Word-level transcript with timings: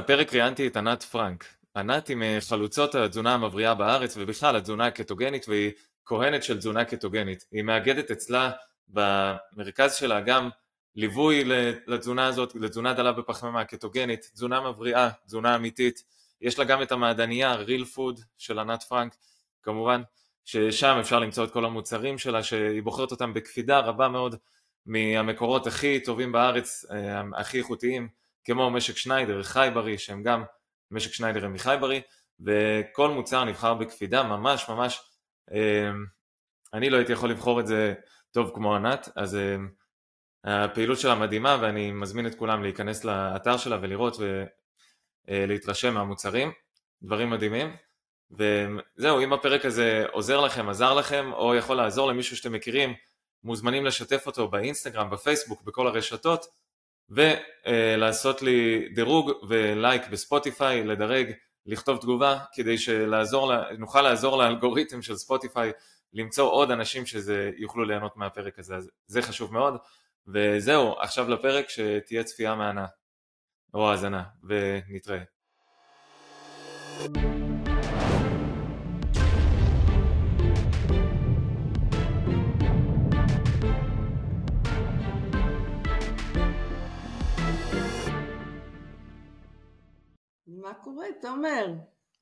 הפרק 0.00 0.34
ראיינתי 0.34 0.66
את 0.66 0.76
ענת 0.76 1.02
פרנק. 1.02 1.44
ענת 1.76 2.08
היא 2.08 2.16
מחלוצות 2.20 2.94
התזונה 2.94 3.34
המבריאה 3.34 3.74
בארץ 3.74 4.16
ובכלל 4.16 4.56
התזונה 4.56 4.86
הקטוגנית 4.86 5.48
והיא 5.48 5.72
כהנת 6.06 6.42
של 6.42 6.58
תזונה 6.58 6.84
קטוגנית. 6.84 7.46
היא 7.52 7.62
מאגדת 7.62 8.10
אצלה 8.10 8.50
במרכז 8.88 9.94
שלה 9.94 10.20
גם 10.20 10.48
ליווי 10.96 11.44
לתזונה 11.86 12.26
הזאת, 12.26 12.54
לתזונה 12.54 12.94
דלה 12.94 13.12
בפחמימה 13.12 13.64
קטוגנית, 13.64 14.30
תזונה 14.32 14.60
מבריאה, 14.60 15.10
תזונה 15.26 15.56
אמיתית. 15.56 16.02
יש 16.40 16.58
לה 16.58 16.64
גם 16.64 16.82
את 16.82 16.92
המעדניה, 16.92 17.54
ריל 17.54 17.84
פוד 17.84 18.20
של 18.38 18.58
ענת 18.58 18.82
פרנק, 18.82 19.16
כמובן, 19.62 20.02
ששם 20.44 20.96
אפשר 21.00 21.18
למצוא 21.18 21.44
את 21.44 21.50
כל 21.50 21.64
המוצרים 21.64 22.18
שלה, 22.18 22.42
שהיא 22.42 22.82
בוחרת 22.82 23.10
אותם 23.10 23.34
בקפידה 23.34 23.78
רבה 23.78 24.08
מאוד 24.08 24.36
מהמקורות 24.86 25.66
הכי 25.66 26.00
טובים 26.00 26.32
בארץ, 26.32 26.84
אה, 26.90 27.22
הכי 27.36 27.58
איכותיים, 27.58 28.08
כמו 28.44 28.70
משק 28.70 28.96
שניידר, 28.96 29.42
חייברי, 29.42 29.98
שהם 29.98 30.22
גם 30.22 30.44
משק 30.90 31.12
שניידר 31.12 31.44
הם 31.44 31.52
מחייברי, 31.52 32.00
וכל 32.40 33.10
מוצר 33.10 33.44
נבחר 33.44 33.74
בקפידה, 33.74 34.22
ממש 34.22 34.68
ממש, 34.68 35.02
אה, 35.52 35.90
אני 36.74 36.90
לא 36.90 36.96
הייתי 36.96 37.12
יכול 37.12 37.30
לבחור 37.30 37.60
את 37.60 37.66
זה 37.66 37.94
טוב 38.30 38.50
כמו 38.54 38.74
ענת, 38.74 39.08
אז 39.16 39.36
אה, 39.36 40.64
הפעילות 40.64 40.98
שלה 40.98 41.14
מדהימה 41.14 41.58
ואני 41.60 41.92
מזמין 41.92 42.26
את 42.26 42.34
כולם 42.34 42.62
להיכנס 42.62 43.04
לאתר 43.04 43.56
שלה 43.56 43.78
ולראות 43.82 44.16
ולהתרשם 45.28 45.94
מהמוצרים, 45.94 46.52
דברים 47.02 47.30
מדהימים. 47.30 47.76
וזהו, 48.30 49.20
אם 49.20 49.32
הפרק 49.32 49.64
הזה 49.64 50.04
עוזר 50.12 50.40
לכם, 50.40 50.68
עזר 50.68 50.94
לכם, 50.94 51.32
או 51.32 51.54
יכול 51.54 51.76
לעזור 51.76 52.08
למישהו 52.08 52.36
שאתם 52.36 52.52
מכירים, 52.52 52.94
מוזמנים 53.44 53.84
לשתף 53.84 54.26
אותו 54.26 54.48
באינסטגרם, 54.48 55.10
בפייסבוק, 55.10 55.62
בכל 55.62 55.86
הרשתות, 55.86 56.46
ולעשות 57.10 58.42
לי 58.42 58.88
דירוג 58.94 59.30
ולייק 59.48 60.08
בספוטיפיי, 60.08 60.84
לדרג, 60.84 61.32
לכתוב 61.66 61.98
תגובה, 61.98 62.38
כדי 62.52 62.78
שנוכל 62.78 64.02
לעזור 64.02 64.38
לאלגוריתם 64.38 65.02
של 65.02 65.16
ספוטיפיי 65.16 65.72
למצוא 66.12 66.50
עוד 66.50 66.70
אנשים 66.70 67.06
שזה 67.06 67.50
יוכלו 67.56 67.84
ליהנות 67.84 68.16
מהפרק 68.16 68.58
הזה, 68.58 68.76
אז 68.76 68.90
זה 69.06 69.22
חשוב 69.22 69.52
מאוד. 69.52 69.74
וזהו, 70.28 70.98
עכשיו 70.98 71.28
לפרק 71.28 71.68
שתהיה 71.68 72.24
צפייה 72.24 72.54
מהנה, 72.54 72.86
או 73.74 73.90
האזנה, 73.90 74.22
ונתראה. 74.44 75.22
מה 90.70 90.74
קורה, 90.74 91.06
תומר? 91.22 91.66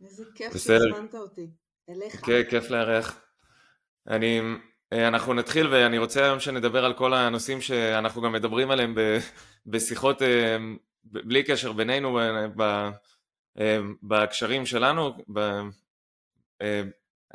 איזה 0.04 0.24
כיף 0.34 0.52
שהזמנת 0.52 1.14
אותי. 1.14 1.46
אליך. 1.88 2.26
כן, 2.26 2.42
כיף 2.50 2.70
לארח. 2.70 3.20
אני, 4.08 4.40
אה, 4.92 5.08
אנחנו 5.08 5.34
נתחיל 5.34 5.66
ואני 5.66 5.98
רוצה 5.98 6.24
היום 6.24 6.40
שנדבר 6.40 6.84
על 6.84 6.94
כל 6.94 7.14
הנושאים 7.14 7.60
שאנחנו 7.60 8.22
גם 8.22 8.32
מדברים 8.32 8.70
עליהם 8.70 8.94
בשיחות 9.66 10.22
אה, 10.22 10.56
בלי 11.04 11.42
קשר 11.42 11.72
בינינו 11.72 12.20
אה, 12.20 13.80
בהקשרים 14.02 14.66
שלנו, 14.66 15.14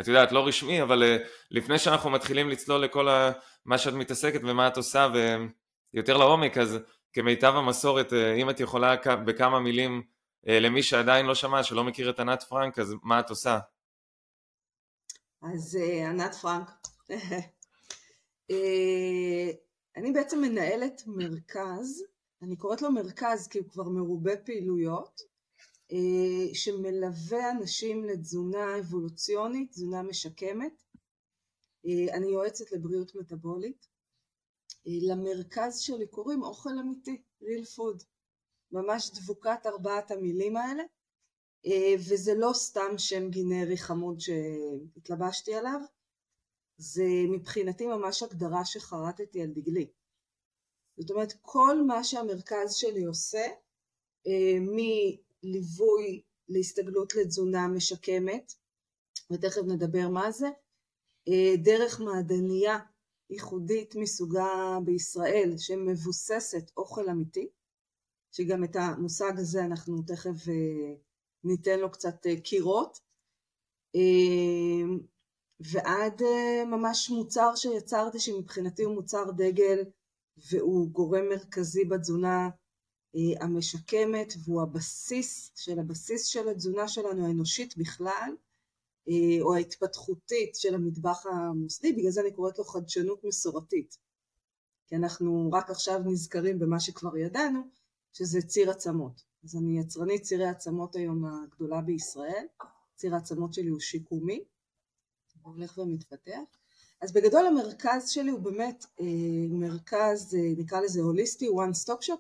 את 0.02 0.08
יודעת, 0.08 0.32
לא 0.32 0.48
רשמי, 0.48 0.82
אבל 0.82 1.04
לפני 1.52 1.80
שאנחנו 1.80 2.10
מתחילים 2.10 2.50
לצלול 2.50 2.82
לכל 2.82 3.08
מה 3.66 3.78
שאת 3.78 3.94
מתעסקת 3.94 4.42
ומה 4.44 4.68
את 4.68 4.78
עושה 4.78 5.08
ויותר 5.94 6.18
לעומק, 6.18 6.58
אז 6.58 6.80
כמיטב 7.14 7.54
המסורת, 7.56 8.14
אם 8.14 8.50
את 8.50 8.60
יכולה 8.60 8.96
בכמה 9.26 9.60
מילים 9.60 10.13
למי 10.44 10.84
שעדיין 10.84 11.26
לא 11.26 11.36
שמע, 11.36 11.64
שלא 11.64 11.84
מכיר 11.84 12.10
את 12.10 12.20
ענת 12.20 12.44
פרנק, 12.44 12.80
אז 12.80 12.96
מה 13.04 13.20
את 13.20 13.30
עושה? 13.30 13.60
אז 15.42 15.78
ענת 16.10 16.36
פרנק, 16.36 16.72
אה, 18.52 19.52
אני 19.98 20.12
בעצם 20.12 20.42
מנהלת 20.42 21.04
מרכז, 21.08 22.04
אני 22.42 22.56
קוראת 22.56 22.82
לו 22.82 22.92
מרכז 22.92 23.48
כי 23.48 23.60
הוא 23.60 23.70
כבר 23.70 23.90
מרובה 23.90 24.38
פעילויות, 24.38 25.22
אה, 25.92 26.54
שמלווה 26.56 27.52
אנשים 27.52 28.06
לתזונה 28.06 28.80
אבולוציונית, 28.80 29.72
תזונה 29.72 30.04
משקמת. 30.04 30.84
אה, 31.86 32.16
אני 32.16 32.28
יועצת 32.28 32.72
לבריאות 32.72 33.16
מטבולית. 33.16 33.94
למרכז 34.86 35.80
שלי 35.80 36.08
קוראים 36.08 36.44
אוכל 36.44 36.80
אמיתי, 36.80 37.22
real 37.42 37.66
food. 37.76 38.04
ממש 38.74 39.12
דבוקת 39.16 39.60
ארבעת 39.66 40.12
המילים 40.12 40.58
האלה, 40.58 40.84
וזה 42.10 42.34
לא 42.34 42.52
סתם 42.54 42.98
שם 42.98 43.30
גנרי 43.30 43.78
חמוד 43.78 44.20
שהתלבשתי 44.20 45.54
עליו, 45.56 45.80
זה 46.78 47.06
מבחינתי 47.30 47.88
ממש 47.88 48.24
הגדרה 48.24 48.66
שחרטתי 48.66 49.42
על 49.42 49.48
דגלי. 49.48 49.88
זאת 50.98 51.12
אומרת 51.12 51.34
כל 51.42 51.82
מה 51.88 52.04
שהמרכז 52.04 52.74
שלי 52.74 53.04
עושה 53.04 53.48
אה, 54.28 54.58
מליווי 54.60 56.22
להסתגלות 56.50 57.16
לתזונה 57.16 57.68
משקמת 57.68 58.54
ותכף 59.32 59.62
נדבר 59.68 60.10
מה 60.10 60.32
זה 60.32 60.48
אה, 61.28 61.54
דרך 61.64 62.00
מעדניה 62.00 62.78
ייחודית 63.30 63.96
מסוגה 63.96 64.78
בישראל 64.86 65.54
שמבוססת 65.58 66.72
אוכל 66.78 67.10
אמיתי 67.10 67.50
שגם 68.36 68.64
את 68.64 68.76
המושג 68.76 69.34
הזה 69.38 69.66
אנחנו 69.66 70.02
תכף 70.08 70.48
אה, 70.50 70.96
ניתן 71.44 71.80
לו 71.80 71.92
קצת 71.92 72.16
קירות. 72.44 73.00
ועד 75.60 76.22
אה, 76.22 76.66
ממש 76.66 77.10
מוצר 77.10 77.56
שיצרתי 77.56 78.20
שמבחינתי 78.20 78.84
הוא 78.84 78.96
מוצר 78.96 79.32
דגל 79.32 79.80
והוא 80.52 80.90
גורם 80.90 81.30
מרכזי 81.30 81.86
בתזונה 81.86 82.50
אה, 83.16 83.46
המשקמת 83.46 84.34
והוא 84.44 84.62
הבסיס 84.62 85.52
של 85.56 85.80
הבסיס 85.80 86.26
של 86.26 86.50
התזונה 86.50 86.88
שלנו 86.88 87.28
האנושית 87.28 87.78
בכלל 87.78 88.36
אה, 89.10 89.42
או 89.42 89.56
ההתפתחותית 89.56 90.56
של 90.56 90.76
המטבח 90.76 91.26
המוסדי, 91.26 91.94
בגלל 91.94 92.12
זה 92.12 92.22
אני 92.22 92.34
קוראת 92.34 92.58
לו 92.58 92.64
חדשנות 92.64 93.24
מסורתית. 93.24 93.98
כי 94.88 94.96
אנחנו 94.96 95.50
רק 95.54 95.70
עכשיו 95.70 96.00
נזכרים 96.06 96.60
במה 96.60 96.80
שכבר 96.80 97.18
ידענו 97.18 97.62
שזה 98.14 98.42
ציר 98.42 98.72
עצמות. 98.72 99.24
אז 99.44 99.56
אני 99.56 99.80
יצרנית 99.80 100.22
צירי 100.22 100.48
עצמות 100.48 100.96
היום 100.96 101.26
הגדולה 101.26 101.82
בישראל, 101.82 102.46
ציר 102.96 103.16
העצמות 103.16 103.54
שלי 103.54 103.68
הוא 103.68 103.80
שיקומי. 103.80 104.44
הוא 105.42 105.54
הולך 105.54 105.78
ומתפתח. 105.78 106.42
אז 107.02 107.14
בגדול 107.14 107.46
המרכז 107.46 108.10
שלי 108.10 108.32
הוא 108.32 108.40
באמת 108.40 108.86
אה, 109.00 109.06
מרכז, 109.50 110.36
אה, 110.36 110.54
נקרא 110.58 110.80
לזה 110.80 111.02
הוליסטי, 111.02 111.50
one 111.50 111.86
stop 111.86 112.06
shop, 112.06 112.20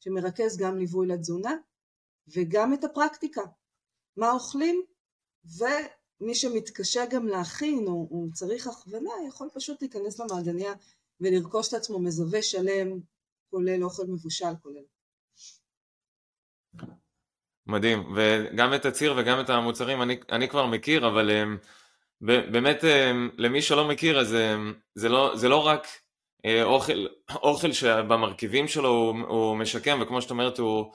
שמרכז 0.00 0.56
גם 0.56 0.78
ליווי 0.78 1.06
לתזונה 1.06 1.56
וגם 2.28 2.74
את 2.74 2.84
הפרקטיקה, 2.84 3.42
מה 4.16 4.32
אוכלים, 4.32 4.82
ומי 5.44 6.34
שמתקשה 6.34 7.06
גם 7.10 7.26
להכין 7.26 7.86
או, 7.86 8.08
או 8.10 8.26
צריך 8.34 8.66
הכוונה 8.66 9.10
יכול 9.28 9.48
פשוט 9.54 9.82
להיכנס 9.82 10.20
למעדניה 10.20 10.72
ולרכוש 11.20 11.68
את 11.68 11.74
עצמו 11.74 11.98
מזווה 11.98 12.42
שלם, 12.42 13.00
כולל 13.50 13.84
אוכל 13.84 14.02
מבושל 14.08 14.54
כולל. 14.62 14.82
מדהים, 17.66 18.12
וגם 18.16 18.74
את 18.74 18.84
הציר 18.84 19.14
וגם 19.16 19.40
את 19.40 19.50
המוצרים 19.50 20.02
אני, 20.02 20.20
אני 20.30 20.48
כבר 20.48 20.66
מכיר, 20.66 21.08
אבל 21.08 21.30
הם... 21.30 21.58
באמת 22.20 22.84
אה, 22.84 23.12
למי 23.36 23.62
שלא 23.62 23.88
מכיר 23.88 24.20
אז 24.20 24.34
אה, 24.34 24.56
זה 24.94 25.08
לא, 25.08 25.36
זה 25.36 25.48
לא 25.48 25.66
רק 25.66 25.86
אה, 26.44 26.62
אוכל, 26.62 27.06
אוכל 27.30 27.72
שבמרכיבים 27.72 28.68
שלו 28.68 28.88
הוא, 28.88 29.20
הוא 29.28 29.56
משקם 29.56 29.98
וכמו 30.02 30.22
שאת 30.22 30.30
אומרת 30.30 30.58
הוא 30.58 30.92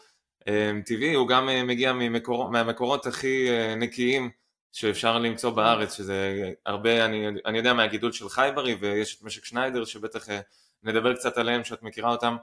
טבעי, 0.86 1.14
הוא 1.14 1.28
גם 1.28 1.50
מגיע 1.68 1.94
ממקור, 1.94 2.50
מהמקורות 2.52 3.06
הכי 3.06 3.48
נקיים 3.78 4.30
שאפשר 4.72 5.20
למצוא 5.20 5.50
בארץ, 5.50 5.98
שזה 5.98 6.52
הרבה, 6.66 7.06
אני, 7.06 7.28
אני 7.46 7.58
יודע 7.58 7.74
מהגידול 7.74 8.12
של 8.12 8.30
חייברי 8.30 8.76
ויש 8.80 9.18
את 9.18 9.24
משק 9.24 9.46
שניידר 9.46 9.86
שבטח 9.86 10.28
נדבר 10.84 11.16
קצת 11.16 11.38
עליהם 11.38 11.64
שאת 11.64 11.84
מכירה 11.84 12.12
אותם, 12.12 12.36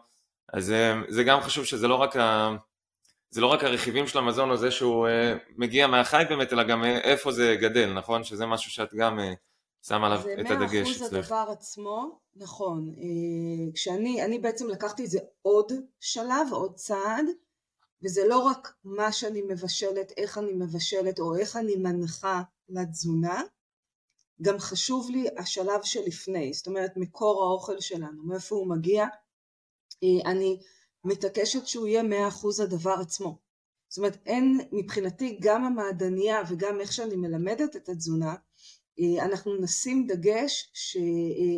אז 0.52 0.74
זה 1.08 1.24
גם 1.24 1.40
חשוב 1.40 1.64
שזה 1.64 1.88
לא 1.88 1.94
רק 1.94 2.16
ה... 2.16 2.56
זה 3.30 3.40
לא 3.40 3.46
רק 3.46 3.64
הרכיבים 3.64 4.06
של 4.06 4.18
המזון 4.18 4.50
או 4.50 4.56
זה 4.56 4.70
שהוא 4.70 5.06
uh, 5.06 5.10
מגיע 5.56 5.86
מהחי 5.86 6.22
באמת, 6.28 6.52
אלא 6.52 6.62
גם 6.62 6.84
איפה 6.84 7.32
זה 7.32 7.56
גדל, 7.60 7.92
נכון? 7.92 8.24
שזה 8.24 8.46
משהו 8.46 8.70
שאת 8.70 8.94
גם 8.94 9.18
uh, 9.18 9.22
שמה 9.82 10.06
עליו 10.06 10.20
את 10.40 10.50
הדגש 10.50 10.96
אצלך. 10.96 11.08
זה 11.08 11.16
מאה 11.16 11.20
אחוז 11.20 11.32
הדבר 11.32 11.52
עצמו, 11.52 12.20
נכון. 12.36 12.94
כשאני, 13.74 14.24
אני 14.24 14.38
בעצם 14.38 14.68
לקחתי 14.68 15.04
את 15.04 15.10
זה 15.10 15.18
עוד 15.42 15.72
שלב, 16.00 16.46
עוד 16.52 16.74
צעד, 16.74 17.24
וזה 18.04 18.28
לא 18.28 18.38
רק 18.38 18.74
מה 18.84 19.12
שאני 19.12 19.42
מבשלת, 19.42 20.12
איך 20.16 20.38
אני 20.38 20.52
מבשלת 20.52 21.18
או 21.18 21.36
איך 21.36 21.56
אני 21.56 21.76
מנחה 21.76 22.42
לתזונה, 22.68 23.42
גם 24.42 24.58
חשוב 24.58 25.10
לי 25.10 25.26
השלב 25.36 25.82
שלפני, 25.82 26.52
זאת 26.52 26.66
אומרת 26.66 26.92
מקור 26.96 27.44
האוכל 27.44 27.80
שלנו, 27.80 28.24
מאיפה 28.24 28.56
הוא 28.56 28.68
מגיע. 28.68 29.06
אני 30.26 30.60
מתעקשת 31.04 31.66
שהוא 31.66 31.86
יהיה 31.86 32.02
מאה 32.02 32.28
אחוז 32.28 32.60
הדבר 32.60 32.94
עצמו. 33.00 33.38
זאת 33.88 33.98
אומרת, 33.98 34.18
אין 34.26 34.60
מבחינתי 34.72 35.38
גם 35.40 35.64
המעדניה 35.64 36.42
וגם 36.48 36.80
איך 36.80 36.92
שאני 36.92 37.16
מלמדת 37.16 37.76
את 37.76 37.88
התזונה, 37.88 38.34
אה, 39.00 39.24
אנחנו 39.24 39.56
נשים 39.56 40.06
דגש 40.06 40.72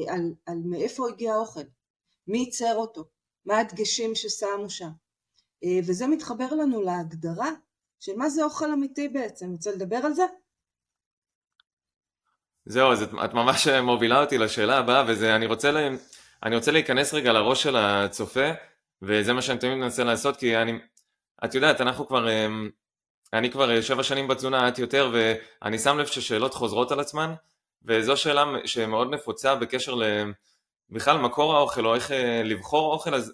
על, 0.08 0.34
על 0.46 0.58
מאיפה 0.64 1.08
הגיע 1.08 1.34
האוכל, 1.34 1.60
מי 2.26 2.38
ייצר 2.38 2.76
אותו, 2.76 3.04
מה 3.44 3.58
הדגשים 3.58 4.14
ששמו 4.14 4.70
שם. 4.70 4.90
וזה 5.86 6.06
מתחבר 6.06 6.54
לנו 6.54 6.82
להגדרה 6.82 7.50
של 8.00 8.16
מה 8.16 8.30
זה 8.30 8.44
אוכל 8.44 8.72
אמיתי 8.72 9.08
בעצם. 9.08 9.50
רוצה 9.50 9.70
לדבר 9.72 9.96
על 9.96 10.14
זה? 10.14 10.22
זהו, 12.66 12.92
אז 12.92 13.02
את, 13.02 13.10
את 13.24 13.34
ממש 13.34 13.68
מובילה 13.90 14.20
אותי 14.20 14.38
לשאלה 14.38 14.78
הבאה, 14.78 15.04
ואני 15.06 15.46
רוצה, 15.46 15.70
לה, 15.70 15.88
רוצה 16.54 16.70
להיכנס 16.70 17.14
רגע 17.14 17.32
לראש 17.32 17.62
של 17.62 17.76
הצופה, 17.76 18.50
וזה 19.02 19.32
מה 19.32 19.42
שאני 19.42 19.58
תמיד 19.58 19.74
מנסה 19.74 20.04
לעשות, 20.04 20.36
כי 20.36 20.56
אני, 20.56 20.78
את 21.44 21.54
יודעת, 21.54 21.80
אנחנו 21.80 22.08
כבר, 22.08 22.30
אמ, 22.30 22.70
אני 23.32 23.50
כבר 23.50 23.80
שבע 23.80 24.02
שנים 24.02 24.28
בתזונה, 24.28 24.68
את 24.68 24.78
יותר, 24.78 25.10
ואני 25.12 25.78
שם 25.78 25.98
לב 25.98 26.06
ששאלות 26.06 26.54
חוזרות 26.54 26.92
על 26.92 27.00
עצמן, 27.00 27.34
וזו 27.84 28.16
שאלה 28.16 28.44
שמאוד 28.64 29.14
נפוצה 29.14 29.54
בקשר 29.54 29.94
בכלל 30.90 31.18
מקור 31.18 31.56
האוכל, 31.56 31.86
או 31.86 31.94
איך 31.94 32.10
אה, 32.10 32.42
לבחור 32.44 32.92
אוכל, 32.92 33.14
אז 33.14 33.32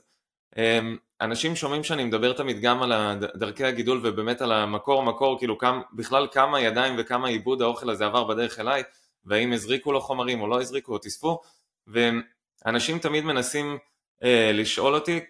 אמ, 0.57 0.97
אנשים 1.21 1.57
שומעים 1.57 1.85
שאני 1.85 2.05
מדבר 2.05 2.33
תמיד 2.33 2.61
גם 2.61 2.83
על 2.83 2.93
דרכי 3.35 3.65
הגידול 3.65 4.01
ובאמת 4.03 4.43
על 4.43 4.53
המקור 4.53 5.03
מקור, 5.03 5.39
כאילו 5.39 5.59
כמה, 5.59 5.81
בכלל 5.93 6.27
כמה 6.33 6.61
ידיים 6.61 6.95
וכמה 6.99 7.29
עיבוד 7.29 7.63
האוכל 7.63 7.91
הזה 7.91 8.07
עבר 8.07 8.25
בדרך 8.25 8.61
אליי, 8.61 8.83
והאם 9.27 9.53
הזריקו 9.53 9.93
לו 9.93 10.01
חומרים 10.01 10.41
או 10.41 10.47
לא 10.47 10.61
הזריקו 10.61 10.93
או 10.93 10.99
תספו, 10.99 11.41
ואנשים 11.87 12.99
תמיד 12.99 13.25
מנסים 13.25 13.79
אה, 14.23 14.51
לשאול 14.55 14.95
אותי, 14.95 15.21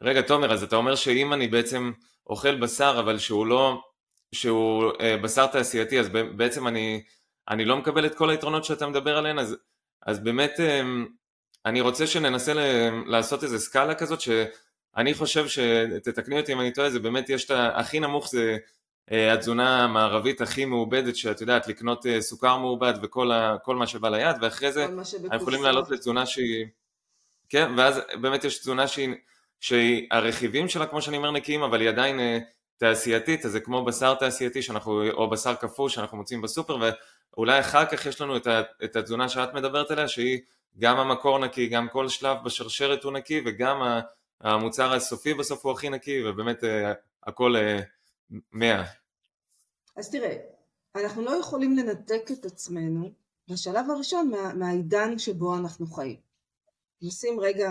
רגע 0.00 0.22
תומר, 0.22 0.52
אז 0.52 0.62
אתה 0.62 0.76
אומר 0.76 0.94
שאם 0.94 1.32
אני 1.32 1.48
בעצם 1.48 1.92
אוכל 2.26 2.54
בשר 2.60 2.96
אבל 3.00 3.18
שהוא 3.18 3.46
לא, 3.46 3.82
שהוא 4.34 4.92
אה, 5.00 5.16
בשר 5.16 5.46
תעשייתי, 5.46 6.00
אז 6.00 6.08
בעצם 6.08 6.66
אני, 6.68 7.02
אני 7.48 7.64
לא 7.64 7.76
מקבל 7.76 8.06
את 8.06 8.14
כל 8.14 8.30
היתרונות 8.30 8.64
שאתה 8.64 8.86
מדבר 8.86 9.18
עליהן, 9.18 9.38
אז, 9.38 9.56
אז 10.02 10.18
באמת 10.18 10.60
אה, 10.60 10.82
אני 11.66 11.80
רוצה 11.80 12.06
שננסה 12.06 12.54
ל, 12.54 12.60
לעשות 13.06 13.44
איזה 13.44 13.58
סקאלה 13.58 13.94
כזאת, 13.94 14.20
שאני 14.20 15.14
חושב 15.14 15.46
שתתקני 15.48 16.40
אותי 16.40 16.52
אם 16.52 16.60
אני 16.60 16.72
טועה, 16.72 16.90
זה 16.90 16.98
באמת 16.98 17.30
יש 17.30 17.44
את 17.44 17.50
הכי 17.74 18.00
נמוך 18.00 18.28
זה 18.28 18.56
התזונה 19.10 19.84
המערבית 19.84 20.40
הכי 20.40 20.64
מעובדת, 20.64 21.16
שאת 21.16 21.40
יודעת, 21.40 21.68
לקנות 21.68 22.06
אה, 22.06 22.20
סוכר 22.20 22.56
מעובד 22.56 22.94
וכל 23.02 23.32
ה, 23.32 23.56
מה 23.68 23.86
שבא 23.86 24.08
ליד, 24.08 24.36
ואחרי 24.40 24.72
זה 24.72 24.84
אנחנו 24.84 25.36
יכולים 25.36 25.62
לעלות 25.62 25.90
לתזונה 25.90 26.26
שהיא... 26.26 26.66
כן, 27.48 27.72
ואז 27.76 28.00
באמת 28.20 28.44
יש 28.44 28.58
תזונה 28.58 28.88
שהיא, 28.88 29.14
שהרכיבים 29.60 30.68
שלה, 30.68 30.86
כמו 30.86 31.02
שאני 31.02 31.16
אומר, 31.16 31.30
נקיים, 31.30 31.62
אבל 31.62 31.80
היא 31.80 31.88
עדיין 31.88 32.20
אה, 32.20 32.38
תעשייתית, 32.76 33.44
אז 33.44 33.52
זה 33.52 33.60
כמו 33.60 33.84
בשר 33.84 34.14
תעשייתי 34.14 34.62
שאנחנו, 34.62 35.10
או 35.10 35.30
בשר 35.30 35.54
קפוא 35.54 35.88
שאנחנו 35.88 36.16
מוצאים 36.16 36.42
בסופר, 36.42 36.76
ואולי 37.36 37.60
אחר 37.60 37.84
כך 37.86 38.06
יש 38.06 38.20
לנו 38.20 38.36
את, 38.36 38.46
ה, 38.46 38.62
את 38.84 38.96
התזונה 38.96 39.28
שאת 39.28 39.54
מדברת 39.54 39.90
עליה, 39.90 40.08
שהיא 40.08 40.38
גם 40.78 40.98
המקור 40.98 41.38
נקי, 41.38 41.66
גם 41.66 41.88
כל 41.88 42.08
שלב 42.08 42.36
בשרשרת 42.44 43.04
הוא 43.04 43.12
נקי, 43.12 43.42
וגם 43.46 44.00
המוצר 44.40 44.92
הסופי 44.92 45.34
בסוף 45.34 45.64
הוא 45.64 45.72
הכי 45.72 45.88
נקי, 45.88 46.22
ובאמת 46.24 46.64
הכל 47.26 47.54
מאה. 48.30 48.84
אז 49.96 50.10
תראה, 50.10 50.36
אנחנו 50.94 51.22
לא 51.22 51.30
יכולים 51.30 51.76
לנתק 51.76 52.30
את 52.32 52.44
עצמנו 52.44 53.12
בשלב 53.48 53.90
הראשון 53.90 54.30
מה, 54.30 54.54
מהעידן 54.54 55.18
שבו 55.18 55.56
אנחנו 55.56 55.86
חיים. 55.86 56.20
נשים 57.02 57.40
רגע, 57.40 57.70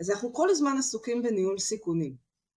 אז 0.00 0.10
אנחנו 0.10 0.32
כל 0.32 0.50
הזמן 0.50 0.76
עסוקים 0.78 1.22
בניהול 1.22 1.58
סיכונים, 1.58 2.16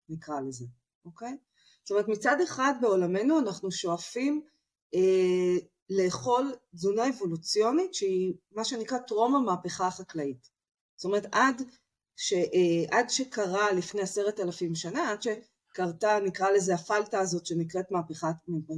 נקרא 0.10 0.40
לזה, 0.40 0.66
אוקיי? 1.06 1.38
זאת 1.84 1.92
אומרת 1.92 2.08
מצד 2.08 2.42
אחד 2.44 2.74
בעולמנו 2.82 3.40
אנחנו 3.40 3.72
שואפים 3.72 4.42
אה, 4.94 5.58
לאכול 5.90 6.56
תזונה 6.76 7.10
אבולוציונית 7.10 7.94
שהיא 7.94 8.34
מה 8.52 8.64
שנקרא 8.64 8.98
טרום 8.98 9.36
המהפכה 9.36 9.88
החקלאית. 9.88 10.50
זאת 10.96 11.06
אומרת 11.06 11.26
עד, 11.32 11.62
ש, 12.16 12.34
אה, 12.34 12.98
עד 12.98 13.10
שקרה 13.10 13.72
לפני 13.72 14.02
עשרת 14.02 14.40
אלפים 14.40 14.76
שנה, 14.76 15.12
עד 15.12 15.22
ש... 15.22 15.28
קרתה, 15.78 16.20
נקרא 16.24 16.50
לזה 16.50 16.76
הפלטה 16.76 17.20
הזאת 17.20 17.46
שנקראת 17.46 17.92
מהפכה, 17.92 18.32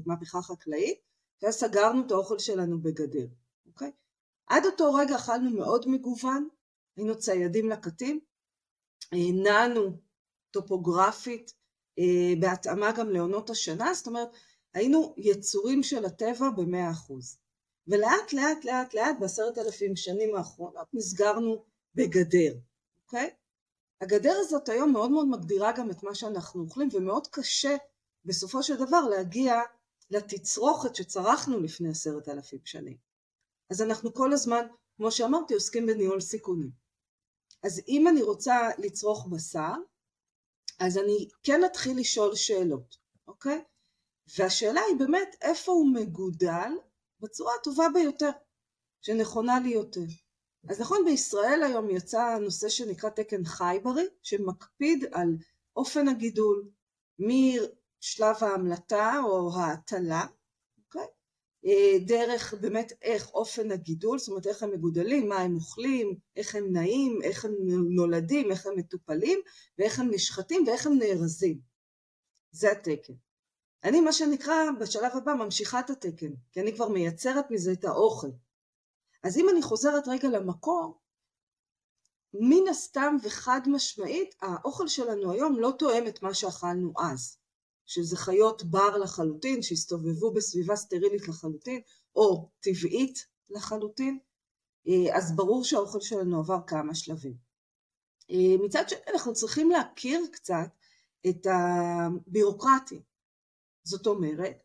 מהפכה 0.06 0.42
חקלאית, 0.42 1.00
ואז 1.42 1.56
סגרנו 1.56 2.06
את 2.06 2.12
האוכל 2.12 2.40
שלנו 2.40 2.82
בגדר, 2.82 3.28
אוקיי? 3.66 3.92
עד 4.48 4.66
אותו 4.66 4.94
רגע 4.94 5.16
אכלנו 5.16 5.50
מאוד 5.52 5.88
מגוון, 5.88 6.48
היינו 6.98 7.18
ציידים 7.18 7.70
לקטים, 7.70 8.20
נענו 9.14 9.98
טופוגרפית, 10.52 11.54
אה, 12.00 12.34
בהתאמה 12.40 12.92
גם 12.92 13.10
לעונות 13.10 13.50
השנה, 13.50 13.94
זאת 13.94 14.08
אומרת 14.08 14.30
היינו 14.74 15.14
יצורים 15.18 15.84
של 15.84 16.06
הטבע 16.06 16.50
במאה 16.50 16.92
אחוז. 16.92 17.40
ולאט 17.88 18.34
לאט 18.34 18.66
לאט 18.66 18.94
לאט 18.94 19.16
בעשרת 19.20 19.58
אלפים 19.58 19.96
שנים 19.96 20.36
האחרונות 20.36 20.88
נסגרנו 20.94 21.66
בגדר, 21.96 22.54
אוקיי? 23.04 23.30
הגדר 24.02 24.34
הזאת 24.40 24.70
היום 24.70 24.94
מאוד 24.94 25.12
מאוד 25.12 25.28
מגדירה 25.28 25.72
גם 25.72 25.92
את 25.92 26.04
מה 26.04 26.16
שאנחנו 26.16 26.62
אוכלים 26.62 26.90
ומאוד 26.94 27.28
קשה 27.28 27.76
בסופו 28.26 28.64
של 28.64 28.76
דבר 28.76 29.02
להגיע 29.02 29.62
לתצרוכת 30.10 30.96
שצרכנו 30.96 31.60
לפני 31.60 31.90
עשרת 31.90 32.30
אלפים 32.30 32.60
שנים. 32.66 32.98
אז 33.72 33.82
אנחנו 33.82 34.14
כל 34.14 34.34
הזמן, 34.34 34.68
כמו 34.98 35.12
שאמרתי, 35.12 35.54
עוסקים 35.54 35.86
בניהול 35.86 36.22
סיכונים. 36.22 36.72
אז 37.64 37.82
אם 37.88 38.08
אני 38.08 38.22
רוצה 38.22 38.70
לצרוך 38.78 39.28
בשר, 39.32 39.74
אז 40.80 40.98
אני 40.98 41.28
כן 41.44 41.66
אתחיל 41.66 42.00
לשאול 42.00 42.36
שאלות, 42.36 42.98
אוקיי? 43.28 43.64
והשאלה 44.38 44.82
היא 44.82 45.00
באמת 45.00 45.36
איפה 45.42 45.72
הוא 45.72 45.94
מגודל 45.94 46.72
בצורה 47.20 47.54
הטובה 47.60 47.86
ביותר, 47.94 48.30
שנכונה 49.02 49.60
לי 49.60 49.70
יותר. 49.70 50.06
אז 50.68 50.82
נכון 50.82 51.06
בישראל 51.06 51.64
היום 51.64 51.90
יצא 51.90 52.38
נושא 52.42 52.70
שנקרא 52.70 53.10
תקן 53.10 53.46
חייברי 53.46 54.06
שמקפיד 54.24 55.06
על 55.12 55.38
אופן 55.76 56.08
הגידול 56.08 56.70
משלב 57.20 58.36
ההמלטה 58.42 59.14
או 59.24 59.56
ההטלה, 59.56 60.26
אוקיי? 60.78 61.08
אה, 61.66 61.98
דרך 62.06 62.54
באמת 62.54 62.94
איך 63.02 63.30
אופן 63.34 63.72
הגידול, 63.72 64.20
זאת 64.20 64.30
אומרת 64.30 64.48
איך 64.48 64.64
הם 64.64 64.72
מגודלים, 64.72 65.30
מה 65.30 65.38
הם 65.38 65.56
אוכלים, 65.56 66.16
איך 66.36 66.56
הם 66.56 66.74
נעים, 66.74 67.20
איך 67.24 67.46
הם 67.46 67.54
נולדים, 67.96 68.52
איך 68.52 68.66
הם 68.66 68.74
מטופלים 68.78 69.40
ואיך 69.78 70.00
הם 70.00 70.10
נשחטים 70.12 70.64
ואיך 70.68 70.88
הם 70.88 70.94
נארזים. 71.00 71.60
זה 72.52 72.72
התקן. 72.72 73.14
אני 73.84 74.02
מה 74.02 74.14
שנקרא 74.14 74.56
בשלב 74.80 75.12
הבא 75.14 75.34
ממשיכה 75.34 75.80
את 75.80 75.90
התקן, 75.90 76.32
כי 76.52 76.62
אני 76.62 76.76
כבר 76.76 76.88
מייצרת 76.88 77.52
מזה 77.52 77.72
את 77.72 77.86
האוכל. 77.86 78.28
אז 79.24 79.38
אם 79.38 79.50
אני 79.50 79.62
חוזרת 79.62 80.08
רגע 80.08 80.30
למקור, 80.30 81.00
מן 82.34 82.68
הסתם 82.70 83.16
וחד 83.24 83.62
משמעית 83.68 84.36
האוכל 84.42 84.88
שלנו 84.88 85.32
היום 85.32 85.60
לא 85.60 85.74
תואם 85.80 86.08
את 86.08 86.22
מה 86.24 86.34
שאכלנו 86.34 86.94
אז, 87.00 87.38
שזה 87.86 88.18
חיות 88.18 88.64
בר 88.64 88.98
לחלוטין 88.98 89.62
שהסתובבו 89.62 90.34
בסביבה 90.34 90.76
סטרילית 90.76 91.28
לחלוטין 91.28 91.82
או 92.16 92.50
טבעית 92.60 93.26
לחלוטין, 93.50 94.20
אה, 94.88 95.18
אז 95.18 95.36
ברור 95.36 95.64
שהאוכל 95.64 96.00
שלנו 96.02 96.40
עבר 96.40 96.60
כמה 96.68 96.96
שלבים. 96.96 97.38
אה, 98.32 98.66
מצד 98.66 98.90
שני 98.90 99.00
אנחנו 99.14 99.34
צריכים 99.34 99.70
להכיר 99.70 100.22
קצת 100.32 100.70
את 101.30 101.48
הבירוקרטיה, 101.48 103.00
זאת 103.84 104.08
אומרת 104.08 104.64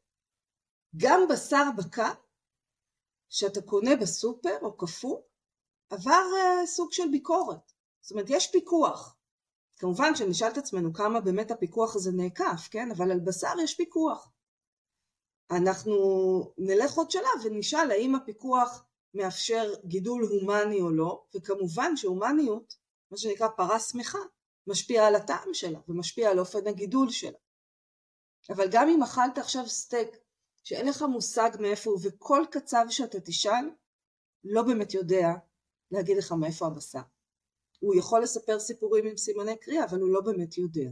גם 0.96 1.20
בשר 1.30 1.64
בקר 1.78 2.12
שאתה 3.28 3.62
קונה 3.62 3.96
בסופר 3.96 4.58
או 4.62 4.76
קפוא 4.76 5.20
עבר 5.90 6.10
uh, 6.12 6.66
סוג 6.66 6.92
של 6.92 7.08
ביקורת. 7.10 7.72
זאת 8.00 8.10
אומרת, 8.10 8.26
יש 8.28 8.50
פיקוח. 8.50 9.16
כמובן 9.78 10.14
שנשאל 10.16 10.48
את 10.48 10.58
עצמנו 10.58 10.94
כמה 10.94 11.20
באמת 11.20 11.50
הפיקוח 11.50 11.96
הזה 11.96 12.10
נעקף, 12.12 12.68
כן? 12.70 12.90
אבל 12.90 13.10
על 13.10 13.20
בשר 13.20 13.54
יש 13.62 13.76
פיקוח. 13.76 14.30
אנחנו 15.50 15.94
נלך 16.58 16.94
עוד 16.94 17.10
שלב 17.10 17.44
ונשאל 17.44 17.90
האם 17.90 18.14
הפיקוח 18.14 18.84
מאפשר 19.14 19.72
גידול 19.84 20.22
הומני 20.22 20.80
או 20.80 20.90
לא, 20.90 21.24
וכמובן 21.34 21.96
שהומניות, 21.96 22.74
מה 23.10 23.16
שנקרא 23.16 23.48
פרה 23.48 23.80
שמחה, 23.80 24.18
משפיע 24.66 25.06
על 25.06 25.14
הטעם 25.14 25.54
שלה 25.54 25.78
ומשפיע 25.88 26.30
על 26.30 26.38
אופן 26.38 26.66
הגידול 26.66 27.10
שלה. 27.10 27.38
אבל 28.50 28.68
גם 28.70 28.88
אם 28.88 29.02
אכלת 29.02 29.38
עכשיו 29.38 29.68
סטייק 29.68 30.08
שאין 30.64 30.86
לך 30.86 31.02
מושג 31.02 31.50
מאיפה 31.60 31.90
הוא, 31.90 31.98
וכל 32.02 32.44
קצב 32.50 32.86
שאתה 32.88 33.20
תשאל, 33.20 33.70
לא 34.44 34.62
באמת 34.62 34.94
יודע 34.94 35.28
להגיד 35.90 36.16
לך 36.16 36.32
מאיפה 36.32 36.66
הבשר. 36.66 37.00
הוא 37.80 37.94
יכול 37.94 38.22
לספר 38.22 38.60
סיפורים 38.60 39.06
עם 39.06 39.16
סימני 39.16 39.56
קריאה, 39.56 39.84
אבל 39.84 40.00
הוא 40.00 40.10
לא 40.10 40.20
באמת 40.20 40.58
יודע. 40.58 40.90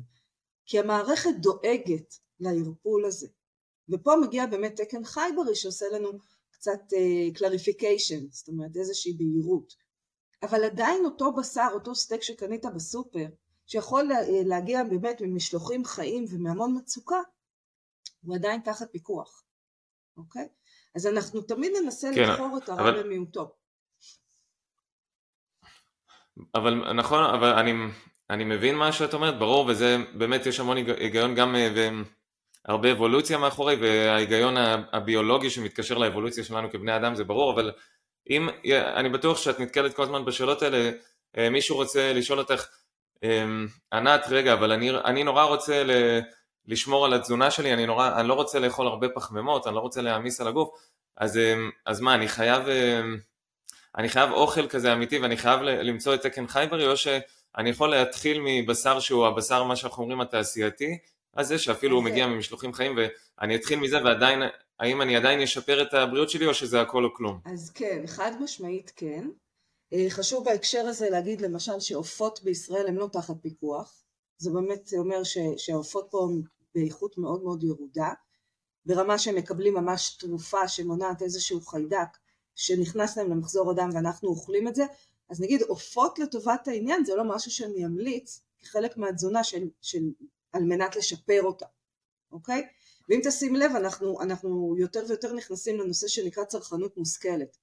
כי 0.67 0.79
המערכת 0.79 1.31
דואגת 1.41 2.19
לערפול 2.41 3.05
הזה. 3.05 3.29
ופה 3.89 4.13
מגיע 4.23 4.47
באמת 4.47 4.81
תקן 4.81 5.05
חייברי 5.05 5.55
שעושה 5.55 5.87
לנו 5.93 6.11
קצת 6.51 6.81
אה, 6.93 8.31
זאת 8.31 8.49
אומרת 8.49 8.77
איזושהי 8.77 9.13
בהירות. 9.13 9.75
אבל 10.43 10.65
עדיין 10.65 11.05
אותו 11.05 11.33
בשר, 11.33 11.69
אותו 11.75 11.95
סטייק 11.95 12.23
שקנית 12.23 12.65
בסופר, 12.75 13.27
שיכול 13.67 14.11
להגיע 14.47 14.85
באמת 14.85 15.21
ממשלוחים 15.21 15.85
חיים 15.85 16.25
ומהמון 16.31 16.79
מצוקה, 16.79 17.21
הוא 18.23 18.35
עדיין 18.35 18.61
תחת 18.61 18.93
פיקוח, 18.93 19.42
אוקיי? 20.17 20.49
אז 20.97 21.07
אנחנו 21.07 21.41
תמיד 21.41 21.73
ננסה 21.83 22.11
כן, 22.15 22.23
לבחור 22.23 22.59
את 22.63 22.69
הרע 22.69 22.81
אבל... 22.81 23.03
במיעוטו. 23.03 23.53
אבל 26.55 26.93
נכון, 26.93 27.25
אבל 27.25 27.53
אני, 27.53 27.73
אני 28.31 28.45
מבין 28.45 28.77
מה 28.77 28.93
שאת 28.93 29.15
אומרת, 29.15 29.39
ברור, 29.39 29.67
וזה 29.67 29.97
באמת 30.15 30.47
יש 30.47 30.61
המון 30.61 30.77
היגיון 30.77 31.35
גם 31.35 31.57
והרבה 32.67 32.93
אבולוציה 32.93 33.39
מאחורי, 33.39 33.77
וההיגיון 33.77 34.55
הביולוגי 34.93 35.51
שמתקשר 35.51 35.99
לאבולוציה 35.99 36.45
שלנו 36.45 36.71
כבני 36.71 36.97
אדם 36.97 37.15
זה 37.15 37.25
ברור, 37.25 37.53
אבל 37.53 37.73
אם, 38.31 38.49
אני 38.71 39.09
בטוח 39.09 39.39
שאת 39.39 39.61
נתקלת 39.61 39.95
כל 39.95 40.03
הזמן 40.03 40.25
בשאלות 40.25 40.63
האלה, 40.63 40.91
אה, 41.39 41.51
מישהו 41.51 41.77
רוצה 41.77 42.13
לשאול 42.13 42.39
אותך, 42.39 42.67
אמ, 43.23 43.67
ענת 43.93 44.27
רגע, 44.29 44.53
אבל 44.53 44.73
אני, 44.73 44.91
אני 44.91 45.25
נורא 45.25 45.45
רוצה 45.45 45.85
ל, 45.85 45.91
לשמור 46.67 47.05
על 47.05 47.15
התזונה 47.15 47.51
שלי, 47.51 47.73
אני, 47.73 47.87
נורא, 47.87 48.21
אני 48.21 48.29
לא 48.29 48.35
רוצה 48.35 48.59
לאכול 48.59 48.87
הרבה 48.87 49.09
פחמימות, 49.09 49.67
אני 49.67 49.75
לא 49.75 49.81
רוצה 49.81 50.03
להעמיס 50.03 50.41
על 50.41 50.49
הגוף, 50.49 50.69
אז, 51.17 51.37
אמ, 51.37 51.71
אז 51.87 52.01
מה, 52.01 52.15
אני 52.15 52.29
חייב, 52.29 52.69
אמ, 52.69 53.19
אני 53.99 54.09
חייב 54.09 54.31
אוכל 54.31 54.69
כזה 54.69 54.93
אמיתי 54.93 55.19
ואני 55.19 55.37
חייב 55.37 55.61
למצוא 55.61 56.15
את 56.15 56.23
תקן 56.23 56.47
חי 56.47 56.67
בריא, 56.71 56.89
או 56.89 56.97
שאני 56.97 57.71
יכול 57.71 57.91
להתחיל 57.91 58.39
מבשר 58.41 59.01
שהוא 59.01 59.27
הבשר, 59.27 59.65
מה 59.65 59.77
שאנחנו 59.77 60.03
אומרים, 60.03 60.21
התעשייתי, 60.21 60.99
אז 61.35 61.49
זה 61.49 61.59
שאפילו 61.59 61.97
הוא 61.97 62.05
מגיע 62.05 62.27
ממשלוחים 62.27 62.73
חיים 62.73 62.97
ואני 62.97 63.57
אתחיל 63.57 63.79
מזה 63.79 64.05
ועדיין, 64.05 64.43
האם 64.81 65.03
אני 65.03 65.17
עדיין 65.17 65.41
אשפר 65.41 65.83
את 65.83 65.95
הבריאות 65.95 66.31
שלי 66.31 66.47
או 66.47 66.55
שזה 66.55 66.81
הכל 66.81 67.05
או 67.05 67.15
כלום? 67.15 67.41
אז 67.45 67.71
כן, 67.75 68.07
חד 68.07 68.33
משמעית 68.41 68.93
כן. 68.97 69.29
אה, 69.93 70.07
חשוב 70.11 70.45
בהקשר 70.45 70.87
הזה 70.87 71.11
להגיד 71.11 71.41
למשל 71.41 71.81
שעופות 71.81 72.43
בישראל 72.43 72.87
הם 72.89 72.99
לא 72.99 73.09
תחת 73.13 73.35
פיקוח, 73.43 74.02
זה 74.39 74.51
באמת 74.51 74.91
אומר 74.99 75.23
שהעופות 75.57 76.09
פה 76.11 76.29
באיכות 76.75 77.19
מאוד 77.19 77.43
מאוד 77.43 77.63
ירודה, 77.63 78.13
ברמה 78.87 79.19
שהם 79.19 79.35
מקבלים 79.35 79.75
ממש 79.75 80.17
תרופה 80.17 80.69
שמונעת 80.69 81.23
איזשהו 81.23 81.61
חיידק 81.61 82.09
שנכנס 82.55 83.17
להם 83.17 83.31
למחזור 83.31 83.71
הדם 83.71 83.89
ואנחנו 83.95 84.29
אוכלים 84.29 84.69
את 84.69 84.75
זה, 84.75 84.85
אז 85.31 85.41
נגיד 85.41 85.63
עופות 85.63 86.19
לטובת 86.19 86.69
העניין 86.69 87.05
זה 87.05 87.15
לא 87.15 87.25
משהו 87.25 87.51
שאני 87.51 87.87
אמליץ 87.87 88.41
כחלק 88.59 88.97
מהתזונה 88.97 89.45
של, 89.45 89.69
של, 89.81 90.03
על 90.53 90.65
מנת 90.65 90.97
לשפר 90.97 91.43
אותה, 91.43 91.67
אוקיי? 92.33 92.69
ואם 93.09 93.21
תשים 93.25 93.57
לב 93.57 93.71
אנחנו, 93.77 94.21
אנחנו 94.23 94.75
יותר 94.79 95.05
ויותר 95.09 95.33
נכנסים 95.33 95.81
לנושא 95.81 96.09
שנקרא 96.09 96.45
צרכנות 96.45 96.97
מושכלת. 96.97 97.57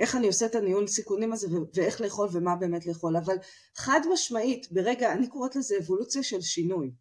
איך 0.00 0.16
אני 0.16 0.26
עושה 0.26 0.46
את 0.46 0.54
הניהול 0.54 0.86
סיכונים 0.86 1.32
הזה 1.32 1.48
ואיך 1.74 2.00
לאכול 2.00 2.28
ומה 2.32 2.56
באמת 2.56 2.86
לאכול, 2.86 3.16
אבל 3.16 3.36
חד 3.76 4.00
משמעית 4.12 4.72
ברגע, 4.72 5.12
אני 5.12 5.28
קוראת 5.28 5.56
לזה 5.56 5.78
אבולוציה 5.78 6.22
של 6.22 6.40
שינוי. 6.40 6.92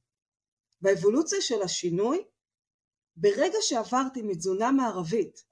באבולוציה 0.81 1.41
של 1.41 1.61
השינוי, 1.61 2.23
ברגע 3.15 3.57
שעברתי 3.61 4.21
מתזונה 4.21 4.71
מערבית 4.71 5.43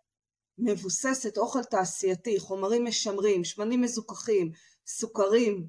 מבוססת 0.57 1.37
אוכל 1.37 1.63
תעשייתי, 1.63 2.39
חומרים 2.39 2.85
משמרים, 2.85 3.43
שמנים 3.43 3.81
מזוכחים, 3.81 4.51
סוכרים, 4.87 5.67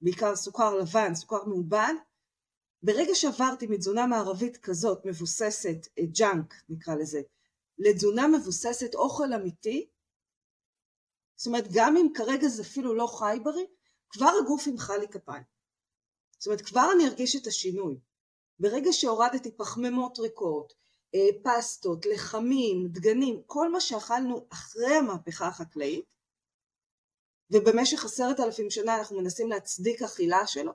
בעיקר 0.00 0.36
סוכר 0.36 0.74
לבן, 0.74 1.14
סוכר 1.14 1.44
מעובד, 1.44 1.92
ברגע 2.82 3.14
שעברתי 3.14 3.66
מתזונה 3.66 4.06
מערבית 4.06 4.56
כזאת 4.56 4.98
מבוססת 5.04 5.86
ג'אנק 6.00 6.54
נקרא 6.68 6.94
לזה, 6.94 7.20
לתזונה 7.78 8.28
מבוססת 8.28 8.94
אוכל 8.94 9.32
אמיתי, 9.32 9.88
זאת 11.36 11.46
אומרת 11.46 11.64
גם 11.72 11.96
אם 11.96 12.06
כרגע 12.14 12.48
זה 12.48 12.62
אפילו 12.62 12.94
לא 12.94 13.06
חי 13.06 13.38
בריא, 13.44 13.66
כבר 14.10 14.30
הגוף 14.42 14.66
ימחא 14.66 14.92
לי 14.92 15.08
כפיים. 15.08 15.42
זאת 16.38 16.46
אומרת 16.46 16.60
כבר 16.60 16.88
אני 16.94 17.08
ארגיש 17.08 17.36
את 17.36 17.46
השינוי. 17.46 17.98
ברגע 18.58 18.92
שהורדתי 18.92 19.56
פחמימות 19.56 20.18
ריקות, 20.18 20.72
אה, 21.14 21.28
פסטות, 21.42 22.06
לחמים, 22.06 22.88
דגנים, 22.88 23.42
כל 23.46 23.72
מה 23.72 23.80
שאכלנו 23.80 24.46
אחרי 24.52 24.94
המהפכה 24.94 25.48
החקלאית, 25.48 26.04
ובמשך 27.50 28.04
עשרת 28.04 28.40
אלפים 28.40 28.70
שנה 28.70 28.98
אנחנו 28.98 29.20
מנסים 29.20 29.48
להצדיק 29.50 30.02
אכילה 30.02 30.46
שלו, 30.46 30.72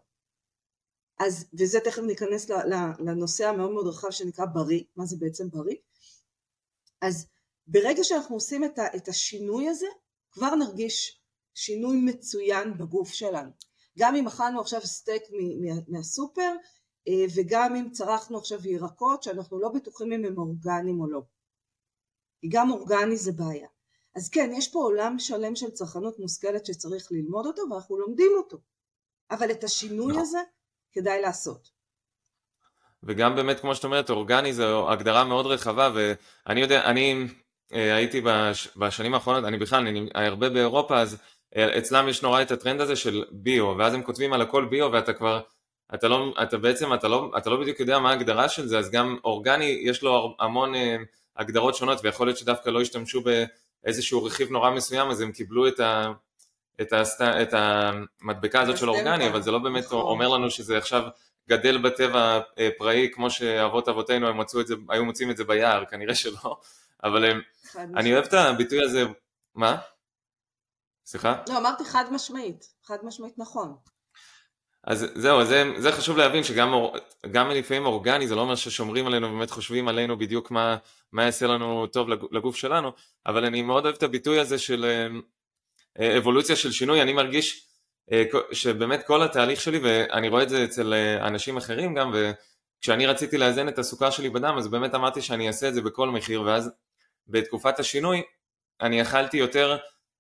אז, 1.20 1.46
וזה 1.60 1.80
תכף 1.80 2.02
ניכנס 2.02 2.50
לנושא 3.00 3.48
המאוד 3.48 3.72
מאוד 3.72 3.88
רחב 3.88 4.12
שנקרא 4.12 4.46
בריא, 4.46 4.84
מה 4.96 5.06
זה 5.06 5.16
בעצם 5.20 5.50
בריא, 5.50 5.76
אז 7.02 7.28
ברגע 7.68 8.04
שאנחנו 8.04 8.36
עושים 8.36 8.64
את 8.96 9.08
השינוי 9.08 9.70
הזה, 9.70 9.88
כבר 10.32 10.56
נרגיש 10.56 11.22
שינוי 11.54 11.98
מצוין 12.02 12.78
בגוף 12.78 13.14
שלנו. 13.14 13.52
גם 14.00 14.16
אם 14.16 14.28
אכלנו 14.28 14.62
עכשיו 14.62 14.82
סטייק 14.82 15.24
מהסופר, 15.88 16.52
אה, 17.08 17.26
וגם 17.36 17.76
אם 17.76 17.90
צרכנו 17.92 18.38
עכשיו 18.38 18.68
ירקות 18.68 19.24
שאנחנו 19.24 19.60
לא 19.60 19.70
בטוחים 19.70 20.12
אם 20.12 20.26
הם 20.26 20.38
אורגניים 20.38 21.00
או 21.00 21.08
לא. 21.08 21.22
כי 22.42 22.48
גם 22.52 22.72
אורגני 22.72 23.18
זה 23.18 23.32
בעיה. 23.32 23.68
אז 24.16 24.30
כן, 24.30 24.50
יש 24.58 24.72
פה 24.72 24.80
עולם 24.80 25.20
שלם 25.20 25.56
של 25.56 25.72
צרכנות 25.72 26.20
מושכלת 26.20 26.66
שצריך 26.66 27.12
ללמוד 27.12 27.46
אותו 27.46 27.62
ואנחנו 27.72 27.98
לומדים 27.98 28.32
אותו. 28.38 28.58
אבל 29.32 29.52
את 29.52 29.64
השינוי 29.64 30.12
נכון. 30.12 30.22
הזה 30.22 30.40
כדאי 30.92 31.22
לעשות. 31.22 31.70
וגם 33.04 33.36
באמת 33.36 33.60
כמו 33.60 33.76
שאת 33.76 33.84
אומרת 33.84 34.10
אורגני 34.10 34.54
זו 34.54 34.92
הגדרה 34.92 35.24
מאוד 35.24 35.46
רחבה 35.46 35.92
ואני 35.96 36.62
יודע, 36.62 36.86
אני 36.86 37.28
הייתי 37.72 38.22
בש, 38.22 38.68
בשנים 38.78 39.14
האחרונות, 39.14 39.44
אני 39.44 39.58
בכלל, 39.58 39.88
אני 39.88 40.10
הרבה 40.16 40.50
באירופה 40.50 41.00
אז 41.00 41.18
אה, 41.58 41.78
אצלם 41.78 42.10
יש 42.10 42.22
נורא 42.22 42.42
את 42.42 42.52
הטרנד 42.52 42.82
הזה 42.82 42.96
של 42.96 43.24
ביו 43.32 43.76
ואז 43.78 43.94
הם 43.94 44.04
כותבים 44.04 44.34
על 44.34 44.42
הכל 44.42 44.66
ביו 44.66 44.90
ואתה 44.92 45.14
כבר 45.14 45.42
אתה 45.94 46.08
לא, 46.08 46.34
אתה 46.44 46.58
בעצם, 46.58 46.94
אתה 46.94 47.08
לא, 47.08 47.32
אתה 47.38 47.50
לא 47.50 47.60
בדיוק 47.62 47.80
יודע 47.80 48.00
מה 48.00 48.10
ההגדרה 48.10 48.50
של 48.50 48.68
זה, 48.68 48.80
אז 48.80 48.92
גם 48.92 49.18
אורגני 49.24 49.80
יש 49.84 50.04
לו 50.04 50.36
המון 50.40 50.76
אה, 50.76 50.98
הגדרות 51.38 51.76
שונות, 51.76 52.00
ויכול 52.04 52.28
להיות 52.28 52.38
שדווקא 52.38 52.70
לא 52.70 52.82
השתמשו 52.82 53.22
באיזשהו 53.84 54.24
רכיב 54.24 54.52
נורא 54.52 54.70
מסוים, 54.70 55.10
אז 55.10 55.22
הם 55.22 55.32
קיבלו 55.32 55.68
את, 55.68 55.80
ה, 55.80 56.12
את, 56.82 56.94
ה, 56.94 57.02
את 57.42 57.54
המדבקה 57.54 58.62
הזאת 58.62 58.78
של 58.78 58.90
אורגני, 58.90 59.28
אבל 59.28 59.42
זה 59.42 59.52
לא 59.52 59.60
באמת 59.60 59.84
נכון. 59.84 60.02
אומר 60.02 60.28
לנו 60.28 60.50
שזה 60.50 60.78
עכשיו 60.78 61.04
גדל 61.50 61.78
בטבע 61.78 62.40
אה, 62.60 62.70
פראי, 62.78 63.10
כמו 63.14 63.30
שאבות 63.30 63.90
אבותינו 63.90 64.28
הם 64.28 64.38
מצאו 64.38 64.62
את 64.62 64.68
זה, 64.68 64.76
היו 64.90 65.06
מוצאים 65.06 65.32
את 65.32 65.38
זה 65.38 65.44
ביער, 65.44 65.86
כנראה 65.86 66.16
שלא, 66.16 66.60
אבל 67.04 67.26
הם, 67.26 67.42
אה, 67.76 67.84
אני 67.84 68.14
אוהב 68.14 68.26
את 68.26 68.34
הביטוי 68.34 68.84
הזה, 68.84 69.04
מה? 69.56 69.78
סליחה? 71.06 71.44
לא, 71.50 71.58
אמרתי 71.58 71.86
חד 71.86 72.06
משמעית, 72.12 72.66
חד 72.84 72.98
משמעית 73.04 73.34
נכון. 73.38 73.76
אז 74.84 75.06
זהו, 75.16 75.46
זה, 75.46 75.64
זה 75.78 75.92
חשוב 75.92 76.18
להבין 76.18 76.44
שגם 76.44 76.74
גם 77.32 77.50
לפעמים 77.50 77.86
אורגני 77.86 78.28
זה 78.28 78.36
לא 78.36 78.42
אומר 78.42 78.56
ששומרים 78.56 79.08
עלינו 79.08 79.28
ובאמת 79.28 79.52
חושבים 79.52 79.88
עלינו 79.88 80.18
בדיוק 80.18 80.52
מה, 80.52 80.78
מה 81.12 81.24
יעשה 81.24 81.48
לנו 81.48 81.88
טוב 81.88 82.10
לגוף 82.10 82.56
שלנו, 82.56 82.92
אבל 83.26 83.46
אני 83.46 83.62
מאוד 83.62 83.86
אוהב 83.86 83.96
את 83.96 84.04
הביטוי 84.04 84.40
הזה 84.40 84.60
של 84.60 84.86
אה, 86.00 86.18
אבולוציה 86.18 86.56
של 86.56 86.72
שינוי, 86.72 87.02
אני 87.02 87.14
מרגיש 87.14 87.68
אה, 88.12 88.24
שבאמת 88.52 89.08
כל 89.08 89.24
התהליך 89.24 89.62
שלי, 89.62 89.80
ואני 89.84 90.30
רואה 90.30 90.44
את 90.44 90.50
זה 90.50 90.64
אצל 90.64 90.94
אה, 90.94 91.28
אנשים 91.28 91.58
אחרים 91.58 91.94
גם, 91.94 92.14
וכשאני 92.14 93.06
רציתי 93.06 93.38
לאזן 93.38 93.68
את 93.68 93.80
הסוכר 93.80 94.10
שלי 94.10 94.30
בדם, 94.30 94.56
אז 94.58 94.68
באמת 94.68 94.96
אמרתי 94.96 95.22
שאני 95.22 95.48
אעשה 95.48 95.68
את 95.68 95.74
זה 95.74 95.82
בכל 95.82 96.10
מחיר, 96.10 96.42
ואז 96.42 96.70
בתקופת 97.28 97.80
השינוי 97.80 98.22
אני 98.82 99.02
אכלתי 99.02 99.38
יותר 99.38 99.78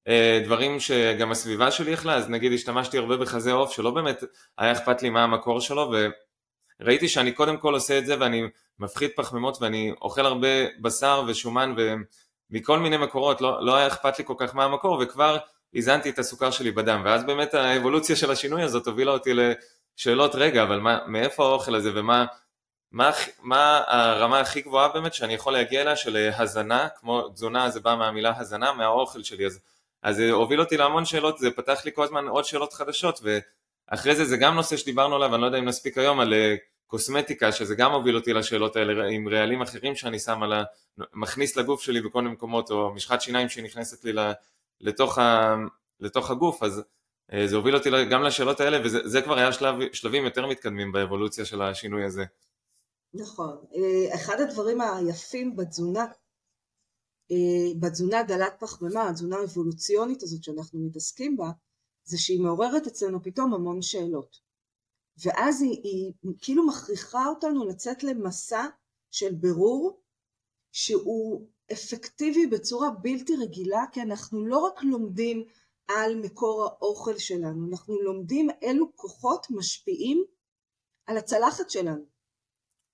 אה, 0.07 0.41
דברים 0.45 0.79
שגם 0.79 1.31
הסביבה 1.31 1.71
שלי 1.71 1.91
יכלה, 1.91 2.15
אז 2.15 2.29
נגיד 2.29 2.53
השתמשתי 2.53 2.97
הרבה 2.97 3.17
בחזה 3.17 3.51
עוף 3.51 3.71
שלא 3.71 3.91
באמת 3.91 4.23
היה 4.57 4.71
אכפת 4.71 5.01
לי 5.01 5.09
מה 5.09 5.23
המקור 5.23 5.61
שלו 5.61 5.91
וראיתי 6.81 7.07
שאני 7.07 7.31
קודם 7.31 7.57
כל 7.57 7.73
עושה 7.73 7.97
את 7.97 8.05
זה 8.05 8.15
ואני 8.19 8.43
מפחית 8.79 9.11
פחמימות 9.15 9.61
ואני 9.61 9.93
אוכל 10.01 10.25
הרבה 10.25 10.47
בשר 10.81 11.23
ושומן 11.27 11.75
ומכל 12.51 12.79
מיני 12.79 12.97
מקורות, 12.97 13.41
לא, 13.41 13.65
לא 13.65 13.75
היה 13.75 13.87
אכפת 13.87 14.19
לי 14.19 14.25
כל 14.25 14.33
כך 14.37 14.55
מה 14.55 14.63
המקור 14.63 14.99
וכבר 15.01 15.37
איזנתי 15.73 16.09
את 16.09 16.19
הסוכר 16.19 16.51
שלי 16.51 16.71
בדם. 16.71 17.01
ואז 17.05 17.23
באמת 17.23 17.53
האבולוציה 17.53 18.15
של 18.15 18.31
השינוי 18.31 18.63
הזאת 18.63 18.87
הובילה 18.87 19.11
אותי 19.11 19.31
לשאלות 19.33 20.35
רגע 20.35 20.63
אבל 20.63 20.79
מה, 20.79 20.99
מאיפה 21.07 21.45
האוכל 21.45 21.75
הזה 21.75 21.91
ומה 21.95 22.25
מה, 22.91 23.11
מה 23.41 23.83
הרמה 23.87 24.39
הכי 24.39 24.61
גבוהה 24.61 24.87
באמת 24.87 25.13
שאני 25.13 25.33
יכול 25.33 25.53
להגיע 25.53 25.81
אליה 25.81 25.95
של 25.95 26.29
הזנה, 26.37 26.87
כמו 26.99 27.29
תזונה 27.29 27.69
זה 27.69 27.79
בא 27.79 27.95
מהמילה 27.95 28.33
הזנה, 28.37 28.73
מהאוכל 28.73 29.23
שלי, 29.23 29.45
אז 29.45 29.59
אז 30.01 30.15
זה 30.15 30.31
הוביל 30.31 30.59
אותי 30.59 30.77
להמון 30.77 31.05
שאלות, 31.05 31.37
זה 31.37 31.51
פתח 31.51 31.81
לי 31.85 31.91
כל 31.93 32.03
הזמן 32.03 32.27
עוד 32.27 32.45
שאלות 32.45 32.73
חדשות, 32.73 33.19
ואחרי 33.23 34.15
זה 34.15 34.25
זה 34.25 34.37
גם 34.37 34.55
נושא 34.55 34.77
שדיברנו 34.77 35.15
עליו, 35.15 35.33
אני 35.33 35.41
לא 35.41 35.45
יודע 35.45 35.57
אם 35.57 35.65
נספיק 35.65 35.97
היום, 35.97 36.19
על 36.19 36.33
אה, 36.33 36.55
קוסמטיקה, 36.87 37.51
שזה 37.51 37.75
גם 37.75 37.91
הוביל 37.91 38.15
אותי 38.15 38.33
לשאלות 38.33 38.75
האלה 38.75 39.07
עם 39.07 39.29
רעלים 39.29 39.61
אחרים 39.61 39.95
שאני 39.95 40.19
שם 40.19 40.43
על 40.43 40.53
ה... 40.53 40.63
מכניס 41.13 41.55
לגוף 41.55 41.81
שלי 41.81 42.01
בכל 42.01 42.21
מיני 42.21 42.33
מקומות, 42.33 42.71
או 42.71 42.93
משחת 42.93 43.21
שיניים 43.21 43.49
שנכנסת 43.49 44.03
לי 44.03 44.13
לתוך, 44.81 45.17
ה... 45.17 45.55
לתוך 45.99 46.31
הגוף, 46.31 46.63
אז 46.63 46.83
אה, 47.33 47.47
זה 47.47 47.55
הוביל 47.55 47.75
אותי 47.75 47.89
גם 48.09 48.23
לשאלות 48.23 48.59
האלה, 48.59 48.79
וזה 48.83 49.21
כבר 49.21 49.37
היה 49.37 49.53
שלב, 49.53 49.75
שלבים 49.93 50.25
יותר 50.25 50.45
מתקדמים 50.45 50.91
באבולוציה 50.91 51.45
של 51.45 51.61
השינוי 51.61 52.03
הזה. 52.03 52.25
נכון. 53.13 53.65
אה, 53.75 54.15
אחד 54.15 54.35
הדברים 54.39 54.81
היפים 54.81 55.55
בתזונה 55.55 56.05
אה, 57.31 57.79
בתזונה 57.79 58.23
דלת 58.23 58.53
פחמימה, 58.59 59.09
התזונה 59.09 59.37
האבולוציונית 59.37 60.23
הזאת 60.23 60.43
שאנחנו 60.43 60.79
מתעסקים 60.79 61.37
בה, 61.37 61.51
זה 62.03 62.17
שהיא 62.17 62.41
מעוררת 62.41 62.87
אצלנו 62.87 63.23
פתאום 63.23 63.53
המון 63.53 63.81
שאלות. 63.81 64.37
ואז 65.25 65.61
היא, 65.61 65.81
היא 65.83 66.13
כאילו 66.41 66.67
מכריחה 66.67 67.27
אותנו 67.27 67.65
לצאת 67.65 68.03
למסע 68.03 68.65
של 69.11 69.35
בירור 69.35 70.01
שהוא 70.71 71.47
אפקטיבי 71.71 72.47
בצורה 72.47 72.89
בלתי 72.91 73.35
רגילה, 73.35 73.83
כי 73.91 74.01
אנחנו 74.01 74.45
לא 74.45 74.57
רק 74.57 74.83
לומדים 74.83 75.43
על 75.87 76.15
מקור 76.15 76.65
האוכל 76.65 77.17
שלנו, 77.17 77.67
אנחנו 77.71 78.01
לומדים 78.01 78.49
אילו 78.61 78.95
כוחות 78.95 79.47
משפיעים 79.49 80.23
על 81.05 81.17
הצלחת 81.17 81.69
שלנו. 81.69 82.10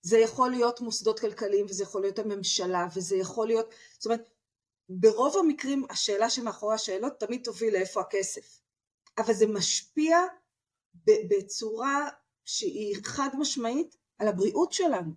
זה 0.08 0.18
יכול 0.18 0.52
להיות 0.52 0.82
מוסדות 0.82 1.20
כלכליים 1.20 1.66
וזה 1.70 1.84
יכול 1.84 2.02
להיות 2.02 2.20
הממשלה 2.20 2.88
וזה 2.96 3.16
יכול 3.16 3.48
להיות, 3.48 3.74
זאת 3.94 4.06
אומרת, 4.06 4.30
ברוב 4.90 5.38
המקרים 5.38 5.86
השאלה 5.90 6.30
שמאחורי 6.30 6.76
השאלות 6.76 7.20
תמיד 7.20 7.44
תוביל 7.44 7.74
לאיפה 7.74 8.02
הכסף, 8.02 8.60
אבל 9.18 9.34
זה 9.34 9.48
משפיע 9.48 10.18
בצורה 11.06 12.10
שהיא 12.46 12.96
חד 13.04 13.30
משמעית 13.38 13.98
על 14.20 14.28
הבריאות 14.28 14.74
שלנו. 14.74 15.12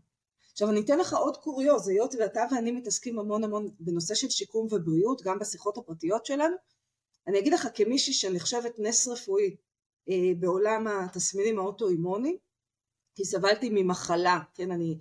עכשיו 0.52 0.70
אני 0.70 0.80
אתן 0.80 0.98
לך 0.98 1.14
עוד 1.14 1.36
קוריוז, 1.36 1.88
היות 1.88 2.14
ואתה 2.18 2.42
ואני 2.50 2.70
מתעסקים 2.70 3.18
המון 3.18 3.44
המון 3.44 3.70
בנושא 3.80 4.14
של 4.14 4.30
שיקום 4.30 4.66
ובריאות, 4.70 5.22
גם 5.22 5.38
בשיחות 5.38 5.78
הפרטיות 5.78 6.26
שלנו, 6.26 6.56
אני 7.26 7.38
אגיד 7.38 7.52
לך 7.52 7.68
כמישהי 7.74 8.12
שנחשבת 8.12 8.74
נס 8.78 9.08
רפואי 9.08 9.56
אה, 10.08 10.32
בעולם 10.38 10.86
התסמינים 10.86 11.58
האוטואימוניים, 11.58 12.36
כי 13.14 13.24
סבלתי 13.24 13.70
ממחלה, 13.72 14.38
כן, 14.54 14.70
אני 14.70 14.98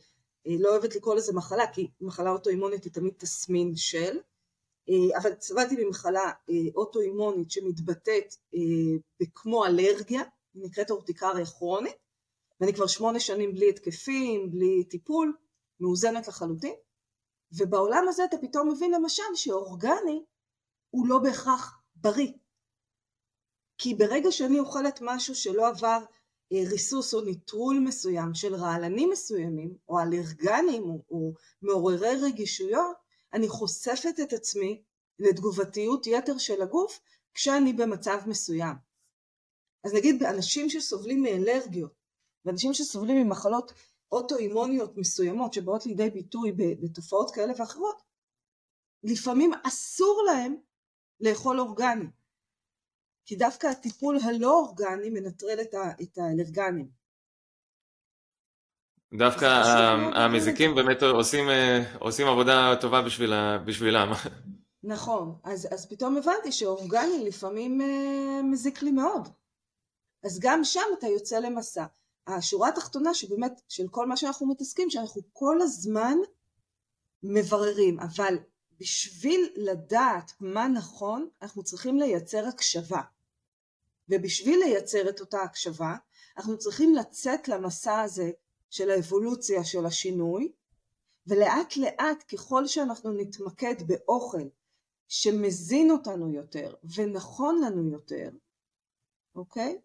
אה, 0.47 0.55
לא 0.59 0.69
אוהבת 0.69 0.95
לקרוא 0.95 1.15
לזה 1.15 1.33
מחלה, 1.33 1.73
כי 1.73 1.91
מחלה 2.01 2.29
אוטואימונית 2.29 2.83
היא 2.83 2.93
תמיד 2.93 3.13
תסמין 3.17 3.75
של, 3.75 4.19
אה, 4.89 5.17
אבל 5.21 5.31
סבלתי 5.39 5.75
ממחלה 5.85 6.31
אה, 6.49 6.55
אוטואימונית 6.75 7.51
שמתבטאת 7.51 8.33
כמו 9.35 9.65
אלרגיה, 9.65 10.21
היא 10.53 10.63
נקראת 10.63 10.91
אורטיקריה 10.91 11.45
כרונית, 11.45 11.95
ואני 12.59 12.73
כבר 12.73 12.87
שמונה 12.87 13.19
שנים 13.19 13.53
בלי 13.53 13.69
התקפים, 13.69 14.51
בלי 14.51 14.83
טיפול, 14.83 15.37
מאוזנת 15.79 16.27
לחלוטין, 16.27 16.75
ובעולם 17.51 18.05
הזה 18.07 18.25
אתה 18.25 18.37
פתאום 18.37 18.69
מבין 18.69 18.91
למשל 18.91 19.23
שאורגני 19.35 20.23
הוא 20.89 21.07
לא 21.07 21.19
בהכרח 21.19 21.81
בריא. 21.95 22.31
כי 23.77 23.93
ברגע 23.93 24.31
שאני 24.31 24.59
אוכלת 24.59 24.99
משהו 25.01 25.35
שלא 25.35 25.67
עבר 25.67 25.99
ריסוס 26.53 27.13
או 27.13 27.21
ניטרול 27.21 27.79
מסוים 27.79 28.33
של 28.33 28.55
רעלנים 28.55 29.09
מסוימים, 29.09 29.77
או 29.89 29.99
אלרגנים 29.99 30.83
או, 30.83 31.03
או 31.09 31.33
מעוררי 31.61 32.15
רגישויות, 32.21 32.95
אני 33.33 33.47
חושפת 33.47 34.19
את 34.23 34.33
עצמי 34.33 34.81
לתגובתיות 35.19 36.07
יתר 36.07 36.37
של 36.37 36.61
הגוף 36.61 36.99
כשאני 37.33 37.73
במצב 37.73 38.19
מסוים. 38.27 38.75
אז 39.83 39.93
נגיד 39.93 40.19
באנשים 40.19 40.69
שסובלים 40.69 41.23
מאלרגיות, 41.23 41.93
ואנשים 42.45 42.73
שסובלים 42.73 43.27
ממחלות 43.27 43.73
אוטואימוניות 44.11 44.97
מסוימות 44.97 45.53
שבאות 45.53 45.85
לידי 45.85 46.09
ביטוי 46.09 46.51
בתופעות 46.81 47.31
כאלה 47.35 47.53
ואחרות, 47.57 48.01
לפעמים 49.03 49.51
אסור 49.63 50.23
להם 50.25 50.55
לאכול 51.19 51.59
אורגני, 51.59 52.05
כי 53.29 53.35
דווקא 53.35 53.67
הטיפול 53.67 54.17
הלא 54.23 54.59
אורגני 54.59 55.09
מנטרל 55.09 55.57
את 56.01 56.17
האלרגנים. 56.17 56.89
דווקא 59.17 59.45
המזיקים 60.15 60.75
באמת 60.75 61.03
עושים, 61.03 61.49
אה, 61.49 61.83
עושים 61.99 62.27
עבודה 62.27 62.75
טובה 62.81 63.01
בשביל, 63.01 63.33
בשבילם. 63.65 64.11
נכון, 64.83 65.35
אז, 65.43 65.67
אז 65.71 65.89
פתאום 65.89 66.17
הבנתי 66.17 66.51
שאורגני 66.51 67.25
לפעמים 67.27 67.81
אה, 67.81 68.41
מזיק 68.43 68.81
לי 68.81 68.91
מאוד. 68.91 69.29
אז 70.23 70.39
גם 70.39 70.63
שם 70.63 70.85
אתה 70.99 71.07
יוצא 71.07 71.39
למסע. 71.39 71.85
השורה 72.27 72.69
התחתונה 72.69 73.13
שבאמת 73.13 73.61
של 73.67 73.87
כל 73.91 74.07
מה 74.07 74.17
שאנחנו 74.17 74.47
מתעסקים 74.47 74.89
שאנחנו 74.89 75.21
כל 75.33 75.61
הזמן 75.61 76.17
מבררים 77.23 77.99
אבל 77.99 78.37
בשביל 78.79 79.49
לדעת 79.55 80.31
מה 80.39 80.67
נכון 80.67 81.29
אנחנו 81.41 81.63
צריכים 81.63 81.97
לייצר 81.99 82.47
הקשבה 82.47 83.01
ובשביל 84.09 84.59
לייצר 84.59 85.09
את 85.09 85.19
אותה 85.19 85.41
הקשבה 85.41 85.95
אנחנו 86.37 86.57
צריכים 86.57 86.95
לצאת 86.95 87.47
למסע 87.47 88.01
הזה 88.01 88.31
של 88.69 88.89
האבולוציה 88.89 89.63
של 89.63 89.85
השינוי 89.85 90.51
ולאט 91.27 91.77
לאט 91.77 92.23
ככל 92.33 92.67
שאנחנו 92.67 93.11
נתמקד 93.11 93.75
באוכל 93.87 94.47
שמזין 95.07 95.91
אותנו 95.91 96.33
יותר 96.33 96.73
ונכון 96.95 97.61
לנו 97.61 97.91
יותר 97.91 98.29
אוקיי? 99.35 99.81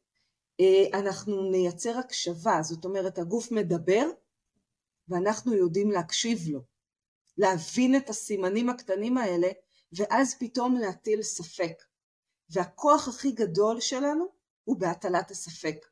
אה, 0.61 0.99
אנחנו 0.99 1.51
נייצר 1.51 1.99
הקשבה, 1.99 2.59
זאת 2.63 2.85
אומרת 2.85 3.19
הגוף 3.19 3.53
מדבר 3.53 4.11
ואנחנו 5.09 5.55
יודעים 5.55 5.91
להקשיב 5.91 6.39
לו, 6.49 6.61
להבין 7.39 7.97
את 7.97 8.09
הסימנים 8.09 8.71
הקטנים 8.71 9.19
האלה 9.19 9.49
ואז 9.93 10.37
פתאום 10.39 10.77
להטיל 10.77 11.23
ספק. 11.23 11.83
והכוח 12.55 13.09
הכי 13.09 13.33
גדול 13.33 13.81
שלנו 13.81 14.25
הוא 14.65 14.81
בהטלת 14.81 15.31
הספק. 15.31 15.87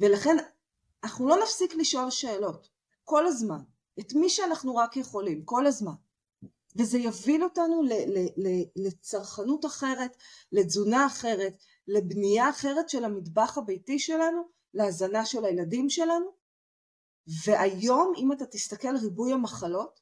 ולכן 0.00 0.36
אנחנו 1.04 1.28
לא 1.28 1.36
נפסיק 1.42 1.74
לשאול 1.74 2.10
שאלות, 2.10 2.68
כל 3.04 3.26
הזמן, 3.26 3.62
את 4.00 4.12
מי 4.12 4.30
שאנחנו 4.30 4.76
רק 4.76 4.96
יכולים, 4.96 5.44
כל 5.44 5.66
הזמן. 5.66 5.92
וזה 6.76 6.98
יוביל 6.98 7.44
אותנו 7.44 7.82
לצרכנות 8.76 9.64
אחרת, 9.64 10.16
לתזונה 10.52 11.06
אחרת, 11.06 11.56
לבנייה 11.88 12.50
אחרת 12.50 12.88
של 12.90 13.04
המטבח 13.04 13.58
הביתי 13.58 13.98
שלנו, 13.98 14.42
להזנה 14.74 15.26
של 15.26 15.44
הילדים 15.44 15.90
שלנו. 15.90 16.26
והיום 17.44 18.12
אם 18.16 18.32
אתה 18.32 18.46
תסתכל 18.46 18.96
ריבוי 18.96 19.32
המחלות, 19.32 20.00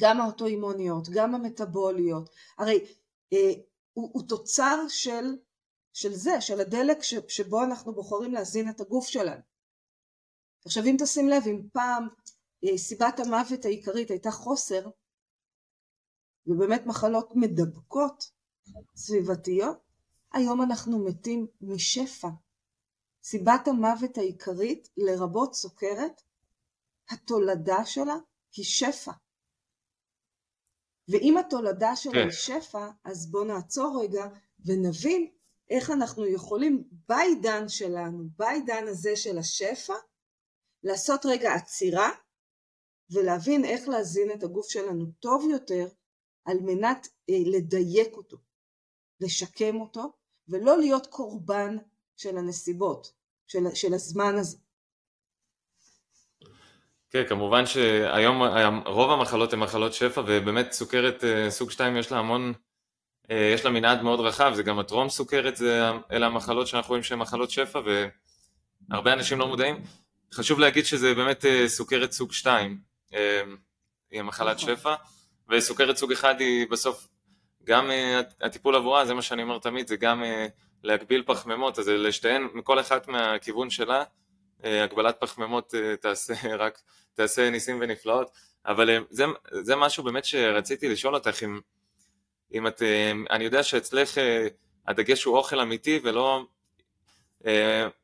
גם 0.00 0.20
האוטואימוניות, 0.20 1.08
גם 1.08 1.34
המטבוליות, 1.34 2.30
הרי 2.58 2.84
אה, 3.32 3.52
הוא, 4.00 4.10
הוא 4.12 4.28
תוצר 4.28 4.78
של, 4.88 5.36
של 5.92 6.14
זה, 6.14 6.40
של 6.40 6.60
הדלק 6.60 7.02
ש, 7.02 7.14
שבו 7.28 7.64
אנחנו 7.64 7.94
בוחרים 7.94 8.32
להזין 8.32 8.70
את 8.70 8.80
הגוף 8.80 9.06
שלנו. 9.06 9.42
עכשיו 10.64 10.84
אם 10.84 10.96
תשים 10.98 11.28
לב, 11.28 11.42
אם 11.46 11.62
פעם 11.72 12.08
אה, 12.64 12.78
סיבת 12.78 13.20
המוות 13.20 13.64
העיקרית 13.64 14.10
הייתה 14.10 14.30
חוסר, 14.30 14.90
ובאמת 16.46 16.86
מחלות 16.86 17.32
מדבקות 17.34 18.30
סביבתיות, 18.96 19.78
היום 20.32 20.62
אנחנו 20.62 21.04
מתים 21.04 21.46
משפע. 21.60 22.28
סיבת 23.22 23.68
המוות 23.68 24.18
העיקרית, 24.18 24.88
לרבות 24.96 25.54
סוכרת, 25.54 26.22
התולדה 27.10 27.86
שלה 27.86 28.14
היא 28.56 28.64
שפע. 28.64 29.12
ואם 31.10 31.36
התולדה 31.36 31.92
היא 32.04 32.12
כן. 32.12 32.30
שפע, 32.30 32.88
אז 33.04 33.30
בואו 33.30 33.44
נעצור 33.44 34.00
רגע 34.02 34.26
ונבין 34.64 35.30
איך 35.70 35.90
אנחנו 35.90 36.26
יכולים 36.26 36.84
בעידן 37.08 37.68
שלנו, 37.68 38.24
בעידן 38.36 38.88
הזה 38.88 39.16
של 39.16 39.38
השפע, 39.38 39.94
לעשות 40.82 41.26
רגע 41.26 41.54
עצירה 41.54 42.10
ולהבין 43.10 43.64
איך 43.64 43.88
להזין 43.88 44.30
את 44.30 44.42
הגוף 44.42 44.68
שלנו 44.68 45.06
טוב 45.20 45.50
יותר 45.50 45.88
על 46.44 46.58
מנת 46.60 47.08
אה, 47.30 47.34
לדייק 47.46 48.16
אותו, 48.16 48.36
לשקם 49.20 49.80
אותו 49.80 50.12
ולא 50.48 50.78
להיות 50.78 51.06
קורבן 51.06 51.76
של 52.16 52.38
הנסיבות, 52.38 53.12
של, 53.46 53.74
של 53.74 53.94
הזמן 53.94 54.38
הזה. 54.38 54.58
כן, 57.10 57.22
כמובן 57.28 57.66
שהיום 57.66 58.42
רוב 58.86 59.10
המחלות 59.10 59.52
הן 59.52 59.58
מחלות 59.58 59.94
שפע, 59.94 60.22
ובאמת 60.26 60.72
סוכרת 60.72 61.24
אה, 61.24 61.50
סוג 61.50 61.70
2 61.70 61.96
יש 61.96 62.12
לה 62.12 62.18
המון, 62.18 62.52
אה, 63.30 63.50
יש 63.54 63.64
לה 63.64 63.70
מנעד 63.70 64.02
מאוד 64.02 64.20
רחב, 64.20 64.52
זה 64.54 64.62
גם 64.62 64.78
הטרום 64.78 65.08
סוכרת, 65.08 65.56
זה, 65.56 65.90
אלה 66.12 66.26
המחלות 66.26 66.66
שאנחנו 66.66 66.88
רואים 66.88 67.02
שהן 67.02 67.18
מחלות 67.18 67.50
שפע, 67.50 67.80
והרבה 68.90 69.12
אנשים 69.12 69.38
לא 69.38 69.46
מודעים. 69.46 69.82
חשוב 70.34 70.60
להגיד 70.60 70.84
שזה 70.86 71.14
באמת 71.14 71.44
אה, 71.44 71.68
סוכרת 71.68 72.12
סוג 72.12 72.32
2, 72.32 72.78
היא 74.10 74.20
המחלת 74.20 74.56
נכון. 74.56 74.76
שפע, 74.76 74.94
וסוכרת 75.48 75.96
סוג 75.96 76.12
1 76.12 76.40
היא 76.40 76.66
בסוף 76.70 77.08
גם 77.64 77.90
הטיפול 78.40 78.76
עבורה, 78.76 79.06
זה 79.06 79.14
מה 79.14 79.22
שאני 79.22 79.42
אומר 79.42 79.58
תמיד, 79.58 79.88
זה 79.88 79.96
גם 79.96 80.22
להגביל 80.82 81.22
פחמימות, 81.26 81.78
אז 81.78 81.88
לשתיהן, 81.88 82.48
מכל 82.54 82.80
אחת 82.80 83.08
מהכיוון 83.08 83.70
שלה, 83.70 84.02
הגבלת 84.64 85.16
פחמימות 85.20 85.74
uh, 85.74 85.96
תעשה 85.96 86.34
רק, 86.64 86.80
תעשה 87.14 87.50
ניסים 87.50 87.78
ונפלאות, 87.80 88.30
אבל 88.66 88.98
uh, 88.98 89.02
זה, 89.10 89.24
זה 89.50 89.76
משהו 89.76 90.04
באמת 90.04 90.24
שרציתי 90.24 90.88
לשאול 90.88 91.14
אותך, 91.14 91.42
אם, 91.42 91.60
אם 92.54 92.66
את, 92.66 92.82
אני 93.30 93.44
יודע 93.44 93.62
שאצלך 93.62 94.18
הדגש 94.86 95.24
הוא 95.24 95.36
אוכל 95.36 95.60
אמיתי 95.60 96.00
ולא 96.02 96.44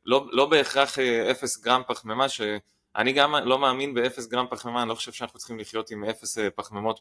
לא, 0.05 0.27
לא 0.31 0.45
בהכרח 0.45 0.99
אפס 0.99 1.57
גרם 1.57 1.81
פחמימה, 1.87 2.29
שאני 2.29 3.13
גם 3.13 3.35
לא 3.35 3.59
מאמין 3.59 3.93
באפס 3.93 4.27
גרם 4.27 4.45
פחמימה, 4.49 4.81
אני 4.81 4.89
לא 4.89 4.95
חושב 4.95 5.11
שאנחנו 5.11 5.39
צריכים 5.39 5.59
לחיות 5.59 5.91
עם 5.91 6.03
אפס 6.03 6.37
פחמימות. 6.55 6.99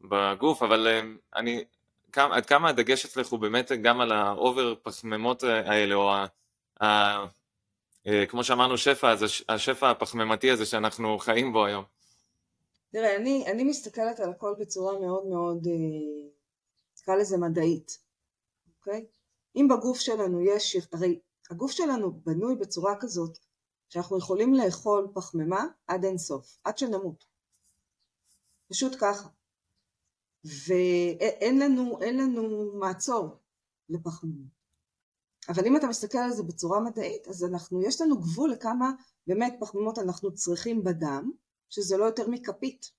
בגוף, 0.00 0.62
אבל 0.62 0.86
אה, 0.88 1.00
אני, 1.36 1.64
כמה, 2.12 2.36
עד 2.36 2.46
כמה 2.46 2.68
הדגש 2.68 3.04
אצלך 3.04 3.26
הוא 3.26 3.40
באמת 3.40 3.72
גם 3.82 4.00
על 4.00 4.12
ה 4.12 4.24
over 4.24 4.74
פחמימות 4.82 5.42
האלה, 5.42 5.94
או 5.94 6.12
ה, 6.14 6.26
אה, 6.82 7.24
כמו 8.28 8.44
שאמרנו 8.44 8.78
שפע, 8.78 9.12
אז 9.12 9.24
השפע 9.48 9.90
הפחמימתי 9.90 10.50
הזה 10.50 10.66
שאנחנו 10.66 11.18
חיים 11.18 11.52
בו 11.52 11.66
היום. 11.66 11.84
תראה, 12.92 13.16
אני, 13.16 13.44
אני 13.46 13.64
מסתכלת 13.64 14.20
על 14.20 14.30
הכל 14.30 14.54
בצורה 14.58 14.98
מאוד 15.00 15.26
מאוד, 15.26 15.66
אה, 15.66 16.30
נקרא 17.02 17.16
לזה 17.16 17.38
מדעית, 17.38 17.98
אוקיי? 18.78 19.06
אם 19.56 19.68
בגוף 19.68 19.98
שלנו 19.98 20.40
יש, 20.40 20.76
הרי 20.92 21.20
הגוף 21.50 21.70
שלנו 21.70 22.12
בנוי 22.12 22.54
בצורה 22.54 22.94
כזאת 23.00 23.38
שאנחנו 23.88 24.18
יכולים 24.18 24.54
לאכול 24.54 25.08
פחמימה 25.14 25.64
עד 25.86 26.04
אין 26.04 26.18
סוף, 26.18 26.58
עד 26.64 26.78
שנמות. 26.78 27.24
פשוט 28.68 28.96
ככה. 29.00 29.28
ואין 30.44 31.58
לנו, 31.58 31.98
לנו 32.00 32.72
מעצור 32.78 33.36
לפחמימה. 33.88 34.59
אבל 35.50 35.66
אם 35.66 35.76
אתה 35.76 35.86
מסתכל 35.86 36.18
על 36.18 36.32
זה 36.32 36.42
בצורה 36.42 36.80
מדעית, 36.80 37.28
אז 37.28 37.44
אנחנו, 37.44 37.82
יש 37.82 38.00
לנו 38.00 38.20
גבול 38.20 38.50
לכמה 38.50 38.92
באמת 39.26 39.56
פחמימות 39.60 39.98
אנחנו 39.98 40.34
צריכים 40.34 40.84
בדם, 40.84 41.30
שזה 41.68 41.96
לא 41.96 42.04
יותר 42.04 42.28
מכפית. 42.28 42.90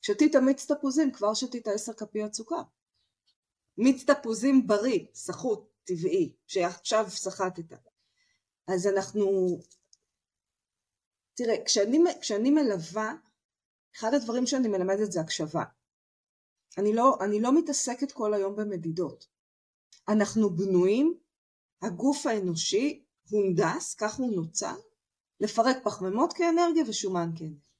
שתית 0.00 0.36
מיץ 0.36 0.72
תפוזים, 0.72 1.12
כבר 1.12 1.34
שתית 1.34 1.68
עשר 1.68 1.92
כפיות 1.92 2.34
סוכר. 2.34 2.62
מיץ 3.78 4.10
תפוזים 4.10 4.66
בריא, 4.66 5.06
סחוט, 5.14 5.68
טבעי, 5.84 6.36
שעכשיו 6.46 7.04
סחטת. 7.08 7.78
אז 8.68 8.86
אנחנו... 8.86 9.58
תראה, 11.34 11.64
כשאני, 11.64 11.98
כשאני 12.20 12.50
מלווה, 12.50 13.14
אחד 13.96 14.14
הדברים 14.14 14.46
שאני 14.46 14.68
מלמדת 14.68 15.12
זה 15.12 15.20
הקשבה. 15.20 15.64
אני 16.78 16.94
לא, 16.94 17.18
אני 17.20 17.40
לא 17.40 17.58
מתעסקת 17.58 18.12
כל 18.12 18.34
היום 18.34 18.56
במדידות. 18.56 19.26
אנחנו 20.08 20.50
בנויים, 20.50 21.18
הגוף 21.84 22.26
האנושי 22.26 23.04
הונדס, 23.30 23.94
כך 23.94 24.14
הוא 24.14 24.36
נוצר, 24.36 24.76
לפרק 25.40 25.76
פחמימות 25.84 26.32
כאנרגיה 26.32 26.84
ושומן 26.86 27.30
כאנרגיה. 27.36 27.74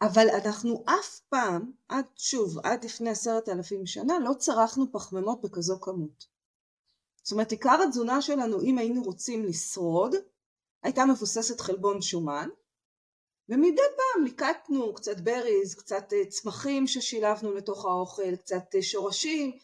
אבל 0.00 0.26
אנחנו 0.44 0.84
אף 0.86 1.20
פעם, 1.28 1.72
עד 1.88 2.04
שוב, 2.16 2.58
עד 2.58 2.84
לפני 2.84 3.10
עשרת 3.10 3.48
אלפים 3.48 3.86
שנה, 3.86 4.18
לא 4.18 4.34
צרכנו 4.34 4.92
פחמימות 4.92 5.40
בכזו 5.40 5.80
כמות. 5.80 6.26
זאת 7.22 7.32
אומרת, 7.32 7.50
עיקר 7.50 7.82
התזונה 7.88 8.22
שלנו, 8.22 8.62
אם 8.62 8.78
היינו 8.78 9.02
רוצים 9.02 9.44
לשרוד, 9.44 10.14
הייתה 10.82 11.04
מבוססת 11.04 11.60
חלבון 11.60 12.02
שומן, 12.02 12.48
ומדי 13.48 13.82
פעם 13.96 14.24
ליקטנו 14.24 14.94
קצת 14.94 15.20
בריז, 15.20 15.74
קצת 15.74 16.12
אה, 16.12 16.26
צמחים 16.26 16.86
ששילבנו 16.86 17.54
לתוך 17.54 17.84
האוכל, 17.84 18.36
קצת 18.36 18.74
אה, 18.74 18.82
שורשים, 18.82 19.58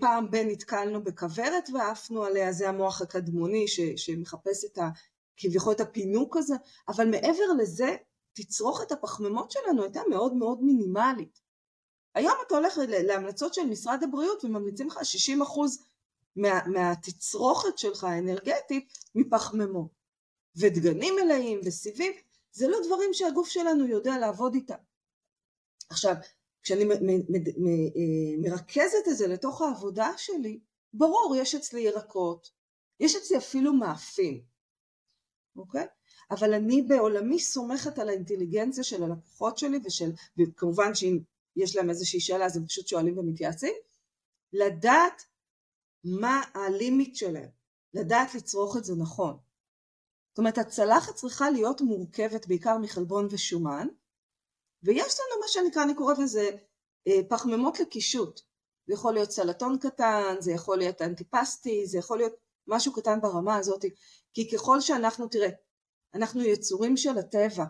פעם 0.00 0.30
בין 0.30 0.48
נתקלנו 0.48 1.04
בכוורת 1.04 1.70
ועפנו 1.74 2.24
עליה, 2.24 2.52
זה 2.52 2.68
המוח 2.68 3.02
הקדמוני 3.02 3.68
ש, 3.68 3.80
שמחפש 3.80 4.64
את 4.64 4.78
ה, 4.78 4.88
כביכול 5.36 5.72
את 5.72 5.80
הפינוק 5.80 6.36
הזה, 6.36 6.54
אבל 6.88 7.10
מעבר 7.10 7.52
לזה 7.58 7.96
תצרוכת 8.32 8.92
הפחמימות 8.92 9.50
שלנו 9.50 9.82
הייתה 9.82 10.00
מאוד 10.10 10.34
מאוד 10.34 10.62
מינימלית. 10.62 11.40
היום 12.14 12.34
אתה 12.46 12.54
הולך 12.54 12.78
להמלצות 12.88 13.54
של 13.54 13.64
משרד 13.64 14.02
הבריאות 14.02 14.44
וממליצים 14.44 14.86
לך 14.86 14.96
60% 14.96 15.00
מה, 16.36 16.66
מהתצרוכת 16.66 17.78
שלך 17.78 18.04
האנרגטית 18.04 18.92
מפחמימות. 19.14 20.02
ודגנים 20.56 21.14
מלאים 21.24 21.60
וסיבים, 21.64 22.12
זה 22.52 22.68
לא 22.68 22.78
דברים 22.86 23.10
שהגוף 23.12 23.48
שלנו 23.48 23.86
יודע 23.86 24.18
לעבוד 24.18 24.54
איתם. 24.54 24.74
עכשיו, 25.90 26.14
כשאני 26.62 26.84
אה, 26.84 26.98
מרכזת 28.38 29.08
את 29.08 29.16
זה 29.16 29.26
לתוך 29.26 29.62
העבודה 29.62 30.10
שלי, 30.16 30.60
ברור, 30.94 31.36
יש 31.36 31.54
אצלי 31.54 31.80
ירקות, 31.80 32.50
יש 33.00 33.16
אצלי 33.16 33.36
אפילו 33.36 33.72
מאפים, 33.72 34.42
אוקיי? 35.56 35.86
אבל 36.30 36.54
אני 36.54 36.82
בעולמי 36.82 37.38
סומכת 37.40 37.98
על 37.98 38.08
האינטליגנציה 38.08 38.84
של 38.84 39.02
הלקוחות 39.02 39.58
שלי 39.58 39.78
ושל, 39.84 40.10
וכמובן 40.38 40.94
שאם 40.94 41.18
יש 41.56 41.76
להם 41.76 41.90
איזושהי 41.90 42.20
שאלה 42.20 42.46
אז 42.46 42.56
הם 42.56 42.66
פשוט 42.66 42.86
שואלים 42.86 43.18
ומתייעצים, 43.18 43.74
לדעת 44.52 45.22
מה 46.04 46.42
הלימיט 46.54 47.16
שלהם, 47.16 47.48
לדעת 47.94 48.34
לצרוך 48.34 48.76
את 48.76 48.84
זה 48.84 48.94
נכון. 48.94 49.38
זאת 50.30 50.38
אומרת 50.38 50.58
הצלחת 50.58 51.14
צריכה 51.14 51.50
להיות 51.50 51.80
מורכבת 51.80 52.46
בעיקר 52.46 52.78
מחלבון 52.78 53.28
ושומן, 53.30 53.86
ויש 54.82 55.20
לנו 55.20 55.40
מה 55.40 55.48
שנקרא, 55.48 55.82
אני 55.82 55.94
קוראת 55.94 56.18
לזה 56.18 56.50
אה, 57.08 57.20
פחמימות 57.28 57.80
לקישוט. 57.80 58.40
זה 58.86 58.94
יכול 58.94 59.14
להיות 59.14 59.30
סלטון 59.30 59.78
קטן, 59.78 60.36
זה 60.38 60.52
יכול 60.52 60.78
להיות 60.78 61.02
אנטיפסטי, 61.02 61.86
זה 61.86 61.98
יכול 61.98 62.18
להיות 62.18 62.32
משהו 62.66 62.92
קטן 62.92 63.20
ברמה 63.20 63.56
הזאת, 63.56 63.84
כי 64.34 64.50
ככל 64.50 64.80
שאנחנו, 64.80 65.28
תראה, 65.28 65.48
אנחנו 66.14 66.42
יצורים 66.42 66.96
של 66.96 67.18
הטבע. 67.18 67.64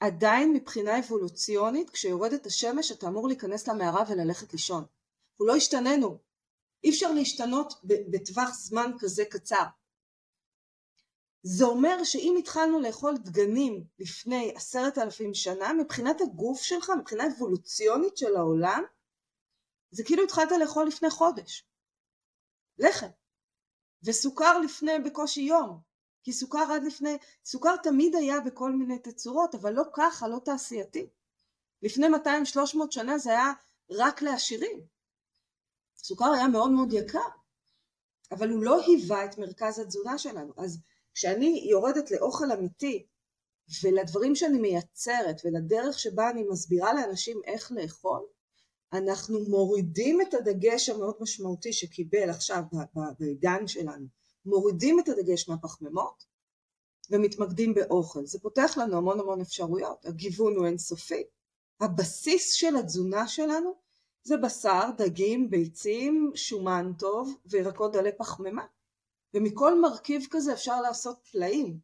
עדיין 0.00 0.52
מבחינה 0.52 0.98
אבולוציונית 0.98 1.90
כשיורדת 1.90 2.46
השמש 2.46 2.92
אתה 2.92 3.06
אמור 3.06 3.28
להיכנס 3.28 3.68
למערה 3.68 4.04
וללכת 4.08 4.52
לישון. 4.52 4.84
הוא 5.36 5.48
לא 5.48 5.56
השתננו. 5.56 6.18
אי 6.84 6.90
אפשר 6.90 7.12
להשתנות 7.12 7.74
בטווח 7.84 8.50
זמן 8.54 8.90
כזה 8.98 9.24
קצר. 9.24 9.64
זה 11.42 11.64
אומר 11.64 12.04
שאם 12.04 12.34
התחלנו 12.38 12.80
לאכול 12.80 13.16
דגנים 13.16 13.84
לפני 13.98 14.52
עשרת 14.56 14.98
אלפים 14.98 15.34
שנה, 15.34 15.72
מבחינת 15.72 16.20
הגוף 16.20 16.62
שלך, 16.62 16.92
מבחינה 16.98 17.24
אבולוציונית 17.26 18.16
של 18.16 18.36
העולם, 18.36 18.82
זה 19.90 20.04
כאילו 20.04 20.24
התחלת 20.24 20.50
לאכול 20.60 20.86
לפני 20.86 21.10
חודש. 21.10 21.66
לחם. 22.78 23.08
וסוכר 24.04 24.58
לפני 24.58 24.98
בקושי 25.04 25.40
יום. 25.40 25.80
כי 26.22 26.32
סוכר 26.32 26.72
עד 26.72 26.84
לפני, 26.84 27.18
סוכר 27.44 27.76
תמיד 27.76 28.14
היה 28.14 28.40
בכל 28.40 28.72
מיני 28.72 28.98
תצורות, 28.98 29.54
אבל 29.54 29.72
לא 29.72 29.82
ככה, 29.94 30.28
לא 30.28 30.38
תעשייתי. 30.44 31.06
לפני 31.82 32.06
200-300 32.06 32.90
שנה 32.90 33.18
זה 33.18 33.30
היה 33.30 33.52
רק 33.90 34.22
לעשירים. 34.22 34.80
סוכר 35.96 36.32
היה 36.32 36.48
מאוד 36.48 36.70
מאוד 36.70 36.92
יקר, 36.92 37.28
אבל 38.30 38.50
הוא 38.50 38.62
לא 38.62 38.80
היווה 38.80 39.24
את 39.24 39.38
מרכז 39.38 39.78
התזונה 39.78 40.18
שלנו. 40.18 40.52
אז 40.56 40.78
כשאני 41.14 41.66
יורדת 41.70 42.10
לאוכל 42.10 42.52
אמיתי, 42.52 43.06
ולדברים 43.82 44.34
שאני 44.34 44.58
מייצרת, 44.58 45.40
ולדרך 45.44 45.98
שבה 45.98 46.30
אני 46.30 46.44
מסבירה 46.50 46.94
לאנשים 46.94 47.40
איך 47.46 47.72
לאכול, 47.72 48.20
אנחנו 48.92 49.40
מורידים 49.40 50.20
את 50.20 50.34
הדגש 50.34 50.88
המאוד 50.88 51.14
משמעותי 51.20 51.72
שקיבל 51.72 52.30
עכשיו 52.30 52.62
בעידן 53.18 53.66
שלנו 53.66 54.06
מורידים 54.44 55.00
את 55.00 55.08
הדגש 55.08 55.48
מהפחמימות 55.48 56.24
ומתמקדים 57.10 57.74
באוכל. 57.74 58.26
זה 58.26 58.38
פותח 58.40 58.74
לנו 58.76 58.96
המון 58.96 59.20
המון 59.20 59.40
אפשרויות, 59.40 60.06
הגיוון 60.06 60.56
הוא 60.56 60.66
אינסופי. 60.66 61.22
הבסיס 61.80 62.52
של 62.52 62.76
התזונה 62.76 63.28
שלנו 63.28 63.74
זה 64.22 64.36
בשר, 64.36 64.90
דגים, 64.98 65.50
ביצים, 65.50 66.32
שומן 66.34 66.92
טוב 66.98 67.34
וירקות 67.46 67.92
דלי 67.92 68.10
פחמימה. 68.18 68.66
ומכל 69.34 69.80
מרכיב 69.80 70.26
כזה 70.30 70.52
אפשר 70.52 70.80
לעשות 70.80 71.18
פלאים. 71.32 71.78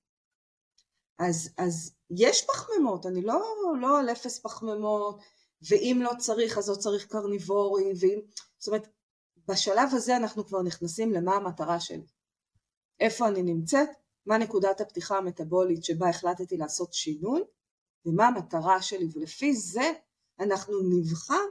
אז, 1.18 1.50
אז 1.58 1.94
יש 2.10 2.46
פחמימות, 2.46 3.06
אני 3.06 3.22
לא, 3.22 3.54
לא 3.80 3.98
על 3.98 4.10
אפס 4.12 4.38
פחמימות, 4.38 5.20
ואם 5.68 6.00
לא 6.02 6.10
צריך 6.18 6.58
אז 6.58 6.68
לא 6.70 6.74
צריך 6.74 7.06
קרניבורי, 7.06 7.92
ואם, 8.00 8.20
זאת 8.58 8.68
אומרת, 8.68 8.88
בשלב 9.48 9.88
הזה 9.92 10.16
אנחנו 10.16 10.46
כבר 10.46 10.62
נכנסים 10.62 11.12
למה 11.12 11.34
המטרה 11.34 11.80
שלי. 11.80 12.06
איפה 13.00 13.28
אני 13.28 13.42
נמצאת, 13.42 13.88
מה 14.26 14.38
נקודת 14.38 14.80
הפתיחה 14.80 15.18
המטבולית 15.18 15.84
שבה 15.84 16.08
החלטתי 16.08 16.56
לעשות 16.56 16.92
שינוי 16.92 17.42
ומה 18.06 18.26
המטרה 18.26 18.82
שלי 18.82 19.08
ולפי 19.14 19.54
זה 19.54 19.92
אנחנו 20.40 20.74
נבחר 20.90 21.44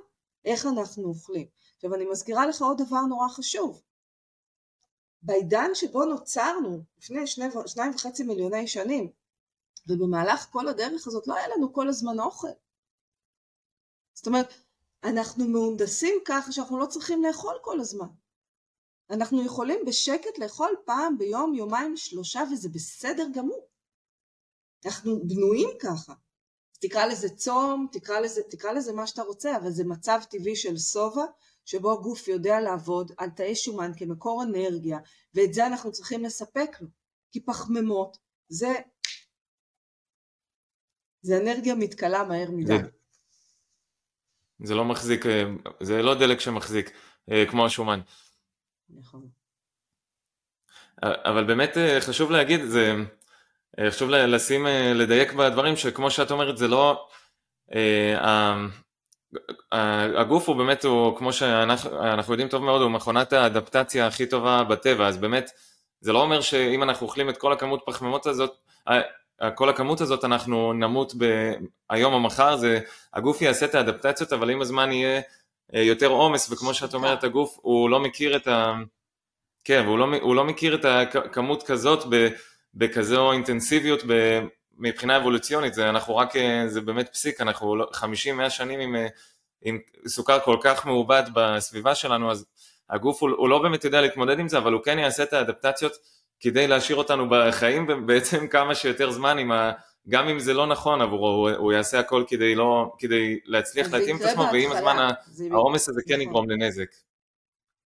איך 0.45 0.65
אנחנו 0.65 1.03
אוכלים. 1.03 1.47
עכשיו 1.75 1.95
אני 1.95 2.05
מזכירה 2.05 2.47
לך 2.47 2.61
עוד 2.61 2.81
דבר 2.87 3.01
נורא 3.01 3.29
חשוב. 3.29 3.81
בעידן 5.21 5.69
שבו 5.73 6.05
נוצרנו 6.05 6.83
לפני 6.97 7.27
שני, 7.27 7.45
שניים 7.65 7.91
וחצי 7.95 8.23
מיליוני 8.23 8.67
שנים 8.67 9.11
ובמהלך 9.87 10.47
כל 10.51 10.67
הדרך 10.67 11.07
הזאת 11.07 11.27
לא 11.27 11.35
היה 11.35 11.47
לנו 11.47 11.73
כל 11.73 11.87
הזמן 11.87 12.19
אוכל. 12.19 12.47
זאת 14.13 14.27
אומרת 14.27 14.53
אנחנו 15.03 15.47
מהונדסים 15.47 16.15
ככה 16.25 16.51
שאנחנו 16.51 16.79
לא 16.79 16.85
צריכים 16.85 17.23
לאכול 17.23 17.55
כל 17.61 17.79
הזמן. 17.79 18.07
אנחנו 19.09 19.45
יכולים 19.45 19.79
בשקט 19.87 20.39
לאכול 20.39 20.75
פעם 20.85 21.17
ביום, 21.17 21.53
יומיים, 21.53 21.97
שלושה, 21.97 22.43
וזה 22.51 22.69
בסדר 22.69 23.27
גמור. 23.33 23.67
אנחנו 24.85 25.27
בנויים 25.27 25.69
ככה. 25.81 26.13
תקרא 26.79 27.05
לזה 27.05 27.29
צום, 27.29 27.87
תקרא 27.91 28.19
לזה, 28.19 28.41
תקרא 28.49 28.71
לזה 28.71 28.93
מה 28.93 29.07
שאתה 29.07 29.21
רוצה, 29.21 29.57
אבל 29.57 29.71
זה 29.71 29.83
מצב 29.83 30.19
טבעי 30.29 30.55
של 30.55 30.77
שובע, 30.77 31.25
שבו 31.67 31.93
הגוף 31.93 32.27
יודע 32.27 32.59
לעבוד 32.59 33.11
על 33.17 33.29
תאי 33.29 33.55
שומן 33.55 33.91
כמקור 33.97 34.43
אנרגיה, 34.43 34.99
ואת 35.33 35.53
זה 35.53 35.67
אנחנו 35.67 35.91
צריכים 35.91 36.23
לספק 36.23 36.69
לו. 36.81 36.87
כי 37.31 37.45
פחמימות 37.45 38.17
זה, 38.49 38.67
זה 41.21 41.37
אנרגיה 41.37 41.75
מתכלה 41.75 42.23
מהר 42.23 42.51
מדי. 42.51 42.77
זה, 42.77 42.89
זה 44.63 44.75
לא 44.75 44.85
מחזיק, 44.85 45.25
אה, 45.25 45.43
זה 45.79 46.01
לא 46.01 46.15
דלק 46.19 46.39
שמחזיק, 46.39 46.91
אה, 47.31 47.43
כמו 47.49 47.65
השומן. 47.65 47.99
נכון. 48.89 49.29
אבל 51.03 51.43
באמת 51.47 51.77
אה, 51.77 52.01
חשוב 52.01 52.31
להגיד, 52.31 52.61
זה, 52.65 52.93
חשוב 53.89 54.09
לשים, 54.09 54.65
לדייק 54.95 55.33
בדברים 55.33 55.75
שכמו 55.75 56.11
שאת 56.11 56.31
אומרת 56.31 56.57
זה 56.57 56.67
לא, 56.67 57.09
הגוף 60.17 60.49
הוא 60.49 60.55
באמת, 60.55 60.85
הוא, 60.85 61.17
כמו 61.17 61.33
שאנחנו 61.33 62.33
יודעים 62.33 62.47
טוב 62.47 62.63
מאוד, 62.63 62.81
הוא 62.81 62.91
מכונת 62.91 63.33
האדפטציה 63.33 64.07
הכי 64.07 64.25
טובה 64.25 64.63
בטבע, 64.63 65.07
אז 65.07 65.17
באמת 65.17 65.51
זה 66.01 66.13
לא 66.13 66.21
אומר 66.21 66.41
שאם 66.41 66.83
אנחנו 66.83 67.05
אוכלים 67.05 67.29
את 67.29 67.37
כל 67.37 67.53
הכמות 67.53 67.81
פחמימות 67.85 68.25
הזאת, 68.25 68.51
כל 69.55 69.69
הכמות 69.69 70.01
הזאת 70.01 70.25
אנחנו 70.25 70.73
נמות 70.73 71.13
היום 71.89 72.13
או 72.13 72.19
מחר, 72.19 72.55
זה, 72.55 72.79
הגוף 73.13 73.41
יעשה 73.41 73.65
את 73.65 73.75
האדפטציות, 73.75 74.33
אבל 74.33 74.49
עם 74.49 74.61
הזמן 74.61 74.91
יהיה 74.91 75.21
אה, 75.75 75.81
יותר 75.81 76.07
עומס, 76.07 76.51
וכמו 76.51 76.73
שאת 76.73 76.93
אומרת, 76.93 77.23
הגוף 77.23 77.57
הוא 77.61 77.89
לא 77.89 77.99
מכיר 77.99 78.35
את 78.35 78.47
ה... 78.47 78.73
כן, 79.63 79.85
הוא 79.85 79.97
לא, 79.97 80.07
הוא 80.21 80.35
לא 80.35 80.43
מכיר 80.43 80.75
את 80.75 80.85
הכמות 80.85 81.63
כזאת 81.63 82.03
בכזו 82.73 83.31
אינטנסיביות 83.31 84.03
ב, 84.07 84.39
מבחינה 84.77 85.17
אבולוציונית, 85.17 85.73
זה, 85.73 85.89
אנחנו 85.89 86.15
רק, 86.15 86.35
אה, 86.35 86.63
זה 86.67 86.81
באמת 86.81 87.09
פסיק, 87.09 87.41
אנחנו 87.41 87.75
50-100 87.75 87.97
לא, 88.37 88.49
שנים 88.49 88.79
עם, 88.79 88.95
אה, 88.95 89.07
עם 89.61 89.79
סוכר 90.07 90.39
כל 90.39 90.57
כך 90.61 90.85
מעובד 90.85 91.23
בסביבה 91.33 91.95
שלנו, 91.95 92.31
אז 92.31 92.45
הגוף 92.89 93.21
הוא, 93.21 93.29
הוא 93.37 93.49
לא 93.49 93.61
באמת 93.61 93.83
יודע 93.83 94.01
להתמודד 94.01 94.39
עם 94.39 94.47
זה, 94.47 94.57
אבל 94.57 94.73
הוא 94.73 94.83
כן 94.83 94.99
יעשה 94.99 95.23
את 95.23 95.33
האדפטציות 95.33 95.93
כדי 96.39 96.67
להשאיר 96.67 96.97
אותנו 96.97 97.27
בחיים 97.29 98.05
בעצם 98.05 98.47
כמה 98.53 98.75
שיותר 98.75 99.11
זמן, 99.11 99.37
עם 99.37 99.51
ה, 99.51 99.71
גם 100.09 100.27
אם 100.27 100.39
זה 100.39 100.53
לא 100.53 100.67
נכון 100.67 101.01
עבורו, 101.01 101.27
הוא, 101.27 101.49
הוא 101.49 101.73
יעשה 101.73 101.99
הכל 101.99 102.23
כדי, 102.27 102.55
לא, 102.55 102.95
כדי 102.97 103.39
להצליח 103.45 103.93
להתאים 103.93 104.17
את 104.17 104.21
עצמו, 104.21 104.43
ועם 104.53 104.71
הזמן 104.71 105.09
העומס 105.51 105.89
הזה 105.89 106.01
כן 106.07 106.13
נכון. 106.13 106.21
יגרום 106.21 106.49
לנזק. 106.49 106.89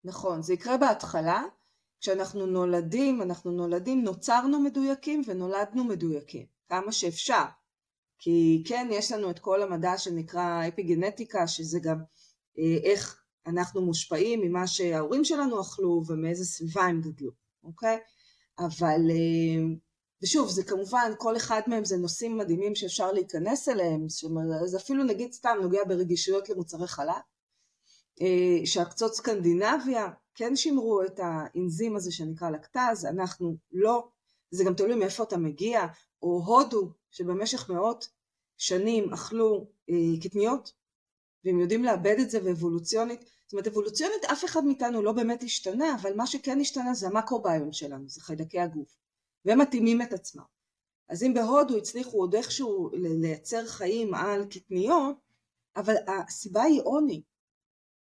נכון, 0.03 0.41
זה 0.41 0.53
יקרה 0.53 0.77
בהתחלה, 0.77 1.43
כשאנחנו 2.01 2.45
נולדים, 2.45 3.21
אנחנו 3.21 3.51
נולדים, 3.51 4.03
נוצרנו 4.03 4.59
מדויקים 4.59 5.21
ונולדנו 5.27 5.83
מדויקים, 5.83 6.45
כמה 6.71 6.91
שאפשר. 6.91 7.43
כי 8.19 8.63
כן, 8.67 8.87
יש 8.91 9.11
לנו 9.11 9.29
את 9.29 9.39
כל 9.39 9.61
המדע 9.61 9.97
שנקרא 9.97 10.67
אפיגנטיקה, 10.67 11.47
שזה 11.47 11.79
גם 11.79 11.97
אה, 12.59 12.91
איך 12.91 13.23
אנחנו 13.47 13.81
מושפעים 13.81 14.41
ממה 14.41 14.67
שההורים 14.67 15.23
שלנו 15.23 15.61
אכלו 15.61 16.01
ומאיזה 16.07 16.45
סביבה 16.45 16.83
הם 16.83 17.01
גדלו, 17.01 17.31
אוקיי? 17.63 17.99
אבל, 18.59 19.01
אה, 19.11 19.75
ושוב, 20.23 20.49
זה 20.49 20.63
כמובן, 20.63 21.11
כל 21.17 21.37
אחד 21.37 21.61
מהם 21.67 21.85
זה 21.85 21.97
נושאים 21.97 22.37
מדהימים 22.37 22.75
שאפשר 22.75 23.11
להיכנס 23.11 23.69
אליהם, 23.69 24.09
זה 24.65 24.77
אפילו 24.77 25.03
נגיד 25.03 25.33
סתם 25.33 25.57
נוגע 25.61 25.83
ברגישויות 25.87 26.49
למוצרי 26.49 26.87
חלב, 26.87 27.21
אה, 28.21 28.65
שארצות 28.65 29.15
סקנדינביה 29.15 30.09
כן 30.35 30.55
שימרו 30.55 31.03
את 31.03 31.19
האנזים 31.23 31.95
הזה 31.95 32.11
שנקרא 32.11 32.49
לקטז, 32.49 33.05
אנחנו 33.05 33.55
לא, 33.71 34.07
זה 34.51 34.63
גם 34.63 34.73
תלוי 34.73 34.95
מאיפה 34.95 35.23
אתה 35.23 35.37
מגיע, 35.37 35.85
או 36.21 36.43
הודו, 36.45 36.91
שבמשך 37.09 37.69
מאות 37.69 38.09
שנים 38.57 39.13
אכלו 39.13 39.67
אה, 39.89 40.21
קטניות, 40.23 40.73
והם 41.45 41.59
יודעים 41.59 41.83
לאבד 41.83 42.15
את 42.19 42.29
זה 42.29 42.39
ואבולוציונית, 42.43 43.19
זאת 43.21 43.53
אומרת 43.53 43.67
אבולוציונית 43.67 44.25
אף 44.25 44.45
אחד 44.45 44.63
מאיתנו 44.63 45.01
לא 45.01 45.11
באמת 45.11 45.43
השתנה, 45.43 45.95
אבל 46.01 46.15
מה 46.15 46.27
שכן 46.27 46.59
השתנה 46.59 46.93
זה 46.93 47.07
המקרוביום 47.07 47.73
שלנו, 47.73 48.09
זה 48.09 48.21
חיידקי 48.21 48.59
הגוף, 48.59 48.97
והם 49.45 49.61
מתאימים 49.61 50.01
את 50.01 50.13
עצמם. 50.13 50.43
אז 51.09 51.23
אם 51.23 51.33
בהודו 51.33 51.77
הצליחו 51.77 52.17
עוד 52.17 52.35
איכשהו 52.35 52.89
לייצר 52.93 53.65
חיים 53.65 54.13
על 54.13 54.45
קטניות, 54.45 55.15
אבל 55.75 55.95
הסיבה 56.07 56.63
היא 56.63 56.81
עוני. 56.83 57.21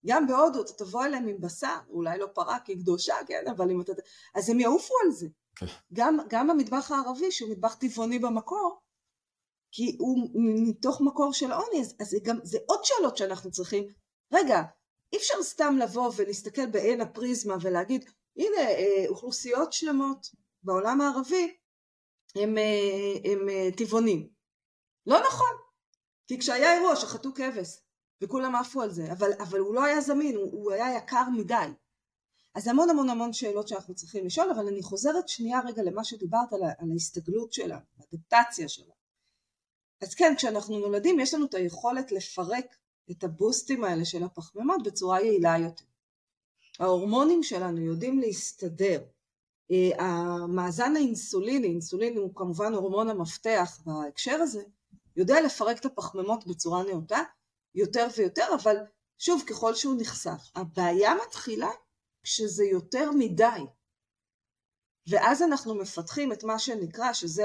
גם 0.06 0.28
בהודו 0.28 0.62
אתה 0.62 0.74
תבוא 0.74 1.06
אליהם 1.06 1.28
עם 1.28 1.42
בשר, 1.42 1.78
אולי 1.90 2.20
לא 2.20 2.28
פרה 2.34 2.60
כי 2.60 2.72
היא 2.72 2.80
קדושה, 2.80 3.16
כן, 3.28 3.44
אבל 3.52 3.72
אם 3.72 3.82
אתה... 3.82 3.92
אז 4.36 4.50
הם 4.50 4.60
יעופו 4.60 4.94
על 5.06 5.12
זה. 5.12 5.28
כן. 5.60 5.66
גם, 5.94 6.18
גם 6.30 6.50
המטבח 6.50 6.92
הערבי, 6.92 7.32
שהוא 7.32 7.52
מטבח 7.52 7.76
טבעוני 7.76 8.20
במקור, 8.20 8.80
כי 9.72 9.96
הוא 10.00 10.30
מתוך 10.68 11.02
מקור 11.02 11.34
של 11.34 11.52
עוני, 11.52 11.82
אז, 11.82 11.96
זה, 12.02 12.18
גם, 12.24 12.40
זה 12.44 12.58
עוד 12.66 12.80
שאלות 12.84 13.18
שאנחנו 13.18 13.52
צריכים. 13.52 13.84
רגע, 14.34 14.62
אי 15.14 15.18
אפשר 15.18 15.44
סתם 15.44 15.76
לבוא 15.82 16.12
ולהסתכל 16.16 16.66
בעין 16.66 17.02
הפריזמה 17.02 17.56
ולהגיד, 17.62 18.06
הנה 18.38 18.58
אה, 18.58 19.06
אוכלוסיות 19.08 19.74
שלמות 19.74 20.28
בעולם 20.64 21.02
הערבי 21.02 21.58
הם, 22.36 22.58
אה, 22.58 23.32
הם 23.32 23.50
אה, 23.50 23.70
טבעונים. 23.78 24.30
לא 25.06 25.20
נכון, 25.28 25.56
כי 26.28 26.40
כשהיה 26.40 26.74
אירוע 26.74 26.96
שחטו 26.96 27.34
כבש 27.34 27.80
וכולם 28.24 28.56
עפו 28.56 28.82
על 28.82 28.92
זה, 28.92 29.12
אבל, 29.12 29.30
אבל 29.40 29.60
הוא 29.60 29.76
לא 29.76 29.84
היה 29.84 30.02
זמין, 30.02 30.36
הוא, 30.36 30.52
הוא 30.52 30.72
היה 30.72 30.98
יקר 30.98 31.24
מדי. 31.38 31.68
אז 32.58 32.68
המון 32.68 32.90
המון 32.90 33.10
המון 33.10 33.34
שאלות 33.34 33.68
שאנחנו 33.68 33.96
צריכים 33.96 34.26
לשאול, 34.26 34.52
אבל 34.52 34.68
אני 34.68 34.84
חוזרת 34.84 35.30
שנייה 35.30 35.60
רגע 35.66 35.84
למה 35.84 36.04
שדיברת 36.04 36.54
על, 36.54 36.62
על 36.64 36.92
ההסתגלות 36.92 37.54
שלה, 37.54 37.80
האדפטציה 38.00 38.68
שלה. 38.70 38.94
אז 40.02 40.16
כן, 40.16 40.34
כשאנחנו 40.38 40.80
נולדים 40.80 41.20
יש 41.20 41.34
לנו 41.34 41.46
את 41.46 41.54
היכולת 41.54 42.12
לפרק 42.12 42.76
את 43.12 43.24
הבוסטים 43.24 43.84
האלה 43.84 44.06
של 44.06 44.24
הפחמימות 44.24 44.84
בצורה 44.84 45.22
יעילה 45.22 45.58
יותר. 45.58 45.86
ההורמונים 46.80 47.44
שלנו 47.44 47.82
יודעים 47.82 48.20
להסתדר. 48.20 49.04
אה, 49.72 50.06
המאזן 50.06 50.96
האינסוליני, 50.96 51.68
אינסולין 51.68 52.18
הוא 52.18 52.36
כמובן 52.36 52.74
הורמון 52.74 53.10
המפתח 53.10 53.80
בהקשר 53.86 54.36
הזה, 54.42 54.64
יודע 55.16 55.42
לפרק 55.42 55.80
את 55.80 55.86
הפחמימות 55.86 56.48
בצורה 56.48 56.84
נאותה 56.84 57.20
יותר 57.76 58.08
ויותר, 58.18 58.48
אבל 58.62 58.78
שוב, 59.18 59.44
ככל 59.48 59.76
שהוא 59.76 59.96
נחשף. 60.00 60.52
הבעיה 60.56 61.14
מתחילה 61.28 61.70
כשזה 62.28 62.64
יותר 62.66 63.12
מדי. 63.12 63.62
ואז 65.10 65.42
אנחנו 65.42 65.76
מפתחים 65.76 66.34
את 66.34 66.44
מה 66.44 66.60
שנקרא, 66.60 67.14
שזה 67.14 67.44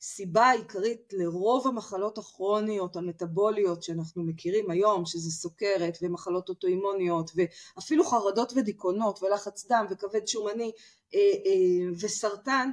הסיבה 0.00 0.44
העיקרית 0.44 1.12
לרוב 1.12 1.66
המחלות 1.66 2.18
הכרוניות 2.18 2.96
המטבוליות 2.96 3.82
שאנחנו 3.82 4.24
מכירים 4.24 4.70
היום, 4.70 5.06
שזה 5.06 5.30
סוכרת 5.30 5.98
ומחלות 6.02 6.48
אוטואימוניות 6.48 7.30
ואפילו 7.34 8.04
חרדות 8.04 8.52
ודיכאונות 8.56 9.22
ולחץ 9.22 9.66
דם 9.66 9.86
וכבד 9.90 10.26
שומני 10.26 10.72
אה, 11.14 11.20
אה, 11.20 11.92
וסרטן, 12.00 12.70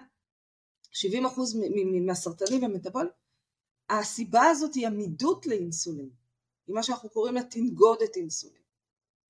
70% 0.94 0.96
מהסרטנים 2.06 2.64
ומטבוליים, 2.64 3.12
הסיבה 3.90 4.44
הזאת 4.44 4.74
היא 4.74 4.88
עמידות 4.88 5.46
לאינסולין, 5.46 6.10
היא 6.68 6.76
מה 6.76 6.84
שאנחנו 6.84 7.10
קוראים 7.10 7.36
לה 7.36 7.44
תנגודת 7.44 8.16
אינסולין. 8.16 8.63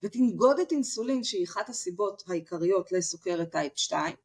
ותנגודת 0.04 0.72
אינסולין 0.72 1.24
שהיא 1.24 1.46
אחת 1.46 1.70
הסיבות 1.70 2.24
העיקריות 2.28 2.92
לסוכרת 2.92 3.52
type 3.52 3.78
2 3.78 4.16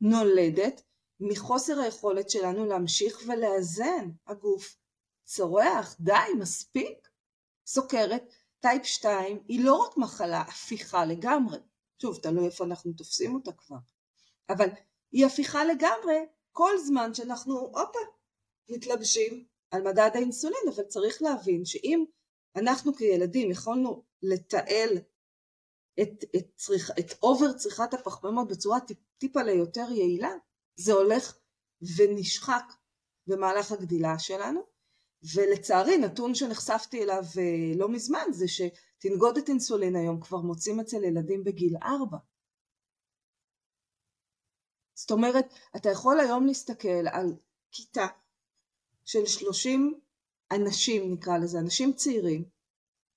נולדת 0.00 0.82
מחוסר 1.20 1.80
היכולת 1.80 2.30
שלנו 2.30 2.66
להמשיך 2.66 3.22
ולאזן. 3.26 4.10
הגוף 4.26 4.76
צורח, 5.24 5.96
די, 6.00 6.12
מספיק. 6.38 7.08
סוכרת 7.66 8.34
type 8.60 8.84
2 8.84 9.42
היא 9.48 9.64
לא 9.64 9.74
רק 9.74 9.96
מחלה 9.96 10.40
הפיכה 10.40 11.04
לגמרי, 11.04 11.58
שוב, 12.02 12.18
תלוי 12.22 12.46
איפה 12.46 12.64
אנחנו 12.64 12.92
תופסים 12.92 13.34
אותה 13.34 13.52
כבר, 13.52 13.76
אבל 14.48 14.68
היא 15.12 15.26
הפיכה 15.26 15.64
לגמרי 15.64 16.16
כל 16.52 16.78
זמן 16.78 17.14
שאנחנו, 17.14 17.58
הופה, 17.58 17.98
מתלבשים 18.68 19.44
על 19.70 19.82
מדד 19.82 20.10
האינסולין, 20.14 20.68
אבל 20.74 20.84
צריך 20.84 21.22
להבין 21.22 21.64
שאם 21.64 22.04
אנחנו 22.56 22.94
כילדים 22.94 23.50
יכולנו 23.50 24.04
לתעל 24.28 24.98
את, 26.02 26.24
את, 26.36 26.46
צריכ, 26.54 26.90
את 26.98 27.12
אובר 27.22 27.52
צריכת 27.52 27.94
הפחמימות 27.94 28.48
בצורה 28.48 28.80
טיפ, 28.80 28.98
טיפה 29.18 29.42
ליותר 29.42 29.86
יעילה, 29.90 30.30
זה 30.76 30.92
הולך 30.92 31.38
ונשחק 31.96 32.64
במהלך 33.26 33.72
הגדילה 33.72 34.18
שלנו, 34.18 34.60
ולצערי 35.34 35.98
נתון 35.98 36.34
שנחשפתי 36.34 37.02
אליו 37.02 37.22
אה, 37.38 37.78
לא 37.78 37.88
מזמן 37.88 38.26
זה 38.32 38.44
שתנגודת 38.48 39.48
אינסולין 39.48 39.96
היום 39.96 40.20
כבר 40.20 40.38
מוצאים 40.38 40.80
אצל 40.80 41.04
ילדים 41.04 41.44
בגיל 41.44 41.76
4. 41.82 42.16
זאת 44.94 45.10
אומרת, 45.10 45.54
אתה 45.76 45.90
יכול 45.90 46.20
היום 46.20 46.46
להסתכל 46.46 47.08
על 47.12 47.36
כיתה 47.72 48.06
של 49.04 49.26
30 49.26 50.00
אנשים 50.52 51.12
נקרא 51.12 51.38
לזה, 51.38 51.58
אנשים 51.58 51.92
צעירים, 51.92 52.44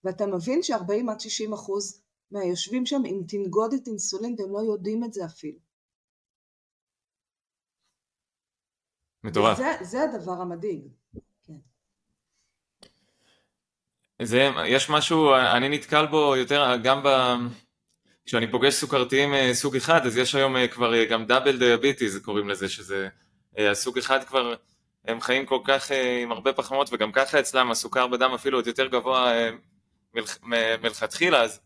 ואתה 0.03 0.25
מבין 0.25 0.63
ש-40 0.63 1.11
עד 1.11 1.19
60 1.19 1.53
אחוז 1.53 2.01
מהיושבים 2.31 2.85
שם 2.85 3.01
עם 3.05 3.23
תנגודת 3.27 3.87
אינסולין 3.87 4.35
והם 4.39 4.51
לא 4.51 4.59
יודעים 4.73 5.03
את 5.03 5.13
זה 5.13 5.25
אפילו. 5.25 5.59
מטורף. 9.23 9.57
זה, 9.57 9.71
זה 9.81 10.03
הדבר 10.03 10.31
המדאיג. 10.31 10.81
כן. 11.43 11.53
זה, 14.21 14.49
יש 14.65 14.89
משהו, 14.89 15.35
אני 15.35 15.69
נתקל 15.69 16.05
בו 16.05 16.35
יותר, 16.35 16.75
גם 16.83 17.03
ב... 17.03 17.07
כשאני 18.29 18.51
פוגש 18.51 18.73
סוכרתיים 18.73 19.33
אה, 19.33 19.53
סוג 19.53 19.75
אחד, 19.75 20.05
אז 20.05 20.17
יש 20.17 20.35
היום 20.35 20.57
אה, 20.57 20.67
כבר 20.67 20.93
אה, 20.93 21.05
גם 21.05 21.25
double 21.25 21.57
diabetes 21.57 22.17
קוראים 22.17 22.49
לזה, 22.49 22.69
שזה 22.69 23.07
הסוג 23.57 23.97
אחד 23.97 24.23
כבר, 24.23 24.53
הם 25.05 25.21
חיים 25.21 25.45
כל 25.45 25.59
כך 25.63 25.91
עם 26.23 26.31
הרבה 26.31 26.53
פחמות, 26.53 26.89
וגם 26.91 27.11
ככה 27.11 27.39
אצלם 27.39 27.71
הסוכר 27.71 28.07
בדם 28.07 28.31
אפילו 28.35 28.57
עוד 28.57 28.67
יותר 28.67 28.87
גבוה 28.87 29.31
מלכתחילה, 30.81 31.43
אז 31.43 31.59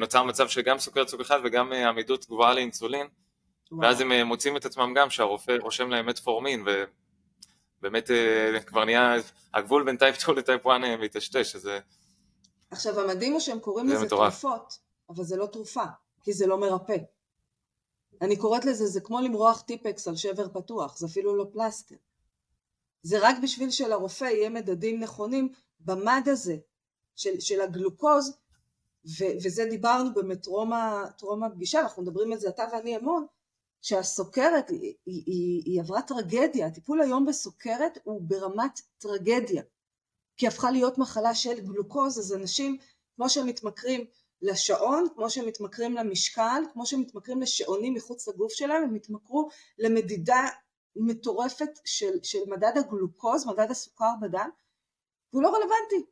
נוצר 0.00 0.22
מצב 0.22 0.48
שגם 0.48 0.78
סוכרת 0.78 1.08
סוג 1.08 1.20
אחד 1.20 1.40
וגם 1.44 1.72
עמידות 1.72 2.26
גבוהה 2.26 2.54
לאינסולין, 2.54 3.06
ואז 3.80 4.00
הם 4.00 4.12
מוצאים 4.26 4.56
את 4.56 4.64
עצמם 4.64 4.94
גם 4.96 5.10
שהרופא 5.10 5.56
רושם 5.60 5.90
להם 5.90 6.06
מטפורמין, 6.06 6.64
ובאמת 7.80 8.10
כבר 8.66 8.84
נהיה, 8.84 9.14
הגבול 9.54 9.84
בין 9.84 9.96
type 9.96 10.20
2 10.20 10.38
ל 10.38 10.44
type 10.44 10.66
1 10.66 10.80
מטשטש, 11.00 11.54
אז 11.54 11.62
זה... 11.62 11.78
עכשיו 12.70 13.00
המדהים 13.00 13.32
הוא 13.32 13.40
שהם 13.40 13.58
קוראים 13.58 13.88
לזה 13.88 14.04
מטורף. 14.04 14.40
תרופות, 14.40 14.78
אבל 15.10 15.24
זה 15.24 15.36
לא 15.36 15.46
תרופה, 15.46 15.84
כי 16.22 16.32
זה 16.32 16.46
לא 16.46 16.58
מרפא. 16.58 16.96
אני 18.22 18.36
קוראת 18.36 18.64
לזה, 18.64 18.86
זה 18.86 19.00
כמו 19.00 19.20
למרוח 19.20 19.60
טיפקס 19.60 20.08
על 20.08 20.16
שבר 20.16 20.48
פתוח, 20.48 20.98
זה 20.98 21.06
אפילו 21.06 21.36
לא 21.36 21.46
פלסטר. 21.52 21.96
זה 23.02 23.18
רק 23.20 23.36
בשביל 23.42 23.70
שלרופא 23.70 24.24
יהיה 24.24 24.50
מדדים 24.50 25.00
נכונים 25.00 25.52
במד 25.80 26.22
הזה 26.26 26.56
של, 27.18 27.40
של 27.40 27.60
הגלוקוז, 27.60 28.36
ו, 29.18 29.24
וזה 29.44 29.64
דיברנו 29.70 30.14
באמת 30.14 30.42
טרום 31.18 31.42
הפגישה, 31.44 31.80
אנחנו 31.80 32.02
מדברים 32.02 32.32
על 32.32 32.38
זה 32.38 32.48
אתה 32.48 32.64
ואני 32.72 32.96
המון, 32.96 33.26
שהסוכרת 33.80 34.70
היא, 34.70 34.94
היא, 35.06 35.22
היא, 35.26 35.62
היא 35.64 35.80
עברה 35.80 36.02
טרגדיה, 36.02 36.66
הטיפול 36.66 37.00
היום 37.00 37.26
בסוכרת 37.26 37.98
הוא 38.04 38.20
ברמת 38.22 38.80
טרגדיה, 38.98 39.62
כי 40.36 40.46
הפכה 40.46 40.70
להיות 40.70 40.98
מחלה 40.98 41.34
של 41.34 41.60
גלוקוז, 41.60 42.18
אז 42.18 42.34
אנשים 42.34 42.78
כמו 43.16 43.30
שהם 43.30 43.46
מתמכרים 43.46 44.04
לשעון, 44.42 45.06
כמו 45.14 45.30
שהם 45.30 45.46
מתמכרים 45.46 45.94
למשקל, 45.94 46.62
כמו 46.72 46.86
שהם 46.86 47.00
מתמכרים 47.00 47.42
לשעונים 47.42 47.94
מחוץ 47.94 48.28
לגוף 48.28 48.52
שלהם, 48.52 48.82
הם 48.82 48.94
התמכרו 48.94 49.48
למדידה 49.78 50.46
מטורפת 50.96 51.70
של, 51.84 52.22
של 52.22 52.38
מדד 52.46 52.72
הגלוקוז, 52.76 53.46
מדד 53.46 53.70
הסוכר 53.70 54.10
בדם, 54.20 54.50
והוא 55.32 55.42
לא 55.42 55.48
רלוונטי. 55.48 56.10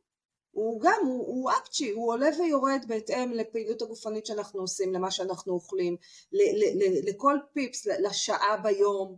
הוא 0.57 0.81
גם, 0.81 1.01
הוא, 1.05 1.27
הוא 1.27 1.51
אפצ'י, 1.51 1.91
הוא 1.91 2.13
עולה 2.13 2.29
ויורד 2.39 2.85
בהתאם 2.87 3.31
לפעילות 3.31 3.81
הגופנית 3.81 4.25
שאנחנו 4.25 4.61
עושים, 4.61 4.93
למה 4.93 5.11
שאנחנו 5.11 5.53
אוכלים, 5.53 5.97
ל, 6.31 6.37
ל, 6.37 6.83
ל, 6.83 7.09
לכל 7.09 7.37
פיפס, 7.53 7.85
לשעה 7.85 8.57
ביום 8.57 9.17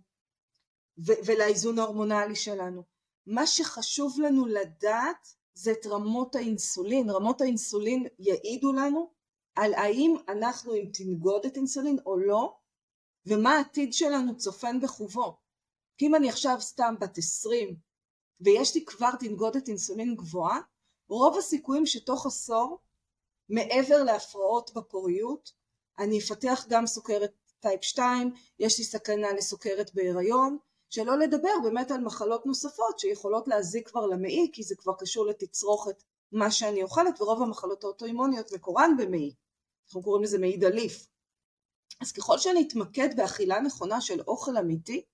ו, 1.08 1.12
ולאיזון 1.25 1.80
ההורמונלי 1.80 2.36
שלנו. 2.36 2.84
מה 3.28 3.47
שחשוב 3.47 4.21
לנו 4.21 4.45
לדעת 4.45 5.28
זה 5.54 5.71
את 5.71 5.86
רמות 5.86 6.36
האינסולין. 6.36 7.10
רמות 7.10 7.41
האינסולין 7.41 8.08
יעידו 8.19 8.73
לנו 8.73 9.12
על 9.56 9.73
האם 9.73 10.15
אנחנו 10.28 10.73
עם 10.73 10.91
תנגודת 10.93 11.56
אינסולין 11.56 11.97
או 12.06 12.17
לא, 12.17 12.58
ומה 13.25 13.56
העתיד 13.56 13.93
שלנו 13.93 14.38
צופן 14.38 14.80
בחובו. 14.82 15.38
כי 15.97 16.08
אם 16.08 16.15
אני 16.15 16.30
עכשיו 16.30 16.58
סתם 16.60 16.95
בת 16.99 17.17
20 17.17 17.75
ויש 18.41 18.75
לי 18.75 18.86
כבר 18.86 19.12
תנגודת 19.19 19.67
אינסולין 19.67 20.15
גבוהה, 20.15 20.60
רוב 21.10 21.38
הסיכויים 21.38 21.86
שתוך 21.86 22.26
עשור, 22.26 22.80
מעבר 23.50 24.04
להפרעות 24.04 24.72
בפוריות, 24.76 25.52
אני 26.00 26.19
אפתח 26.19 26.65
גם 26.69 26.88
סוכרת 26.88 27.32
טייפ 27.60 27.84
2, 27.84 28.34
יש 28.60 28.78
לי 28.78 28.84
סכנה 28.84 29.34
לסוכרת 29.34 29.93
בהיריון, 29.93 30.58
שלא 30.89 31.17
לדבר 31.17 31.54
באמת 31.63 31.91
על 31.91 32.02
מחלות 32.02 32.45
נוספות 32.45 33.00
שיכולות 33.00 33.48
להזיק 33.48 33.89
כבר 33.89 34.06
למעי, 34.06 34.50
כי 34.54 34.63
זה 34.63 34.76
כבר 34.76 34.93
קשור 35.00 35.26
לתצרוכת 35.26 36.04
מה 36.32 36.52
שאני 36.52 36.84
אוכלת, 36.84 37.22
ורוב 37.22 37.41
המחלות 37.41 37.84
האוטואימוניות 37.84 38.52
מקורן 38.52 38.98
במעי. 38.98 39.34
אנחנו 39.86 40.04
קוראים 40.04 40.24
לזה 40.24 40.38
מעי 40.39 40.58
דליף. 40.58 41.08
אז 42.02 42.12
ככל 42.12 42.38
שאני 42.38 42.67
אתמקד 42.67 43.10
באכילה 43.17 43.60
נכונה 43.60 44.02
של 44.02 44.22
אוכל 44.22 44.58
אמיתי, 44.58 45.06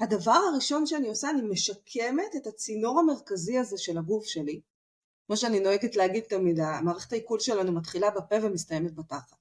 הדבר 0.00 0.40
הראשון 0.52 0.86
שאני 0.86 1.08
עושה, 1.08 1.30
אני 1.30 1.42
משקמת 1.42 2.36
את 2.36 2.46
הצינור 2.46 3.00
המרכזי 3.00 3.58
הזה 3.58 3.78
של 3.78 3.98
הגוף 3.98 4.24
שלי, 4.24 4.60
כמו 5.26 5.36
שאני 5.36 5.60
נוהגת 5.60 5.96
להגיד 5.96 6.24
תמיד, 6.24 6.60
המערכת 6.60 7.12
העיכול 7.12 7.40
שלנו 7.40 7.72
מתחילה 7.72 8.10
בפה 8.10 8.34
ומסתיימת 8.42 8.94
בתחת. 8.94 9.36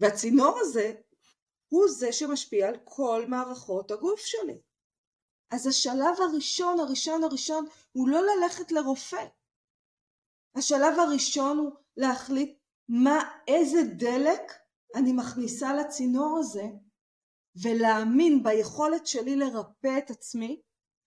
והצינור 0.00 0.58
הזה 0.60 0.94
הוא 1.68 1.88
זה 1.88 2.12
שמשפיע 2.12 2.68
על 2.68 2.76
כל 2.84 3.24
מערכות 3.28 3.90
הגוף 3.90 4.20
שלי. 4.20 4.58
אז 5.50 5.66
השלב 5.66 6.14
הראשון, 6.18 6.80
הראשון, 6.80 7.24
הראשון, 7.24 7.66
הוא 7.92 8.08
לא 8.08 8.20
ללכת 8.26 8.72
לרופא. 8.72 9.26
השלב 10.54 10.98
הראשון 10.98 11.58
הוא 11.58 11.70
להחליט 11.96 12.58
מה, 12.88 13.34
איזה 13.48 13.78
דלק 13.96 14.52
אני 14.94 15.12
מכניסה 15.12 15.74
לצינור 15.74 16.38
הזה, 16.38 16.64
ולהאמין 17.62 18.42
ביכולת 18.42 19.06
שלי 19.06 19.36
לרפא 19.36 19.98
את 19.98 20.10
עצמי, 20.10 20.62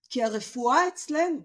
כי 0.09 0.23
הרפואה 0.23 0.87
אצלנו. 0.87 1.41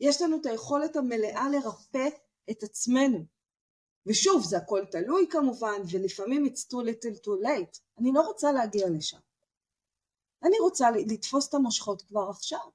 יש 0.00 0.22
לנו 0.22 0.36
את 0.40 0.46
היכולת 0.46 0.96
המלאה 0.96 1.48
לרפא 1.48 2.08
את 2.50 2.62
עצמנו. 2.62 3.24
ושוב, 4.06 4.44
זה 4.44 4.56
הכל 4.56 4.84
תלוי 4.90 5.26
כמובן, 5.30 5.82
ולפעמים 5.90 6.46
it's 6.46 6.72
too 6.72 6.84
little 6.84 7.18
too 7.24 7.44
late. 7.44 7.80
אני 7.98 8.12
לא 8.14 8.20
רוצה 8.20 8.52
להגיע 8.52 8.86
לשם. 8.90 9.18
אני 10.42 10.58
רוצה 10.58 10.90
לתפוס 10.90 11.48
את 11.48 11.54
המושכות 11.54 12.02
כבר 12.02 12.28
עכשיו. 12.30 12.68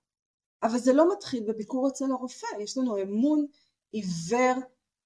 אבל 0.64 0.78
זה 0.78 0.94
לא 0.94 1.14
מתחיל 1.14 1.44
בביקור 1.48 1.88
אצל 1.88 2.06
הרופא, 2.12 2.48
יש 2.60 2.78
לנו 2.78 3.02
אמון 3.02 3.48
עיוור 3.92 4.56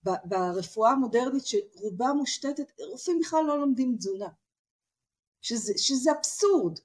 ברפואה 0.03 0.91
המודרנית 0.91 1.43
שרובה 1.45 2.13
מושתתת, 2.13 2.79
רופאים 2.91 3.19
בכלל 3.19 3.43
לא 3.47 3.59
לומדים 3.59 3.95
תזונה. 3.97 4.29
שזה, 5.41 5.73
שזה 5.77 6.11
אבסורד. 6.11 6.79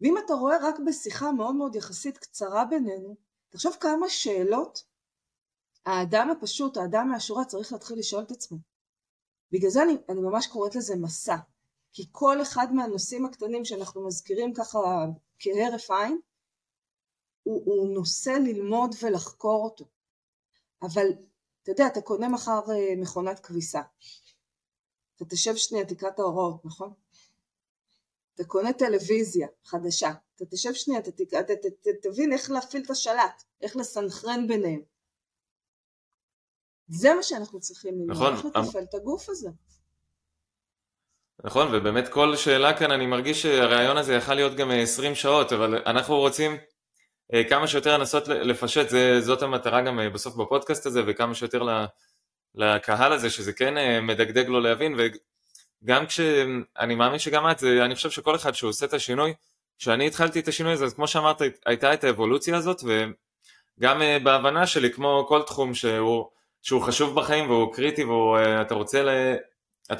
ואם 0.00 0.14
אתה 0.24 0.34
רואה 0.34 0.56
רק 0.68 0.74
בשיחה 0.86 1.32
מאוד 1.32 1.54
מאוד 1.54 1.74
יחסית 1.74 2.18
קצרה 2.18 2.64
בינינו, 2.64 3.16
תחשוב 3.50 3.76
כמה 3.80 4.08
שאלות 4.08 4.84
האדם 5.86 6.30
הפשוט, 6.30 6.76
האדם 6.76 7.08
מהשורה 7.08 7.44
צריך 7.44 7.72
להתחיל 7.72 7.98
לשאול 7.98 8.22
את 8.22 8.30
עצמו. 8.30 8.58
בגלל 9.52 9.70
זה 9.70 9.82
אני, 9.82 9.96
אני 10.08 10.20
ממש 10.20 10.46
קוראת 10.46 10.74
לזה 10.74 10.96
מסע, 10.96 11.36
כי 11.92 12.08
כל 12.12 12.42
אחד 12.42 12.66
מהנושאים 12.72 13.26
הקטנים 13.26 13.64
שאנחנו 13.64 14.06
מזכירים 14.06 14.54
ככה 14.54 14.78
כהרף 15.38 15.90
עין, 15.90 16.20
הוא, 17.42 17.62
הוא 17.64 17.94
נושא 17.94 18.30
ללמוד 18.30 18.94
ולחקור 19.02 19.64
אותו. 19.64 19.84
אבל 20.82 21.06
אתה 21.62 21.70
יודע, 21.70 21.86
אתה 21.86 22.00
קונה 22.00 22.28
מחר 22.28 22.60
אה, 22.70 22.96
מכונת 22.96 23.40
כביסה. 23.40 23.82
אתה 25.16 25.24
תשב 25.24 25.56
שנייה, 25.56 25.86
תקרא 25.86 26.08
את 26.08 26.18
ההוראות, 26.18 26.64
נכון? 26.64 26.94
אתה 28.34 28.44
קונה 28.44 28.72
טלוויזיה 28.72 29.48
חדשה, 29.64 30.10
אתה 30.36 30.44
תשב 30.50 30.74
שנייה, 30.74 31.00
אתה 31.00 31.10
תק... 31.10 31.34
ת, 31.34 31.50
ת, 31.50 31.66
ת, 31.66 31.88
תבין 32.02 32.32
איך 32.32 32.50
להפעיל 32.50 32.82
את 32.84 32.90
השלט, 32.90 33.42
איך 33.62 33.76
לסנכרן 33.76 34.46
ביניהם. 34.48 34.82
זה 36.88 37.14
מה 37.14 37.22
שאנחנו 37.22 37.60
צריכים 37.60 37.94
ללמוד, 37.94 38.16
נכון, 38.16 38.32
איך 38.32 38.44
לתפעל 38.44 38.82
את 38.82 38.94
הגוף 38.94 39.28
הזה. 39.28 39.48
נכון, 41.44 41.74
ובאמת 41.74 42.08
כל 42.08 42.36
שאלה 42.36 42.78
כאן, 42.78 42.90
אני 42.90 43.06
מרגיש 43.06 43.42
שהרעיון 43.42 43.96
הזה 43.96 44.14
יכל 44.14 44.34
להיות 44.34 44.56
גם 44.56 44.70
20 44.70 45.14
שעות, 45.14 45.52
אבל 45.52 45.82
אנחנו 45.86 46.16
רוצים 46.16 46.56
אה, 47.34 47.44
כמה 47.48 47.66
שיותר 47.66 47.98
לנסות 47.98 48.28
לפשט, 48.28 48.88
זה, 48.88 49.20
זאת 49.20 49.42
המטרה 49.42 49.82
גם 49.82 50.00
אה, 50.00 50.10
בסוף 50.10 50.36
בפודקאסט 50.36 50.86
הזה, 50.86 51.02
וכמה 51.06 51.34
שיותר 51.34 51.62
לקהל 52.54 53.12
הזה, 53.12 53.30
שזה 53.30 53.52
כן 53.52 53.76
אה, 53.76 54.00
מדגדג 54.00 54.48
לו 54.48 54.60
להבין, 54.60 54.96
וגם 55.82 56.06
כשאני 56.06 56.94
מאמין 56.96 57.18
שגם 57.18 57.50
את, 57.50 57.64
אני 57.64 57.94
חושב 57.94 58.10
שכל 58.10 58.36
אחד 58.36 58.54
שהוא 58.54 58.70
עושה 58.70 58.86
את 58.86 58.94
השינוי, 58.94 59.34
כשאני 59.78 60.06
התחלתי 60.06 60.40
את 60.40 60.48
השינוי 60.48 60.72
הזה, 60.72 60.84
אז 60.84 60.94
כמו 60.94 61.08
שאמרת, 61.08 61.42
הייתה 61.66 61.94
את 61.94 62.04
האבולוציה 62.04 62.56
הזאת, 62.56 62.82
וגם 62.84 64.02
בהבנה 64.22 64.66
שלי, 64.66 64.92
כמו 64.92 65.24
כל 65.28 65.42
תחום 65.42 65.74
שהוא, 65.74 66.24
שהוא 66.62 66.82
חשוב 66.82 67.14
בחיים 67.14 67.50
והוא 67.50 67.74
קריטי 67.74 68.04
ואתה 68.04 68.74
רוצה, 68.74 69.02
ל, 69.02 69.08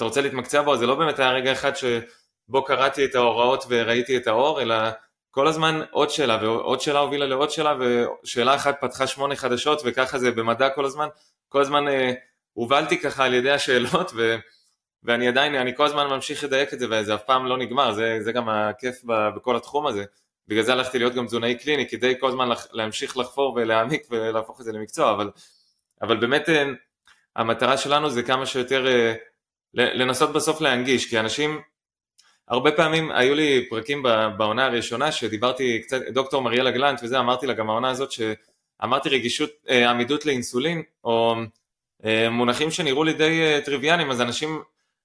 רוצה 0.01 0.21
להתמקצע 0.21 0.63
בו, 0.63 0.77
זה 0.77 0.87
לא 0.87 0.95
באמת 0.95 1.19
היה 1.19 1.33
רגע 1.33 1.53
אחד 1.53 1.73
שבו 1.77 2.65
קראתי 2.65 3.05
את 3.05 3.15
ההוראות 3.15 3.65
וראיתי 3.69 4.17
את 4.17 4.27
האור, 4.27 4.63
אלא 4.63 4.77
כל 5.31 5.47
הזמן 5.47 5.81
עוד 5.91 6.11
שאלה 6.11 6.39
ועוד 6.43 6.81
שאלה 6.81 6.99
הובילה 6.99 7.27
לעוד 7.27 7.51
שאלה 7.51 7.75
ושאלה 8.25 8.55
אחת 8.55 8.77
פתחה 8.81 9.07
שמונה 9.07 9.37
חדשות 9.37 9.83
וככה 9.85 10.19
זה 10.19 10.31
במדע 10.31 10.71
כל 10.71 10.85
הזמן, 10.85 11.09
כל 11.49 11.61
הזמן 11.61 11.89
אה, 11.89 12.13
הובלתי 12.53 13.01
ככה 13.01 13.25
על 13.25 13.35
ידי 13.35 13.51
השאלות 13.51 14.13
ו, 14.17 14.37
ואני 15.05 15.29
עדיין, 15.29 15.55
אני 15.55 15.77
כל 15.77 15.85
הזמן 15.85 16.07
ממשיך 16.07 16.45
לדייק 16.45 16.75
את 16.75 16.79
זה 16.79 16.87
וזה 16.91 17.15
אף 17.15 17.23
פעם 17.23 17.47
לא 17.47 17.59
נגמר, 17.59 17.93
זה, 17.93 18.19
זה 18.21 18.33
גם 18.33 18.49
הכיף 18.49 19.03
בכל 19.05 19.57
התחום 19.57 19.87
הזה, 19.87 20.05
בגלל 20.49 20.63
זה 20.63 20.73
הלכתי 20.73 20.99
להיות 20.99 21.15
גם 21.15 21.27
תזונאי 21.27 21.55
קליני 21.55 21.89
כדי 21.89 22.15
כל 22.21 22.29
הזמן 22.29 22.49
להמשיך 22.73 23.17
לחפור 23.17 23.53
ולהעמיק 23.57 24.07
ולהפוך 24.11 24.61
את 24.61 24.65
זה 24.65 24.73
למקצוע, 24.73 25.13
אבל, 25.13 25.31
אבל 26.03 26.17
באמת 26.17 26.49
אה, 26.49 26.65
המטרה 27.37 27.77
שלנו 27.77 28.11
זה 28.11 28.23
כמה 28.23 28.47
שיותר 28.47 28.87
אה, 28.87 29.15
לנסות 29.75 30.33
בסוף 30.33 30.61
להנגיש, 30.61 31.11
כי 31.11 31.21
אנשים 31.21 31.61
הרבה 32.49 32.73
פעמים 32.73 33.11
היו 33.11 33.35
לי 33.35 33.67
פרקים 33.69 34.03
בעונה 34.39 34.67
הראשונה 34.67 35.13
שדיברתי 35.13 35.83
קצת, 35.83 36.03
דוקטור 36.03 36.43
מריאלה 36.43 36.71
גלנט 36.71 37.01
וזה, 37.03 37.19
אמרתי 37.19 37.47
לה 37.47 37.53
גם 37.53 37.71
העונה 37.71 37.91
הזאת 37.91 38.13
שאמרתי 38.13 39.09
רגישות, 39.09 39.51
אה, 39.69 39.91
עמידות 39.91 40.27
לאינסולין, 40.27 40.83
או 41.05 41.35
מונחים 42.31 42.71
שנראו 42.71 43.05
לי 43.05 43.13
די 43.13 43.61
טריוויאליים, 43.65 44.11
אז 44.11 44.21
אנשים, 44.21 44.63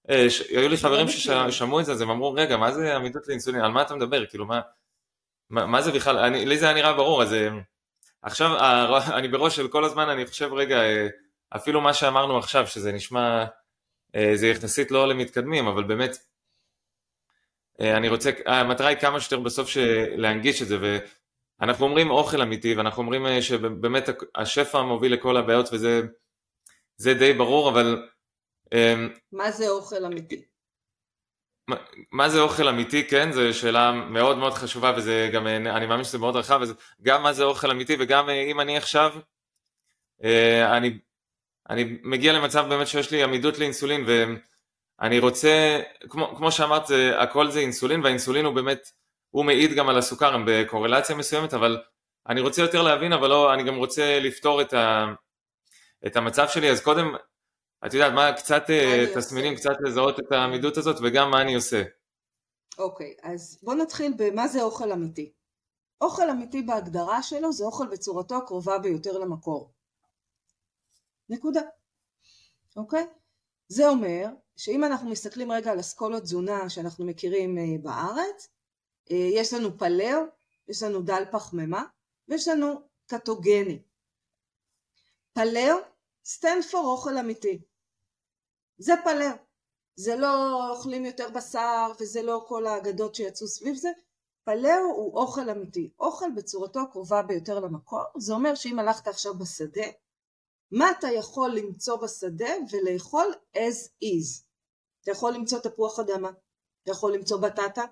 היו 0.08 0.70
לי 0.70 0.78
חברים 0.78 1.08
ששמעו 1.08 1.80
את 1.80 1.86
זה, 1.86 1.92
אז 1.92 2.02
הם 2.02 2.10
אמרו, 2.10 2.34
רגע, 2.34 2.58
מה 2.58 2.72
זה 2.72 2.96
עמידות 2.96 3.28
לאינסולין, 3.28 3.62
על 3.62 3.72
מה 3.72 3.82
אתה 3.82 3.96
מדבר, 3.96 4.26
כאילו, 4.26 4.46
מה, 4.46 4.62
מה, 5.50 5.66
מה 5.66 5.82
זה 5.82 5.92
בכלל, 5.92 6.18
אני, 6.18 6.46
לי 6.46 6.58
זה 6.58 6.66
היה 6.66 6.76
נראה 6.76 6.94
ברור, 6.94 7.24
אז 7.24 7.36
עכשיו 8.22 8.58
אני 9.18 9.28
בראש 9.28 9.56
של 9.56 9.68
כל 9.68 9.86
הזמן, 9.86 10.10
אני 10.10 10.26
חושב, 10.26 10.54
רגע, 10.54 10.82
אפילו 11.56 11.82
מה 11.82 11.94
שאמרנו 11.94 12.38
עכשיו, 12.38 12.68
שזה 12.68 12.92
נשמע, 12.92 13.46
זה 14.34 14.48
יחסית 14.48 14.92
לא 14.92 15.08
למתקדמים, 15.08 15.68
אבל 15.68 15.84
באמת, 15.84 16.18
אני 17.80 18.10
רוצה, 18.10 18.32
המטרה 18.46 18.88
היא 18.88 18.98
כמה 18.98 19.20
שיותר 19.20 19.40
בסוף 19.40 19.70
להנגיש 20.18 20.62
את 20.62 20.68
זה, 20.68 20.78
ואנחנו 21.60 21.86
אומרים 21.86 22.12
אוכל 22.12 22.42
אמיתי, 22.42 22.76
ואנחנו 22.76 23.04
אומרים 23.04 23.42
שבאמת 23.42 24.10
השפע 24.36 24.82
מוביל 24.82 25.14
לכל 25.14 25.38
הבעיות, 25.38 25.70
וזה 25.74 27.14
די 27.14 27.34
ברור, 27.34 27.70
אבל... 27.70 28.08
מה 29.32 29.52
זה 29.52 29.70
אוכל 29.70 30.06
אמיתי? 30.06 30.46
מה, 31.68 31.76
מה 32.12 32.30
זה 32.30 32.40
אוכל 32.40 32.68
אמיתי, 32.68 33.08
כן, 33.08 33.32
זו 33.32 33.54
שאלה 33.54 33.92
מאוד 33.92 34.38
מאוד 34.38 34.54
חשובה 34.54 34.94
וזה 34.98 35.30
גם, 35.34 35.48
אני 35.48 35.86
מאמין 35.86 36.04
שזה 36.04 36.18
מאוד 36.18 36.36
רחב, 36.36 36.62
גם 37.02 37.24
מה 37.24 37.34
זה 37.34 37.44
אוכל 37.44 37.72
אמיתי 37.72 37.96
וגם 38.00 38.30
אם 38.30 38.60
אני 38.60 38.78
עכשיו, 38.78 39.12
אני 40.72 41.00
אני 41.70 41.98
מגיע 42.04 42.34
למצב 42.34 42.66
באמת 42.70 42.88
שיש 42.88 43.12
לי 43.12 43.24
עמידות 43.24 43.58
לאינסולין 43.58 44.06
ואני 44.08 45.20
רוצה, 45.20 45.82
כמו, 46.10 46.36
כמו 46.38 46.52
שאמרת, 46.52 46.88
זה, 46.88 47.22
הכל 47.22 47.52
זה 47.52 47.60
אינסולין 47.60 48.04
והאינסולין 48.04 48.46
הוא 48.46 48.56
באמת, 48.56 48.92
הוא 49.30 49.46
מעיד 49.46 49.74
גם 49.74 49.90
על 49.90 49.98
הסוכר, 49.98 50.34
הם 50.34 50.44
בקורלציה 50.48 51.16
מסוימת, 51.16 51.54
אבל 51.54 51.82
אני 52.30 52.42
רוצה 52.42 52.62
יותר 52.62 52.82
להבין, 52.82 53.14
אבל 53.14 53.30
לא, 53.30 53.54
אני 53.54 53.64
גם 53.64 53.76
רוצה 53.76 54.20
לפתור 54.20 54.62
את, 54.62 54.74
ה, 54.74 55.06
את 56.06 56.16
המצב 56.16 56.48
שלי, 56.48 56.72
אז 56.72 56.82
קודם, 56.82 57.16
את 57.86 57.94
יודעת, 57.94 58.14
מה, 58.14 58.34
קצת 58.34 58.70
אה, 58.70 59.06
תסמינים, 59.16 59.54
עושה? 59.54 59.70
קצת 59.70 59.82
לזהות 59.86 60.20
את 60.20 60.32
העמידות 60.32 60.78
הזאת 60.78 60.96
וגם 61.04 61.32
מה 61.32 61.42
אני 61.42 61.56
עושה. 61.56 61.84
אוקיי, 62.78 63.16
okay, 63.18 63.28
אז 63.28 63.60
בוא 63.64 63.74
נתחיל 63.74 64.14
במה 64.18 64.48
זה 64.48 64.62
אוכל 64.62 64.92
אמיתי. 64.92 65.32
אוכל 66.02 66.30
אמיתי 66.30 66.62
בהגדרה 66.62 67.24
שלו 67.24 67.52
זה 67.52 67.64
אוכל 67.66 67.88
בצורתו 67.88 68.36
הקרובה 68.38 68.80
ביותר 68.80 69.18
למקור. 69.18 69.74
נקודה. 71.30 71.62
אוקיי? 72.76 73.08
זה 73.68 73.88
אומר 73.90 74.26
שאם 74.58 74.84
אנחנו 74.84 75.10
מסתכלים 75.10 75.52
רגע 75.52 75.72
על 75.72 75.80
אסכולות 75.80 76.24
תזונה 76.24 76.70
שאנחנו 76.70 77.06
מכירים 77.06 77.58
אה, 77.58 77.64
בארץ, 77.82 78.48
אה, 79.12 79.30
יש 79.34 79.54
לנו 79.54 79.78
פלאו, 79.78 80.20
יש 80.68 80.84
לנו 80.84 81.02
דל 81.02 81.24
פחמימה 81.32 81.84
ויש 82.28 82.48
לנו 82.48 82.82
קטוגני. 83.08 83.80
פלאו 85.34 85.76
stand 86.26 86.64
for 86.64 86.92
אוכל 86.92 87.18
אמיתי. 87.18 87.62
זה 88.78 88.94
פלאו. 89.04 89.36
זה 89.96 90.16
לא 90.16 90.70
אוכלים 90.72 91.06
יותר 91.06 91.30
בשר 91.30 91.92
וזה 92.00 92.22
לא 92.22 92.46
כל 92.48 92.68
האגדות 92.68 93.16
שיצאו 93.16 93.48
סביב 93.48 93.76
זה. 93.76 93.90
פלאו 94.44 94.86
הוא 94.96 95.20
אוכל 95.20 95.50
אמיתי. 95.50 95.94
אוכל 96.00 96.30
בצורתו 96.36 96.80
הקרובה 96.80 97.22
ביותר 97.22 97.60
למקור. 97.60 98.04
זה 98.18 98.34
אומר 98.34 98.56
שאם 98.56 98.80
הלכת 98.80 99.08
עכשיו 99.08 99.34
בשדה 99.38 99.86
מה 100.72 100.92
אתה 100.92 101.08
יכול 101.08 101.52
למצוא 101.56 101.98
בשדה 101.98 102.50
ולאכול 102.72 103.34
as 103.56 103.88
is. 104.04 104.46
אתה 105.04 105.12
יכול 105.12 105.34
למצוא 105.34 105.60
תפוח 105.60 106.00
אדמה, 106.00 106.30
אתה 106.84 106.92
יכול 106.92 107.14
למצוא 107.14 107.38
בטטה, 107.38 107.84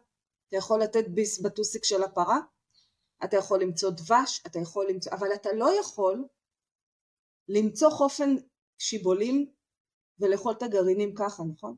אתה 0.48 0.58
יכול 0.58 0.82
לתת 0.84 1.08
ביס 1.08 1.42
בטוסיק 1.42 1.84
של 1.84 2.04
הפרה, 2.04 2.40
אתה 3.24 3.38
יכול 3.38 3.62
למצוא 3.62 3.90
דבש, 3.90 4.44
אתה 4.48 4.60
יכול 4.60 4.86
למצוא, 4.90 5.12
אבל 5.12 5.34
אתה 5.34 5.50
לא 5.54 5.80
יכול 5.80 6.28
למצוא 7.48 7.90
חופן 7.90 8.36
שיבולים 8.78 9.54
ולאכול 10.20 10.54
את 10.58 10.64
הגרעינים 10.64 11.16
ככה, 11.16 11.44
נכון? 11.44 11.76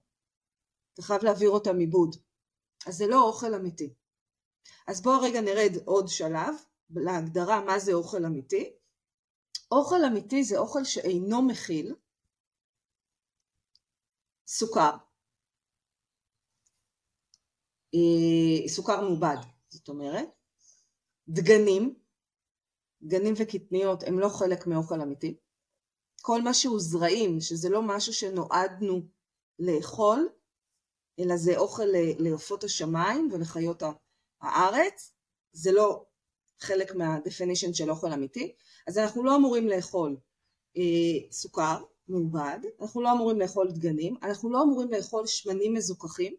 אתה 0.93 1.01
חייב 1.01 1.23
להעביר 1.23 1.49
אותם 1.49 1.77
עיבוד. 1.77 2.15
אז 2.87 2.97
זה 2.97 3.07
לא 3.07 3.21
אוכל 3.21 3.53
אמיתי. 3.53 3.93
אז 4.87 5.01
בואו 5.01 5.21
רגע 5.21 5.41
נרד 5.41 5.71
עוד 5.85 6.07
שלב 6.07 6.55
להגדרה 6.89 7.61
מה 7.65 7.79
זה 7.79 7.93
אוכל 7.93 8.25
אמיתי. 8.25 8.75
אוכל 9.71 10.05
אמיתי 10.07 10.43
זה 10.43 10.57
אוכל 10.57 10.83
שאינו 10.83 11.41
מכיל 11.41 11.95
סוכר, 14.47 14.91
אה, 17.95 18.69
סוכר 18.69 19.01
מעובד, 19.01 19.37
זאת 19.69 19.89
אומרת, 19.89 20.29
דגנים, 21.27 21.99
דגנים 23.01 23.33
וקטניות 23.37 24.03
הם 24.03 24.19
לא 24.19 24.29
חלק 24.29 24.67
מאוכל 24.67 25.01
אמיתי, 25.01 25.37
כל 26.25 26.41
מה 26.41 26.53
שהוא 26.53 26.79
זרעים, 26.79 27.41
שזה 27.41 27.69
לא 27.69 27.81
משהו 27.81 28.13
שנועדנו 28.13 29.01
לאכול, 29.59 30.29
אלא 31.19 31.37
זה 31.37 31.57
אוכל 31.57 31.83
לעופות 32.19 32.63
השמיים 32.63 33.29
ולחיות 33.31 33.83
הארץ, 34.41 35.13
זה 35.51 35.71
לא 35.71 36.05
חלק 36.59 36.95
מהדפינישן 36.95 37.73
של 37.73 37.89
אוכל 37.89 38.13
אמיתי, 38.13 38.55
אז 38.87 38.97
אנחנו 38.97 39.23
לא 39.23 39.35
אמורים 39.35 39.67
לאכול 39.67 40.17
אה, 40.77 41.31
סוכר 41.31 41.83
מעובד, 42.07 42.59
אנחנו 42.81 43.01
לא 43.01 43.11
אמורים 43.11 43.39
לאכול 43.39 43.71
דגנים, 43.71 44.15
אנחנו 44.23 44.51
לא 44.51 44.63
אמורים 44.63 44.91
לאכול 44.91 45.27
שמנים 45.27 45.73
מזוכחים, 45.73 46.35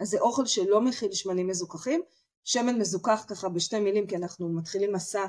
אז 0.00 0.08
זה 0.08 0.20
אוכל 0.20 0.46
שלא 0.46 0.80
מכיל 0.80 1.12
שמנים 1.12 1.46
מזוכחים, 1.46 2.02
שמן 2.44 2.78
מזוכח 2.78 3.24
ככה 3.28 3.48
בשתי 3.48 3.80
מילים 3.80 4.06
כי 4.06 4.16
אנחנו 4.16 4.48
מתחילים 4.48 4.92
מסע 4.92 5.26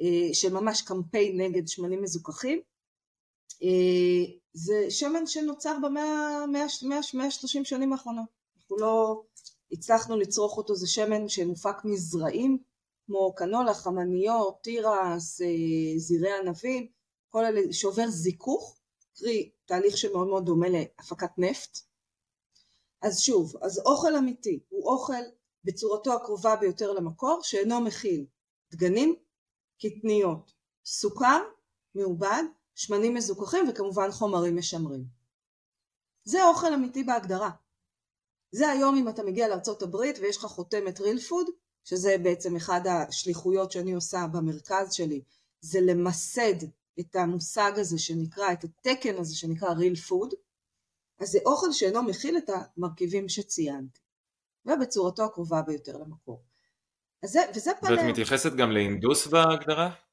אה, 0.00 0.34
של 0.34 0.52
ממש 0.52 0.82
קמפיין 0.82 1.40
נגד 1.40 1.68
שמנים 1.68 2.02
מזוכחים, 2.02 2.62
זה 4.52 4.90
שמן 4.90 5.26
שנוצר 5.26 5.76
במאה, 5.82 6.46
מאה, 6.46 6.66
מאה, 6.82 7.00
מאה 7.14 7.30
שלושים 7.30 7.64
שנים 7.64 7.92
האחרונות, 7.92 8.26
אנחנו 8.56 8.76
לא 8.76 9.22
הצלחנו 9.72 10.16
לצרוך 10.16 10.56
אותו, 10.56 10.74
זה 10.74 10.86
שמן 10.86 11.28
שמופק 11.28 11.76
מזרעים 11.84 12.58
כמו 13.06 13.34
קנולה, 13.34 13.74
חמניות, 13.74 14.58
תירס, 14.62 15.40
אה, 15.40 15.98
זירי 15.98 16.32
ענבים, 16.32 16.86
כל 17.28 17.44
אלה 17.44 17.72
שעובר 17.72 18.08
זיכוך, 18.08 18.78
קרי 19.16 19.50
תהליך 19.66 19.96
שמאוד 19.96 20.28
מאוד 20.28 20.46
דומה 20.46 20.66
להפקת 20.68 21.30
נפט. 21.38 21.78
אז 23.02 23.20
שוב, 23.20 23.56
אז 23.62 23.78
אוכל 23.78 24.16
אמיתי 24.16 24.60
הוא 24.68 24.92
אוכל 24.92 25.22
בצורתו 25.64 26.12
הקרובה 26.12 26.56
ביותר 26.56 26.92
למקור 26.92 27.40
שאינו 27.42 27.80
מכיל 27.80 28.26
דגנים, 28.70 29.14
קטניות, 29.82 30.52
סוכר 30.84 31.42
מעובד, 31.94 32.42
שמנים 32.76 33.14
מזוכחים 33.14 33.68
וכמובן 33.68 34.10
חומרים 34.10 34.56
משמרים. 34.56 35.04
זה 36.24 36.44
אוכל 36.44 36.74
אמיתי 36.74 37.04
בהגדרה. 37.04 37.50
זה 38.50 38.68
היום 38.68 38.96
אם 38.96 39.08
אתה 39.08 39.22
מגיע 39.22 39.48
לארה"ב 39.48 39.94
ויש 39.94 40.36
לך 40.36 40.44
חותמת 40.44 41.00
ריל 41.00 41.20
פוד, 41.20 41.46
שזה 41.84 42.16
בעצם 42.22 42.56
אחד 42.56 42.80
השליחויות 42.86 43.72
שאני 43.72 43.92
עושה 43.92 44.26
במרכז 44.32 44.92
שלי, 44.92 45.22
זה 45.60 45.80
למסד 45.80 46.64
את 47.00 47.16
המושג 47.16 47.72
הזה 47.76 47.98
שנקרא, 47.98 48.52
את 48.52 48.64
התקן 48.64 49.18
הזה 49.18 49.36
שנקרא 49.36 49.68
real 49.68 50.08
food, 50.08 50.34
אז 51.20 51.28
זה 51.28 51.38
אוכל 51.46 51.72
שאינו 51.72 52.02
מכיל 52.02 52.38
את 52.38 52.50
המרכיבים 52.76 53.28
שציינתי, 53.28 54.00
ובצורתו 54.66 55.24
הקרובה 55.24 55.62
ביותר 55.62 55.96
למקור. 55.96 56.42
אז 57.22 57.30
זה, 57.30 57.40
וזה 57.54 57.70
פלאו. 57.80 57.96
ואת 57.96 58.04
מתייחסת 58.10 58.52
גם 58.52 58.70
להינדוס 58.70 59.26
בהגדרה? 59.26 60.05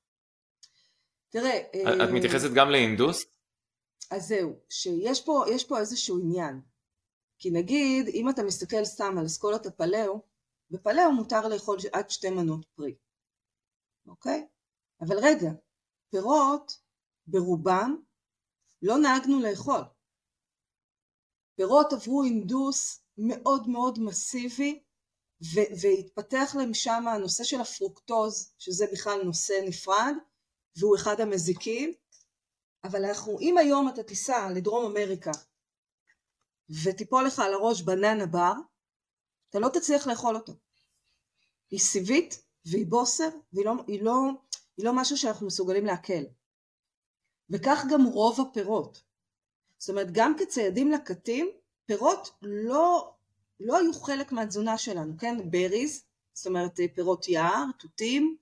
תראה... 1.34 1.60
את 1.60 2.02
אה, 2.02 2.12
מתייחסת 2.14 2.50
גם 2.56 2.70
להינדוס? 2.70 3.26
אז 4.12 4.28
זהו, 4.28 4.60
שיש 4.70 5.26
פה, 5.26 5.44
פה 5.68 5.80
איזשהו 5.80 6.20
עניין. 6.20 6.62
כי 7.40 7.52
נגיד, 7.52 8.08
אם 8.08 8.30
אתה 8.30 8.44
מסתכל 8.44 8.86
סתם 8.86 9.18
על 9.18 9.26
אסכולת 9.26 9.66
הפלאו, 9.66 10.22
בפלאו 10.72 11.12
מותר 11.12 11.48
לאכול 11.48 11.78
עד 11.94 12.10
שתי 12.10 12.30
מנות 12.30 12.66
פרי, 12.76 12.96
אוקיי? 14.08 14.48
אבל 15.02 15.16
רגע, 15.22 15.50
פירות 16.10 16.80
ברובם 17.28 17.98
לא 18.82 18.98
נהגנו 18.98 19.40
לאכול. 19.40 19.82
פירות 21.56 21.94
עברו 21.94 22.24
אינדוס 22.24 23.04
מאוד 23.18 23.70
מאוד 23.70 24.00
מסיבי 24.00 24.84
והתפתח 25.82 26.56
להם 26.58 26.74
שם 26.74 27.08
הנושא 27.08 27.44
של 27.44 27.62
הפרוקטוז, 27.62 28.54
שזה 28.58 28.86
בכלל 28.92 29.24
נושא 29.24 29.54
נפרד, 29.68 30.14
והוא 30.78 30.96
אחד 30.96 31.22
המזיקים, 31.22 31.94
אבל 32.84 33.06
אנחנו, 33.06 33.40
אם 33.40 33.58
היום 33.58 33.90
אתה 33.90 34.04
תיסע 34.04 34.50
לדרום 34.56 34.86
אמריקה 34.86 35.32
ותיפול 36.84 37.26
לך 37.26 37.40
על 37.40 37.54
הראש 37.54 37.82
בננה 37.82 38.26
בר, 38.26 38.54
אתה 39.50 39.60
לא 39.60 39.70
תצליח 39.70 40.08
לאכול 40.08 40.36
אותו. 40.36 40.54
היא 41.72 41.80
סיבית 41.80 42.44
והיא 42.66 42.86
בוסר 42.86 43.30
והיא 43.54 43.66
לא, 43.66 43.74
היא 43.88 44.04
לא, 44.04 44.14
היא 44.78 44.86
לא 44.86 44.92
משהו 44.96 45.18
שאנחנו 45.18 45.48
מסוגלים 45.48 45.86
לעכל. 45.86 46.24
וכך 47.50 47.84
גם 47.92 48.06
רוב 48.06 48.42
הפירות. 48.42 49.04
זאת 49.78 49.90
אומרת 49.90 50.08
גם 50.12 50.36
כציידים 50.40 50.92
לקטים 50.92 51.50
פירות 51.86 52.30
לא, 52.42 53.14
לא 53.60 53.78
היו 53.78 53.94
חלק 53.94 54.32
מהתזונה 54.32 54.78
שלנו, 54.78 55.18
כן? 55.18 55.52
בריז, 55.52 56.04
זאת 56.34 56.48
אומרת 56.48 56.80
פירות 56.96 57.28
יער, 57.28 57.66
תותים, 57.80 58.38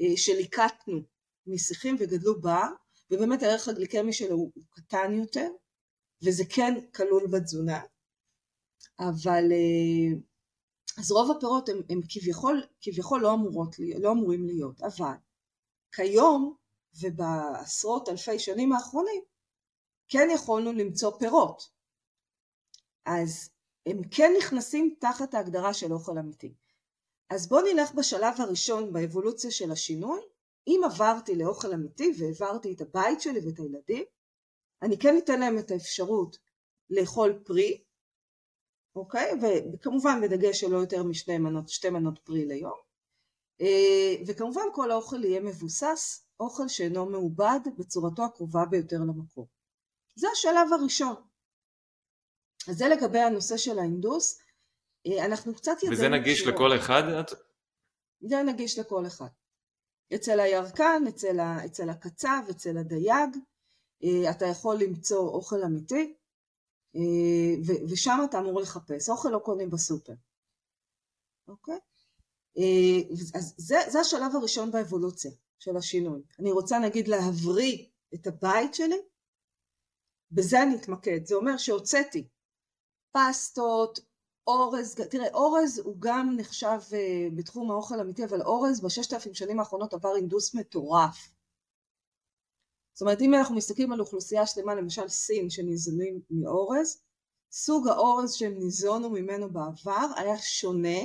אה, 0.00 0.16
שליקטנו 0.16 1.02
משיחים 1.48 1.96
וגדלו 1.98 2.40
בר, 2.40 2.68
ובאמת 3.10 3.42
הערך 3.42 3.68
הגליקמי 3.68 4.12
שלו 4.12 4.36
הוא, 4.36 4.52
הוא 4.54 4.64
קטן 4.70 5.14
יותר, 5.14 5.48
וזה 6.24 6.44
כן 6.54 6.74
כלול 6.94 7.26
בתזונה, 7.32 7.80
אבל 9.00 9.44
אה, 9.52 10.18
אז 10.98 11.10
רוב 11.10 11.36
הפירות 11.36 11.68
הם, 11.68 11.82
הם 11.90 12.00
כביכול, 12.08 12.62
כביכול 12.80 13.20
לא, 13.20 13.34
אמורות, 13.34 13.76
לא 14.02 14.12
אמורים 14.12 14.46
להיות, 14.46 14.82
אבל 14.82 15.14
כיום 15.92 16.54
ובעשרות 17.00 18.08
אלפי 18.08 18.38
שנים 18.38 18.72
האחרונים 18.72 19.22
כן 20.08 20.28
יכולנו 20.34 20.72
למצוא 20.72 21.18
פירות. 21.18 21.62
אז 23.06 23.50
הם 23.86 24.02
כן 24.10 24.32
נכנסים 24.38 24.94
תחת 25.00 25.34
ההגדרה 25.34 25.74
של 25.74 25.92
אוכל 25.92 26.18
אמיתי. 26.18 26.54
אז 27.30 27.48
בואו 27.48 27.64
נלך 27.64 27.94
בשלב 27.94 28.40
הראשון 28.40 28.92
באבולוציה 28.92 29.50
של 29.50 29.70
השינוי. 29.72 30.20
אם 30.68 30.80
עברתי 30.84 31.34
לאוכל 31.34 31.72
אמיתי 31.72 32.12
והעברתי 32.18 32.72
את 32.72 32.80
הבית 32.80 33.20
שלי 33.20 33.40
ואת 33.46 33.58
הילדים, 33.58 34.04
אני 34.82 34.98
כן 34.98 35.18
אתן 35.18 35.40
להם 35.40 35.58
את 35.58 35.70
האפשרות 35.70 36.38
לאכול 36.90 37.42
פרי, 37.44 37.84
אוקיי? 38.96 39.32
וכמובן 39.74 40.20
בדגש 40.22 40.60
של 40.60 40.70
לא 40.70 40.76
יותר 40.76 41.02
משתי 41.02 41.38
מנות, 41.38 41.68
שתי 41.68 41.90
מנות 41.90 42.18
פרי 42.18 42.46
ליום. 42.46 42.78
אה, 43.60 44.14
וכמובן 44.26 44.62
כל 44.74 44.90
האוכל 44.90 45.24
יהיה 45.24 45.40
מבוסס, 45.40 46.26
אוכל 46.40 46.68
שאינו 46.68 47.06
מעובד 47.06 47.60
בצורתו 47.78 48.24
הקרובה 48.24 48.64
ביותר 48.70 48.96
למקור. 48.96 49.48
זה 50.14 50.26
השלב 50.32 50.72
הראשון. 50.72 51.14
אז 52.68 52.76
זה 52.76 52.88
לגבי 52.88 53.18
הנושא 53.18 53.56
של 53.56 53.78
ההינדוס. 53.78 54.38
אה, 55.06 55.26
אנחנו 55.26 55.54
קצת 55.54 55.72
ידענו... 55.82 55.96
וזה 55.96 56.08
נגיש 56.08 56.38
שירות. 56.38 56.54
לכל 56.54 56.76
אחד? 56.76 57.02
זה 58.20 58.42
נגיש 58.42 58.78
לכל 58.78 59.06
אחד. 59.06 59.28
אצל 60.14 60.40
הירקן, 60.40 61.02
אצל, 61.08 61.40
ה, 61.40 61.66
אצל 61.66 61.90
הקצב, 61.90 62.42
אצל 62.50 62.78
הדייג, 62.78 63.36
אה, 64.04 64.30
אתה 64.30 64.46
יכול 64.46 64.76
למצוא 64.76 65.28
אוכל 65.28 65.62
אמיתי, 65.64 66.14
אה, 66.96 67.74
ושם 67.90 68.18
אתה 68.30 68.38
אמור 68.38 68.60
לחפש. 68.60 69.08
אוכל 69.08 69.28
לא 69.28 69.38
קונים 69.38 69.70
בסופר. 69.70 70.14
אוקיי? 71.48 71.78
אז 73.34 73.54
זה, 73.56 73.76
זה 73.88 74.00
השלב 74.00 74.36
הראשון 74.36 74.70
באבולוציה 74.70 75.30
של 75.58 75.76
השינוי. 75.76 76.22
אני 76.38 76.52
רוצה 76.52 76.78
נגיד 76.78 77.08
להבריא 77.08 77.86
את 78.14 78.26
הבית 78.26 78.74
שלי, 78.74 78.98
בזה 80.30 80.62
אני 80.62 80.76
אתמקד. 80.76 81.26
זה 81.26 81.34
אומר 81.34 81.56
שהוצאתי 81.56 82.28
פסטות, 83.12 83.98
אורז, 84.48 84.94
תראה 84.94 85.28
אורז 85.34 85.78
הוא 85.78 85.96
גם 85.98 86.36
נחשב 86.36 86.78
uh, 86.88 87.36
בתחום 87.36 87.70
האוכל 87.70 87.98
האמיתי, 87.98 88.24
אבל 88.24 88.42
אורז 88.42 88.80
בששת 88.80 89.12
אלפים 89.12 89.34
שנים 89.34 89.58
האחרונות 89.58 89.94
עבר 89.94 90.16
אינדוס 90.16 90.54
מטורף. 90.54 91.30
זאת 92.92 93.02
אומרת 93.02 93.20
אם 93.20 93.34
אנחנו 93.34 93.56
מסתכלים 93.56 93.92
על 93.92 94.00
אוכלוסייה 94.00 94.46
שלמה, 94.46 94.74
למשל 94.74 95.08
סין 95.08 95.50
שניזונים 95.50 96.20
מאורז, 96.30 97.02
סוג 97.52 97.88
האורז 97.88 98.32
שהם 98.32 98.54
ניזונו 98.58 99.10
ממנו 99.10 99.52
בעבר 99.52 100.06
היה 100.16 100.38
שונה 100.38 100.98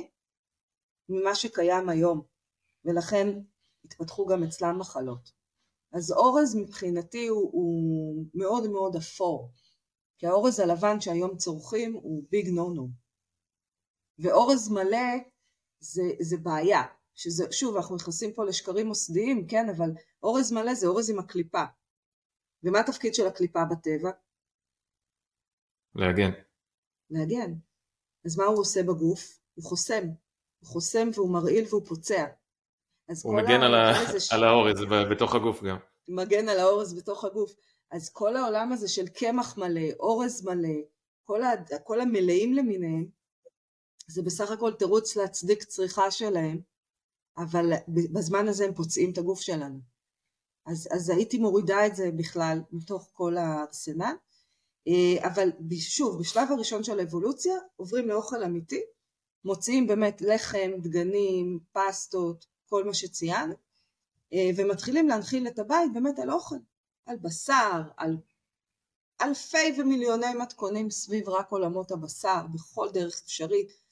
ממה 1.10 1.36
שקיים 1.36 1.90
היום, 1.90 2.22
ולכן 2.86 3.28
התפתחו 3.86 4.26
גם 4.26 4.44
אצלם 4.44 4.80
מחלות. 4.80 5.32
אז 5.94 6.12
אורז 6.12 6.56
מבחינתי 6.56 7.28
הוא, 7.28 7.50
הוא 7.54 8.26
מאוד 8.34 8.68
מאוד 8.68 8.96
אפור. 8.96 9.52
כי 10.18 10.28
האורז 10.28 10.60
הלבן 10.60 11.02
שהיום 11.02 11.38
צורכים 11.38 11.94
הוא 11.94 12.24
ביג 12.30 12.50
נו 12.50 12.74
נו. 12.74 13.03
ואורז 14.20 14.70
מלא 14.70 15.08
זה, 15.80 16.04
זה 16.20 16.38
בעיה, 16.38 16.82
שזה, 17.16 17.52
שוב 17.52 17.76
אנחנו 17.76 17.96
נכנסים 17.96 18.34
פה 18.34 18.46
לשקרים 18.46 18.88
מוסדיים, 18.88 19.48
כן, 19.48 19.70
אבל 19.70 19.90
אורז 20.24 20.52
מלא 20.52 20.74
זה 20.74 20.88
אורז 20.88 21.10
עם 21.10 21.20
הקליפה. 21.20 21.64
ומה 22.64 22.80
התפקיד 22.80 23.14
של 23.14 23.28
הקליפה 23.28 23.60
בטבע? 23.72 24.12
להגן. 25.96 26.32
להגן. 27.10 27.54
אז 28.26 28.38
מה 28.38 28.46
הוא 28.46 28.60
עושה 28.60 28.84
בגוף? 28.84 29.40
הוא 29.54 29.66
חוסם. 29.66 30.04
הוא 30.60 30.70
חוסם 30.70 31.08
והוא 31.14 31.34
מרעיל 31.34 31.66
והוא 31.70 31.86
פוצע. 31.86 32.26
הוא 33.24 33.36
מגן 33.36 33.62
על, 33.62 33.76
ה... 33.76 34.20
ש... 34.20 34.32
על 34.34 34.44
האורז 34.44 34.82
בתוך 35.12 35.36
הגוף 35.36 35.64
גם. 35.64 35.78
מגן 36.08 36.50
על 36.50 36.60
האורז 36.60 36.94
בתוך 36.94 37.26
הגוף. 37.26 37.56
אז 37.92 38.10
כל 38.10 38.36
העולם 38.36 38.72
הזה 38.72 38.88
של 38.88 39.08
קמח 39.08 39.58
מלא, 39.58 39.82
אורז 40.00 40.46
מלא, 40.46 40.80
כל, 41.24 41.44
ה, 41.44 41.52
כל 41.84 42.02
המלאים 42.02 42.54
למיניהם, 42.54 43.08
זה 44.14 44.22
בסך 44.22 44.52
הכל 44.52 44.74
תירוץ 44.74 45.16
להצדיק 45.16 45.64
צריכה 45.64 46.12
שלהם, 46.12 46.62
אבל 47.38 47.74
בזמן 47.88 48.48
הזה 48.48 48.66
הם 48.66 48.74
פוצעים 48.74 49.12
את 49.12 49.18
הגוף 49.18 49.42
שלנו. 49.42 49.80
אז, 50.66 50.88
אז 50.92 51.10
הייתי 51.10 51.38
מורידה 51.38 51.88
את 51.88 51.96
זה 51.96 52.12
בכלל 52.12 52.62
מתוך 52.72 53.10
כל 53.14 53.38
הארסנל, 53.38 54.16
אה, 54.88 55.28
אבל 55.28 55.50
שוב, 55.80 56.20
בשלב 56.20 56.52
הראשון 56.52 56.84
של 56.84 57.00
האבולוציה 57.00 57.56
עוברים 57.76 58.08
לאוכל 58.08 58.44
אמיתי, 58.44 58.82
מוציאים 59.46 59.88
באמת 59.88 60.22
לחם, 60.22 60.72
דגנים, 60.78 61.60
פסטות, 61.72 62.46
כל 62.70 62.84
מה 62.84 62.94
שציינו, 62.94 63.54
אה, 64.34 64.50
ומתחילים 64.58 65.08
להנחיל 65.08 65.48
את 65.48 65.60
הבית 65.60 65.94
באמת 65.94 66.20
על 66.20 66.32
אוכל. 66.32 66.56
על 67.06 67.18
בשר, 67.18 67.82
על 67.98 68.18
אלפי 69.22 69.82
ומיליוני 69.82 70.34
מתכונים 70.34 70.90
סביב 70.90 71.30
רק 71.30 71.52
עולמות 71.52 71.92
הבשר, 71.92 72.48
בכל 72.54 72.90
דרך 72.94 73.22
אפשרית, 73.26 73.83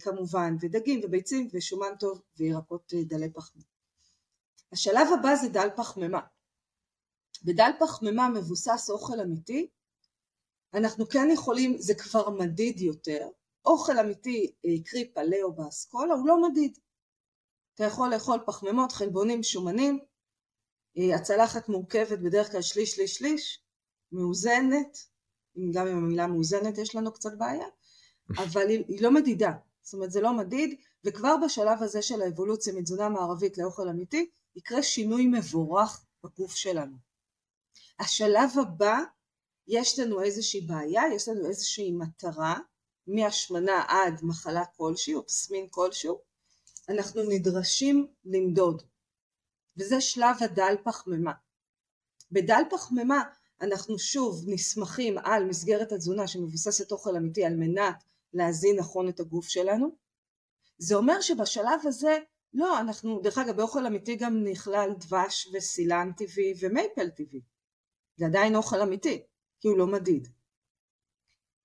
כמובן, 0.00 0.56
ודגים 0.60 1.00
וביצים 1.04 1.48
ושומן 1.52 1.92
טוב 2.00 2.22
וירקות 2.36 2.92
אה, 2.94 3.02
דלי 3.04 3.32
פחמימה. 3.32 3.66
השלב 4.72 5.08
הבא 5.18 5.34
זה 5.34 5.48
דל 5.48 5.68
פחמימה. 5.76 6.20
בדל 7.44 7.70
פחמימה 7.80 8.28
מבוסס 8.28 8.90
אוכל 8.90 9.20
אמיתי, 9.20 9.68
אנחנו 10.74 11.08
כן 11.08 11.28
יכולים, 11.32 11.78
זה 11.78 11.94
כבר 11.94 12.30
מדיד 12.30 12.80
יותר, 12.80 13.28
אוכל 13.64 13.98
אמיתי, 13.98 14.52
אה, 14.64 14.84
קרי 14.84 15.12
פלאו 15.12 15.52
באסכולה, 15.52 16.14
הוא 16.14 16.28
לא 16.28 16.48
מדיד. 16.48 16.78
אתה 17.74 17.84
יכול 17.84 18.10
לאכול 18.14 18.38
פחמימות, 18.46 18.92
חלבונים, 18.92 19.42
שומנים, 19.42 19.98
אה, 20.98 21.16
הצלחת 21.16 21.68
מורכבת 21.68 22.18
בדרך 22.18 22.52
כלל 22.52 22.62
שליש 22.62 22.90
שליש 22.90 23.14
שליש, 23.14 23.62
מאוזנת, 24.12 24.98
גם 25.74 25.86
עם 25.86 25.96
המילה 25.96 26.26
מאוזנת 26.26 26.78
יש 26.78 26.94
לנו 26.94 27.12
קצת 27.12 27.30
בעיה, 27.38 27.66
אבל 28.36 28.68
היא, 28.68 28.84
היא 28.88 29.02
לא 29.02 29.10
מדידה, 29.10 29.52
זאת 29.82 29.94
אומרת 29.94 30.10
זה 30.10 30.20
לא 30.20 30.36
מדיד, 30.36 30.80
וכבר 31.04 31.36
בשלב 31.44 31.82
הזה 31.82 32.02
של 32.02 32.22
האבולוציה 32.22 32.72
מתזונה 32.72 33.08
מערבית 33.08 33.58
לאוכל 33.58 33.88
אמיתי, 33.88 34.30
יקרה 34.56 34.82
שינוי 34.82 35.26
מבורך 35.26 36.04
בגוף 36.24 36.54
שלנו. 36.54 36.96
השלב 37.98 38.50
הבא, 38.60 38.98
יש 39.68 39.98
לנו 39.98 40.22
איזושהי 40.22 40.60
בעיה, 40.60 41.02
יש 41.14 41.28
לנו 41.28 41.48
איזושהי 41.48 41.92
מטרה, 41.92 42.58
מהשמנה 43.06 43.84
עד 43.88 44.20
מחלה 44.22 44.64
כלשהי 44.76 45.14
או 45.14 45.22
תסמין 45.22 45.66
כלשהו, 45.70 46.20
אנחנו 46.88 47.22
נדרשים 47.22 48.06
למדוד. 48.24 48.82
וזה 49.76 50.00
שלב 50.00 50.36
הדל 50.40 50.76
פחמימה. 50.84 51.32
בדל 52.32 52.62
פחמימה 52.70 53.22
אנחנו 53.60 53.98
שוב 53.98 54.44
נסמכים 54.46 55.18
על 55.18 55.44
מסגרת 55.44 55.92
התזונה 55.92 56.28
שמבוססת 56.28 56.92
אוכל 56.92 57.16
אמיתי 57.16 57.44
על 57.44 57.56
מנת 57.56 58.04
להזין 58.32 58.76
נכון 58.78 59.08
את 59.08 59.20
הגוף 59.20 59.48
שלנו. 59.48 59.96
זה 60.78 60.94
אומר 60.94 61.20
שבשלב 61.20 61.80
הזה, 61.84 62.18
לא, 62.54 62.80
אנחנו, 62.80 63.20
דרך 63.22 63.38
אגב, 63.38 63.56
באוכל 63.56 63.86
אמיתי 63.86 64.16
גם 64.16 64.44
נכלל 64.44 64.90
דבש 64.98 65.48
וסילן 65.54 66.12
טבעי 66.16 66.54
ומייפל 66.60 67.10
טבעי. 67.10 67.40
זה 68.16 68.26
עדיין 68.26 68.56
אוכל 68.56 68.80
אמיתי, 68.80 69.22
כי 69.60 69.68
הוא 69.68 69.78
לא 69.78 69.86
מדיד. 69.86 70.28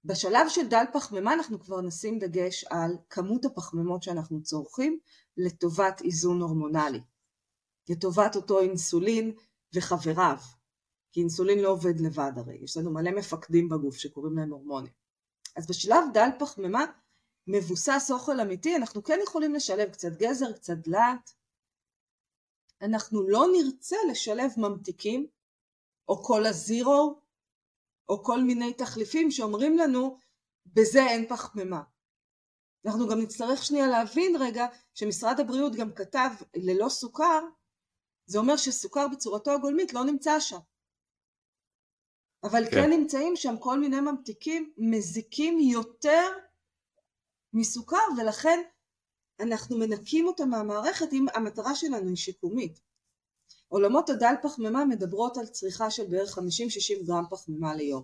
בשלב 0.05 0.49
של 0.49 0.67
דל 0.67 0.85
פחמימה 0.93 1.33
אנחנו 1.33 1.59
כבר 1.59 1.81
נשים 1.81 2.19
דגש 2.19 2.63
על 2.63 2.97
כמות 3.09 3.45
הפחמימות 3.45 4.03
שאנחנו 4.03 4.43
צורכים 4.43 4.99
לטובת 5.37 6.01
איזון 6.01 6.41
הורמונלי. 6.41 7.01
לטובת 7.89 8.35
אותו 8.35 8.59
אינסולין 8.59 9.35
וחבריו. 9.75 10.37
כי 11.11 11.19
אינסולין 11.19 11.59
לא 11.59 11.69
עובד 11.69 11.99
לבד 11.99 12.31
הרי, 12.35 12.57
יש 12.63 12.77
לנו 12.77 12.93
מלא 12.93 13.11
מפקדים 13.11 13.69
בגוף 13.69 13.95
שקוראים 13.95 14.37
להם 14.37 14.51
הורמונים. 14.51 15.02
אז 15.55 15.67
בשלב 15.67 16.03
דל 16.13 16.29
פחמימה 16.39 16.85
מבוסס 17.47 18.11
אוכל 18.11 18.39
אמיתי, 18.39 18.75
אנחנו 18.75 19.03
כן 19.03 19.19
יכולים 19.23 19.53
לשלב 19.53 19.91
קצת 19.91 20.11
גזר, 20.19 20.53
קצת 20.53 20.73
דלעת. 20.73 21.33
אנחנו 22.81 23.29
לא 23.29 23.45
נרצה 23.53 23.95
לשלב 24.11 24.51
ממתיקים, 24.57 25.27
או 26.09 26.23
קולה 26.23 26.51
זירו, 26.51 27.21
או 28.09 28.23
כל 28.23 28.41
מיני 28.41 28.73
תחליפים 28.73 29.31
שאומרים 29.31 29.77
לנו, 29.77 30.17
בזה 30.65 30.99
אין 30.99 31.27
פחמימה. 31.29 31.83
אנחנו 32.85 33.07
גם 33.07 33.19
נצטרך 33.19 33.63
שנייה 33.63 33.87
להבין 33.87 34.35
רגע 34.39 34.65
שמשרד 34.93 35.39
הבריאות 35.39 35.75
גם 35.75 35.93
כתב 35.93 36.29
ללא 36.55 36.89
סוכר 36.89 37.39
זה 38.25 38.39
אומר 38.39 38.57
שסוכר 38.57 39.07
בצורתו 39.07 39.51
הגולמית 39.51 39.93
לא 39.93 40.05
נמצא 40.05 40.39
שם. 40.39 40.59
אבל 42.43 42.65
כן. 42.65 42.71
כן 42.71 42.89
נמצאים 42.89 43.35
שם 43.35 43.55
כל 43.59 43.79
מיני 43.79 43.99
ממתיקים 43.99 44.73
מזיקים 44.77 45.59
יותר 45.59 46.27
מסוכר 47.53 47.97
ולכן 48.17 48.59
אנחנו 49.39 49.77
מנקים 49.77 50.27
אותם 50.27 50.49
מהמערכת 50.49 51.13
אם 51.13 51.25
המטרה 51.33 51.75
שלנו 51.75 52.07
היא 52.07 52.15
שיקומית. 52.15 52.79
עולמות 53.67 54.09
הדל 54.09 54.33
פחמימה 54.41 54.85
מדברות 54.85 55.37
על 55.37 55.47
צריכה 55.47 55.91
של 55.91 56.07
בערך 56.07 56.37
50-60 56.37 56.41
גרם 57.05 57.23
פחמימה 57.29 57.75
ליום. 57.75 58.03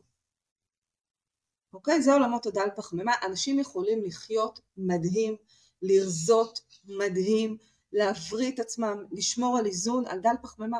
אוקיי? 1.73 2.01
זה 2.01 2.13
עולמות 2.13 2.45
הדל 2.45 2.67
פחמימה. 2.75 3.11
אנשים 3.25 3.59
יכולים 3.59 4.03
לחיות 4.03 4.59
מדהים, 4.77 5.35
לרזות 5.81 6.59
מדהים, 6.85 7.57
להבריא 7.93 8.51
את 8.51 8.59
עצמם, 8.59 9.03
לשמור 9.11 9.57
על 9.57 9.65
איזון, 9.65 10.07
על 10.07 10.19
דל 10.19 10.35
פחמימה. 10.41 10.79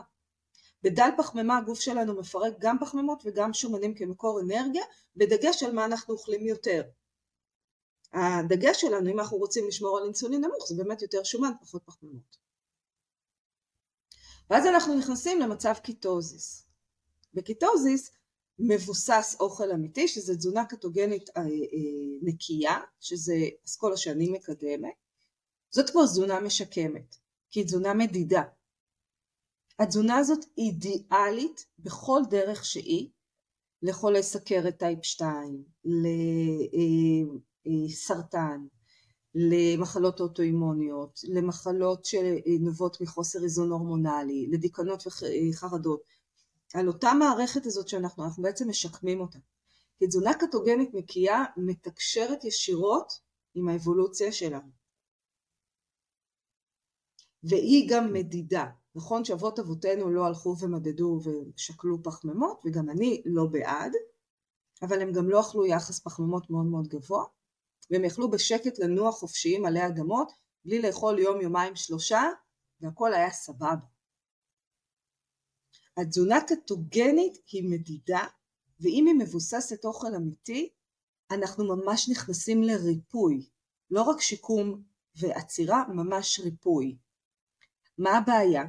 בדל 0.84 1.10
פחמימה 1.18 1.58
הגוף 1.58 1.80
שלנו 1.80 2.20
מפרק 2.20 2.54
גם 2.60 2.78
פחמימות 2.80 3.24
וגם 3.26 3.54
שומנים 3.54 3.96
כמקור 3.96 4.40
אנרגיה, 4.40 4.84
בדגש 5.16 5.64
על 5.64 5.72
מה 5.72 5.86
אנחנו 5.86 6.14
אוכלים 6.14 6.46
יותר. 6.46 6.84
הדגש 8.14 8.82
שלנו, 8.82 9.12
אם 9.12 9.20
אנחנו 9.20 9.38
רוצים 9.38 9.68
לשמור 9.68 9.98
על 9.98 10.04
אינסולין 10.04 10.46
נמוך, 10.46 10.68
זה 10.68 10.76
באמת 10.84 11.02
יותר 11.02 11.24
שומן, 11.24 11.52
פחות 11.62 11.82
פחמימות. 11.86 12.38
ואז 14.50 14.66
אנחנו 14.66 15.00
נכנסים 15.00 15.40
למצב 15.40 15.74
קטוזיס. 15.84 16.66
בקטוזיס 17.34 18.12
מבוסס 18.60 19.36
אוכל 19.40 19.72
אמיתי, 19.72 20.08
שזה 20.08 20.38
תזונה 20.38 20.66
קטוגנית 20.66 21.30
אה, 21.38 21.42
אה, 21.42 21.48
נקייה, 22.22 22.78
שזה 23.00 23.36
אסכולה 23.66 23.98
שאני 23.98 24.30
מקדמת. 24.30 24.94
זאת 25.70 25.90
כבר 25.90 26.06
תזונה 26.06 26.40
משקמת, 26.40 27.16
כי 27.50 27.60
היא 27.60 27.66
תזונה 27.66 27.94
מדידה. 27.94 28.44
התזונה 29.80 30.18
הזאת 30.18 30.46
אידיאלית 30.58 31.66
בכל 31.80 32.22
דרך 32.30 32.66
שהיא, 32.66 33.10
לחולי 33.82 34.24
סכרת 34.24 34.80
טייפ 34.80 35.06
2, 35.06 35.64
לסרטן, 37.66 38.68
למחלות 39.36 40.20
אוטואימוניות, 40.20 41.20
למחלות 41.24 42.06
שנובעות 42.06 43.02
מחוסר 43.02 43.44
איזון 43.44 43.72
הורמונלי, 43.72 44.48
לדיכאונות 44.52 45.04
וחרדות. 45.08 46.02
על 46.74 46.88
אותה 46.88 47.14
מערכת 47.20 47.66
הזאת 47.66 47.88
שאנחנו 47.88 48.24
אנחנו 48.24 48.44
בעצם 48.44 48.70
משקמים 48.70 49.22
אותה. 49.22 49.40
כי 50.00 50.08
תזונה 50.08 50.34
קטוגנית 50.34 50.90
נקייה 50.94 51.44
מתקשרת 51.58 52.44
ישירות 52.44 53.14
עם 53.56 53.70
האבולוציה 53.70 54.32
שלנו. 54.32 54.70
והיא 57.44 57.90
גם 57.90 58.14
מדידה. 58.14 58.66
נכון 58.96 59.26
שאבות 59.26 59.60
אבותינו 59.60 60.10
לא 60.12 60.26
הלכו 60.26 60.56
ומדדו 60.60 61.20
ושקלו 61.24 62.04
פחמימות, 62.04 62.62
וגם 62.66 62.90
אני 62.90 63.24
לא 63.26 63.46
בעד, 63.46 63.92
אבל 64.82 65.02
הם 65.02 65.12
גם 65.12 65.30
לא 65.30 65.42
אכלו 65.42 65.66
יחס 65.66 66.00
פחמימות 66.00 66.50
מאוד 66.50 66.66
מאוד 66.66 66.88
גבוה, 66.88 67.24
והם 67.92 68.06
יכלו 68.06 68.30
בשקט 68.30 68.80
לנוע 68.80 69.12
חופשיים 69.12 69.66
עלי 69.66 69.88
אדמות, 69.88 70.32
בלי 70.66 70.82
לאכול 70.82 71.20
יום, 71.20 71.42
יומיים, 71.42 71.76
שלושה, 71.76 72.24
והכל 72.82 73.14
היה 73.14 73.32
סבבה. 73.32 73.76
התזונה 75.98 76.40
קטוגנית 76.48 77.38
היא 77.52 77.70
מדידה, 77.70 78.24
ואם 78.80 79.06
היא 79.08 79.16
מבוססת 79.20 79.86
אוכל 79.86 80.16
אמיתי, 80.16 80.70
אנחנו 81.32 81.76
ממש 81.76 82.10
נכנסים 82.10 82.64
לריפוי, 82.64 83.50
לא 83.92 84.02
רק 84.02 84.22
שיקום 84.22 84.84
ועצירה, 85.16 85.84
ממש 85.88 86.40
ריפוי. 86.40 86.98
מה 87.98 88.18
הבעיה? 88.18 88.64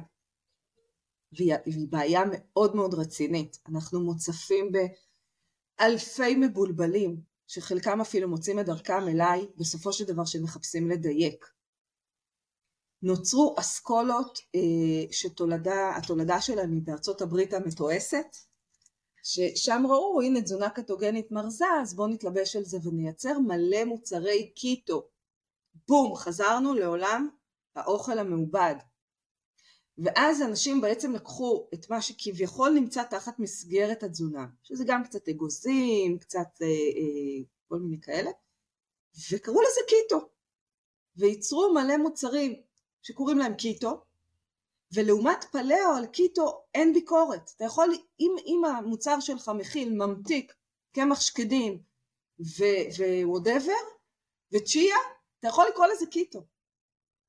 והיא 1.31 1.87
בעיה 1.89 2.21
מאוד 2.31 2.75
מאוד 2.75 2.93
רצינית. 2.93 3.57
אנחנו 3.69 3.99
מוצפים 3.99 4.71
באלפי 4.71 6.35
מבולבלים, 6.35 7.21
שחלקם 7.47 8.01
אפילו 8.01 8.29
מוצאים 8.29 8.59
את 8.59 8.65
דרכם 8.65 9.07
אליי, 9.07 9.47
בסופו 9.57 9.93
של 9.93 10.05
דבר 10.05 10.25
שמחפשים 10.25 10.89
לדייק. 10.89 11.45
נוצרו 13.01 13.55
אסכולות 13.59 14.39
אה, 14.55 15.11
שהתולדה 15.11 16.41
שלהם 16.41 16.71
היא 16.71 16.81
בארצות 16.83 17.21
הברית 17.21 17.53
המתועסת, 17.53 18.37
ששם 19.23 19.83
ראו, 19.89 20.21
הנה 20.21 20.41
תזונה 20.41 20.69
קטוגנית 20.69 21.31
מרזה, 21.31 21.65
אז 21.81 21.95
בואו 21.95 22.07
נתלבש 22.07 22.55
על 22.55 22.63
זה 22.63 22.77
ונייצר 22.83 23.39
מלא 23.39 23.85
מוצרי 23.85 24.51
keto. 24.55 25.07
בום, 25.87 26.15
חזרנו 26.15 26.73
לעולם 26.73 27.27
האוכל 27.75 28.19
המעובד. 28.19 28.75
ואז 30.03 30.41
אנשים 30.41 30.81
בעצם 30.81 31.13
לקחו 31.13 31.67
את 31.73 31.89
מה 31.89 32.01
שכביכול 32.01 32.69
נמצא 32.69 33.03
תחת 33.03 33.39
מסגרת 33.39 34.03
התזונה, 34.03 34.47
שזה 34.63 34.83
גם 34.87 35.03
קצת 35.03 35.29
אגוזים, 35.29 36.19
קצת 36.19 36.61
אה, 36.61 36.67
אה, 36.67 37.43
כל 37.67 37.79
מיני 37.79 38.01
כאלה, 38.01 38.31
וקראו 39.31 39.61
לזה 39.61 39.81
keto. 39.87 40.29
וייצרו 41.15 41.73
מלא 41.73 41.97
מוצרים 41.97 42.61
שקוראים 43.01 43.37
להם 43.37 43.55
keto, 43.55 44.03
ולעומת 44.93 45.43
פלאו 45.51 45.95
על 45.97 46.05
קיטו 46.05 46.63
אין 46.73 46.93
ביקורת. 46.93 47.51
אתה 47.55 47.65
יכול, 47.65 47.89
אם, 48.19 48.35
אם 48.45 48.65
המוצר 48.65 49.19
שלך 49.19 49.51
מכיל 49.57 49.93
ממתיק, 49.93 50.53
קמח 50.95 51.21
שקדים 51.21 51.83
ווואטאבר, 52.39 53.81
וצ'יה, 54.53 54.95
אתה 55.39 55.47
יכול 55.47 55.65
לקרוא 55.69 55.85
לזה 55.85 56.05
קיטו. 56.05 56.45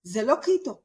זה 0.03 0.23
לא 0.23 0.35
קיטו. 0.43 0.83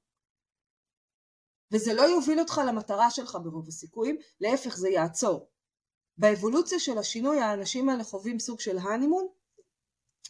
וזה 1.72 1.93
לא 1.93 2.01
יוביל 2.01 2.39
אותך 2.39 2.61
למטרה 2.68 3.11
שלך 3.11 3.38
ברוב 3.43 3.68
הסיכויים, 3.68 4.18
להפך 4.41 4.78
זה 4.78 4.89
יעצור. 4.89 5.49
באבולוציה 6.18 6.80
של 6.80 6.97
השינוי 6.97 7.39
האנשים 7.39 7.89
האלה 7.89 8.03
חווים 8.03 8.39
סוג 8.39 8.59
של 8.59 8.78
הנימון, 8.78 9.28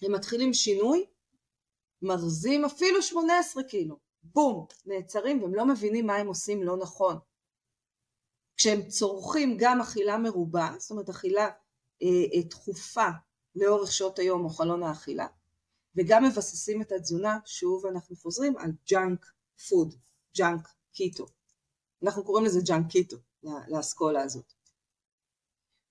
הם 0.01 0.11
מתחילים 0.11 0.53
שינוי, 0.53 1.05
מרזים 2.01 2.65
אפילו 2.65 3.01
18 3.01 3.63
קילו, 3.63 3.97
בום, 4.23 4.65
נעצרים 4.85 5.43
והם 5.43 5.55
לא 5.55 5.65
מבינים 5.65 6.07
מה 6.07 6.15
הם 6.15 6.27
עושים 6.27 6.63
לא 6.63 6.77
נכון. 6.77 7.17
כשהם 8.57 8.87
צורכים 8.87 9.57
גם 9.59 9.81
אכילה 9.81 10.17
מרובה, 10.17 10.69
זאת 10.79 10.91
אומרת 10.91 11.09
אכילה 11.09 11.49
אה, 12.03 12.07
אה, 12.33 12.43
תכופה 12.49 13.07
לאורך 13.55 13.91
שעות 13.91 14.19
היום 14.19 14.45
או 14.45 14.49
חלון 14.49 14.83
האכילה, 14.83 15.27
וגם 15.95 16.23
מבססים 16.23 16.81
את 16.81 16.91
התזונה, 16.91 17.39
שוב 17.45 17.85
אנחנו 17.85 18.15
חוזרים 18.15 18.57
על 18.57 18.71
ג'אנק 18.89 19.25
פוד, 19.69 19.95
junk 20.37 20.67
keto. 20.97 21.25
אנחנו 22.03 22.23
קוראים 22.23 22.45
לזה 22.45 22.59
junk 22.67 22.91
keto, 22.91 23.17
לאסכולה 23.67 24.21
הזאת. 24.21 24.53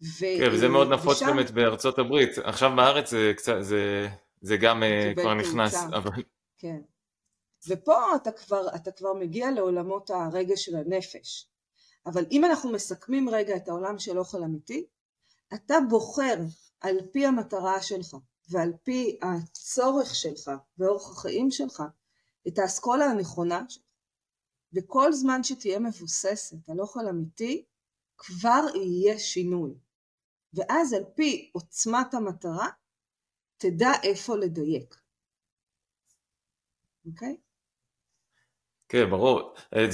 ו... 0.03 0.19
כן, 0.39 0.51
וזה 0.53 0.69
מאוד 0.69 0.89
נפוץ 0.89 1.17
ושם... 1.17 1.27
באמת 1.27 1.51
בארצות 1.51 1.99
הברית. 1.99 2.39
עכשיו 2.39 2.71
בארץ 2.77 3.11
זה, 3.11 3.33
קצת, 3.37 3.57
זה, 3.61 4.09
זה 4.41 4.57
גם 4.57 4.83
אה, 4.83 5.13
כבר 5.17 5.35
נכנס. 5.35 5.75
אבל... 5.75 6.11
כן. 6.59 6.81
ופה 7.69 8.17
אתה 8.17 8.33
כבר, 8.33 8.67
אתה 8.75 8.91
כבר 8.91 9.13
מגיע 9.13 9.51
לעולמות 9.51 10.11
הרגש 10.11 10.69
והנפש. 10.69 11.49
אבל 12.07 12.25
אם 12.31 12.45
אנחנו 12.45 12.73
מסכמים 12.73 13.29
רגע 13.29 13.57
את 13.57 13.69
העולם 13.69 13.99
של 13.99 14.19
אוכל 14.19 14.43
אמיתי, 14.43 14.87
אתה 15.55 15.75
בוחר 15.89 16.35
על 16.81 16.97
פי 17.13 17.27
המטרה 17.27 17.83
שלך 17.83 18.17
ועל 18.51 18.73
פי 18.83 19.19
הצורך 19.23 20.15
שלך 20.15 20.51
ואורח 20.79 21.11
החיים 21.11 21.51
שלך 21.51 21.83
את 22.49 22.59
האסכולה 22.59 23.05
הנכונה. 23.05 23.63
וכל 24.75 25.13
זמן 25.13 25.43
שתהיה 25.45 25.79
מבוססת 25.79 26.69
על 26.69 26.81
אוכל 26.81 27.09
אמיתי, 27.11 27.65
כבר 28.19 28.65
יהיה 28.75 29.19
שינוי. 29.19 29.75
ואז 30.55 30.93
על 30.93 31.05
פי 31.17 31.51
עוצמת 31.53 32.15
המטרה, 32.15 32.69
תדע 33.57 33.91
איפה 34.03 34.37
לדייק. 34.37 34.97
אוקיי? 37.07 37.37
כן, 38.89 39.11
ברור. 39.11 39.55
אה, 39.75 39.87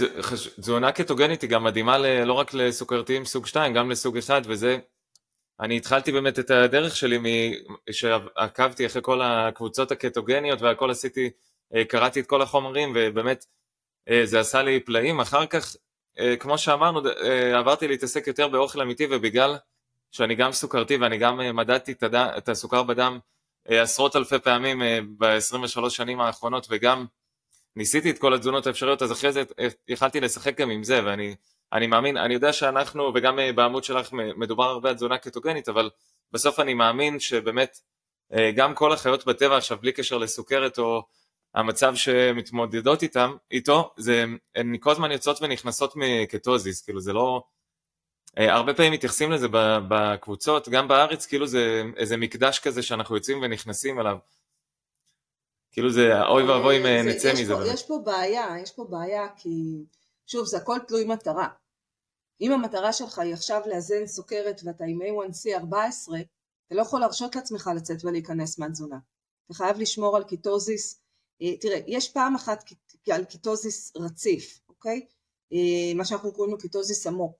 תזונה 0.61 0.93
קטוגנית 0.93 1.43
היא 1.43 1.51
גם 1.51 1.65
מדהימה 1.65 1.99
לא 2.25 2.33
רק 2.33 2.55
לסוכרתיים 2.55 3.25
סוג 3.25 3.47
2, 3.47 3.75
גם 3.75 3.91
לסוג 3.91 4.19
1, 4.19 4.43
וזה... 4.47 4.79
אני 5.61 5.77
התחלתי 5.77 6.13
באמת 6.13 6.39
את 6.39 6.51
הדרך 6.51 6.97
שלי 6.97 7.19
שעקבתי 7.91 8.87
אחרי 8.87 9.03
כל 9.03 9.23
הקבוצות 9.23 9.91
הקטוגניות 9.91 10.63
והכל 10.63 10.91
עשיתי, 10.91 11.31
אה, 11.75 11.85
קראתי 11.85 12.21
את 12.21 12.27
כל 12.27 12.43
החומרים 12.43 12.93
ובאמת 12.95 13.45
אה, 13.45 13.51
זה 14.25 14.41
עשה 14.41 14.63
לי 14.63 14.81
פלאים. 14.81 15.21
אחר 15.21 15.47
כך, 15.47 15.77
כמו 16.41 16.59
שאמרנו, 16.59 17.01
עברתי 17.55 17.89
להתעסק 17.89 18.27
יותר 18.27 18.49
באוכל 18.49 18.81
אמיתי 18.81 19.07
ובגלל 19.11 19.57
שאני 20.11 20.35
גם 20.35 20.53
סוכרתי 20.53 20.97
ואני 20.97 21.19
גם 21.19 21.57
מדדתי 21.57 21.95
את 22.15 22.49
הסוכר 22.49 22.83
בדם 22.83 23.19
עשרות 23.69 24.17
אלפי 24.17 24.39
פעמים 24.39 24.83
ב-23 25.19 25.91
שנים 25.91 26.21
האחרונות 26.21 26.67
וגם 26.71 27.07
ניסיתי 27.77 28.11
את 28.11 28.19
כל 28.19 28.35
התזונות 28.35 28.67
האפשריות, 28.67 29.03
אז 29.03 29.13
אחרי 29.13 29.33
זה 29.33 29.43
יכלתי 29.89 30.21
לשחק 30.21 30.61
גם 30.61 30.71
עם 30.71 30.85
זה, 30.85 31.05
ואני 31.05 31.35
אני 31.73 31.87
מאמין, 31.87 32.17
אני 32.17 32.35
יודע 32.35 32.53
שאנחנו, 32.53 33.13
וגם 33.15 33.39
אה, 33.39 33.53
בעמוד 33.53 33.85
שלך 33.85 34.09
מדובר 34.13 34.65
הרבה 34.65 34.89
על 34.89 34.95
תזונה 34.95 35.19
קטוגנית, 35.19 35.69
אבל 35.69 35.91
בסוף 36.33 36.61
אני 36.61 36.75
מאמין 36.75 37.21
שבאמת 37.21 37.81
אה, 38.33 38.51
גם 38.57 38.75
כל 38.75 38.93
החיות 38.93 39.27
בטבע 39.27 39.57
עכשיו, 39.57 39.79
בלי 39.81 39.93
קשר 39.93 40.19
לסוכרת 40.19 40.79
או 40.79 41.03
המצב 41.55 41.95
שמתמודדות 41.95 43.03
איתם, 43.03 43.37
איתו, 43.51 43.95
זה, 43.97 44.25
הן 44.55 44.77
כל 44.81 44.91
הזמן 44.91 45.13
יוצאות 45.13 45.43
ונכנסות 45.43 45.93
מקטוזיס, 45.97 46.83
כאילו 46.83 47.01
זה 47.01 47.13
לא... 47.13 47.43
אה, 48.39 48.55
הרבה 48.55 48.75
פעמים 48.75 48.93
מתייחסים 48.93 49.33
לזה 49.33 49.47
בקבוצות, 49.89 50.69
גם 50.69 50.89
בארץ, 50.89 51.27
כאילו 51.27 51.47
זה 51.47 51.83
איזה 51.97 52.17
מקדש 52.17 52.59
כזה 52.59 52.83
שאנחנו 52.83 53.17
יוצאים 53.17 53.39
ונכנסים 53.43 54.01
אליו. 54.01 54.17
כאילו 55.73 55.91
זה 55.91 56.23
אוי 56.23 56.43
ואבוי 56.43 56.81
אם 56.81 56.87
אה, 56.87 57.03
נצא 57.03 57.33
מזה. 57.33 57.55
פה, 57.55 57.67
יש 57.67 57.87
פה 57.87 57.99
בעיה, 58.05 58.47
יש 58.63 58.71
פה 58.71 58.85
בעיה 58.85 59.29
כי 59.37 59.85
שוב 60.27 60.47
זה 60.47 60.57
הכל 60.57 60.79
תלוי 60.89 61.05
מטרה. 61.05 61.49
אם 62.41 62.53
המטרה 62.53 62.93
שלך 62.93 63.19
היא 63.19 63.35
עכשיו 63.35 63.61
לאזן 63.67 64.07
סוכרת 64.07 64.61
ואתה 64.65 64.85
עם 64.85 64.99
A1C 65.03 65.59
14, 65.61 66.19
אתה 66.67 66.75
לא 66.75 66.83
יכול 66.83 67.01
להרשות 67.01 67.37
לעצמך 67.37 67.71
לצאת 67.77 68.05
ולהיכנס 68.05 68.59
מהתזונה. 68.59 68.99
אתה 69.47 69.55
חייב 69.55 69.79
לשמור 69.79 70.17
על 70.17 70.25
קטוזיס, 70.25 71.02
תראה, 71.61 71.81
יש 71.87 72.13
פעם 72.13 72.35
אחת 72.35 72.65
על 73.13 73.25
קטוזיס 73.25 73.93
רציף, 73.97 74.61
אוקיי? 74.69 75.07
אה, 75.53 75.95
מה 75.95 76.05
שאנחנו 76.05 76.33
קוראים 76.33 76.53
לו 76.53 76.59
קטוזיס 76.59 77.07
עמוק, 77.07 77.37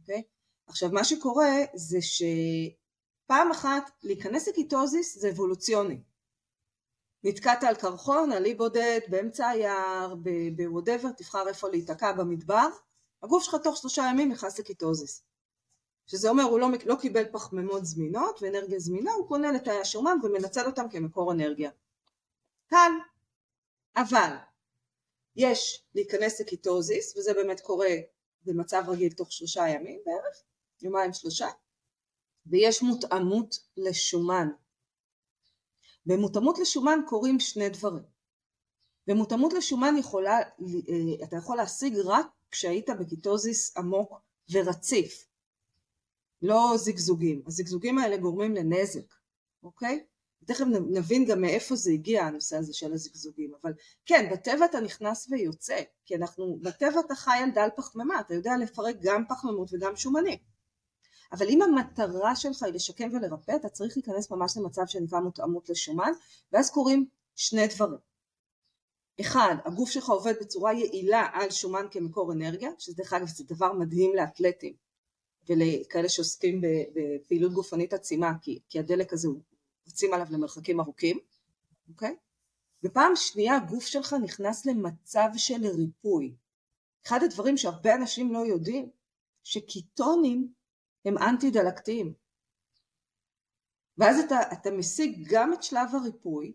אוקיי? 0.00 0.22
עכשיו 0.66 0.90
מה 0.92 1.04
שקורה 1.04 1.54
זה 1.74 1.98
שפעם 2.00 3.50
אחת 3.50 3.90
להיכנס 4.02 4.48
לקטוזיס 4.48 5.18
זה 5.18 5.30
אבולוציוני. 5.30 6.00
נתקעת 7.24 7.64
על 7.64 7.74
קרחון, 7.74 8.32
על 8.32 8.44
אי 8.44 8.54
בודד, 8.54 9.00
באמצע 9.08 9.48
היער, 9.48 10.14
ב 10.56 10.62
whatever, 10.62 11.12
תבחר 11.12 11.48
איפה 11.48 11.68
להיתקע 11.68 12.12
במדבר, 12.12 12.68
הגוף 13.22 13.42
שלך 13.42 13.56
תוך 13.64 13.76
שלושה 13.76 14.02
ימים 14.10 14.32
נכנס 14.32 14.58
לקטוזיס. 14.58 15.22
שזה 16.06 16.28
אומר 16.28 16.42
הוא 16.42 16.60
לא, 16.60 16.68
לא 16.86 16.94
קיבל 17.00 17.24
פחמימות 17.32 17.84
זמינות 17.84 18.42
ואנרגיה 18.42 18.78
זמינה, 18.78 19.12
הוא 19.12 19.28
קונה 19.28 19.52
לתאי 19.52 19.80
השומן 19.80 20.16
ומנצל 20.22 20.66
אותם 20.66 20.88
כמקור 20.88 21.32
אנרגיה. 21.32 21.70
קל. 22.66 22.92
אבל 23.96 24.36
יש 25.36 25.84
להיכנס 25.94 26.40
לקיטוזיס, 26.40 27.16
וזה 27.16 27.34
באמת 27.34 27.60
קורה 27.60 27.94
במצב 28.44 28.82
רגיל 28.88 29.12
תוך 29.12 29.32
שלושה 29.32 29.68
ימים 29.68 30.00
בערך, 30.06 30.42
יומיים 30.82 31.12
שלושה, 31.12 31.48
ויש 32.46 32.82
מותאמות 32.82 33.58
לשומן. 33.76 34.48
במותאמות 36.06 36.58
לשומן 36.58 36.98
קורים 37.08 37.40
שני 37.40 37.68
דברים. 37.68 38.04
במותאמות 39.06 39.52
לשומן 39.52 39.96
יכולה, 39.98 40.38
אה, 40.38 41.24
אתה 41.24 41.36
יכול 41.36 41.56
להשיג 41.56 41.96
רק 42.04 42.26
כשהיית 42.50 42.90
בקיטוזיס 43.00 43.76
עמוק 43.76 44.20
ורציף, 44.52 45.26
לא 46.42 46.72
זיגזוגים. 46.76 47.42
הזיגזוגים 47.46 47.98
האלה 47.98 48.16
גורמים 48.16 48.54
לנזק, 48.54 49.14
אוקיי? 49.62 50.06
תכף 50.46 50.64
נבין 50.90 51.24
גם 51.24 51.40
מאיפה 51.40 51.76
זה 51.76 51.90
הגיע 51.90 52.24
הנושא 52.24 52.56
הזה 52.56 52.74
של 52.74 52.92
הזיגזוגים, 52.92 53.52
אבל 53.62 53.72
כן, 54.06 54.28
בטבע 54.32 54.64
אתה 54.64 54.80
נכנס 54.80 55.28
ויוצא, 55.30 55.80
כי 56.04 56.16
אנחנו, 56.16 56.58
בטבע 56.62 57.00
אתה 57.06 57.14
חי 57.14 57.38
על 57.42 57.50
דל 57.50 57.68
פחמימה, 57.76 58.20
אתה 58.20 58.34
יודע 58.34 58.50
לפרק 58.60 58.96
גם 59.00 59.24
פחמימות 59.28 59.68
וגם 59.72 59.96
שומנים. 59.96 60.38
אבל 61.32 61.48
אם 61.48 61.62
המטרה 61.62 62.36
שלך 62.36 62.62
היא 62.62 62.74
לשקם 62.74 63.08
ולרפא, 63.12 63.56
אתה 63.56 63.68
צריך 63.68 63.96
להיכנס 63.96 64.30
ממש 64.30 64.56
למצב 64.56 64.82
שנקרא 64.86 65.20
מותאמות 65.20 65.68
לשומן, 65.68 66.12
ואז 66.52 66.70
קורים 66.70 67.06
שני 67.36 67.66
דברים. 67.66 67.98
אחד, 69.20 69.54
הגוף 69.64 69.90
שלך 69.90 70.08
עובד 70.08 70.34
בצורה 70.40 70.72
יעילה 70.72 71.26
על 71.32 71.50
שומן 71.50 71.86
כמקור 71.90 72.32
אנרגיה, 72.32 72.70
שזה 72.78 72.96
דרך 72.96 73.12
אגב 73.12 73.28
זה 73.28 73.44
דבר 73.44 73.72
מדהים 73.72 74.14
לאתלטים 74.14 74.74
ולכאלה 75.48 76.08
שעוסקים 76.08 76.60
בפעילות 76.94 77.52
גופנית 77.52 77.92
עצימה, 77.92 78.32
כי, 78.42 78.58
כי 78.68 78.78
הדלק 78.78 79.12
הזה 79.12 79.28
הוא 79.28 79.40
רצים 79.88 80.14
עליו 80.14 80.26
למרחקים 80.30 80.80
ארוכים, 80.80 81.18
אוקיי? 81.88 82.16
ופעם 82.82 83.16
שנייה 83.16 83.56
הגוף 83.56 83.86
שלך 83.86 84.14
נכנס 84.22 84.66
למצב 84.66 85.28
של 85.36 85.66
ריפוי. 85.66 86.34
אחד 87.06 87.22
הדברים 87.22 87.56
שהרבה 87.56 87.94
אנשים 87.94 88.32
לא 88.32 88.38
יודעים, 88.38 88.90
שקיטונים 89.42 90.52
הם 91.04 91.18
אנטי 91.18 91.50
דלקתיים. 91.50 92.14
ואז 93.98 94.18
אתה, 94.18 94.36
אתה 94.52 94.70
משיג 94.70 95.28
גם 95.28 95.52
את 95.52 95.62
שלב 95.62 95.88
הריפוי, 95.94 96.52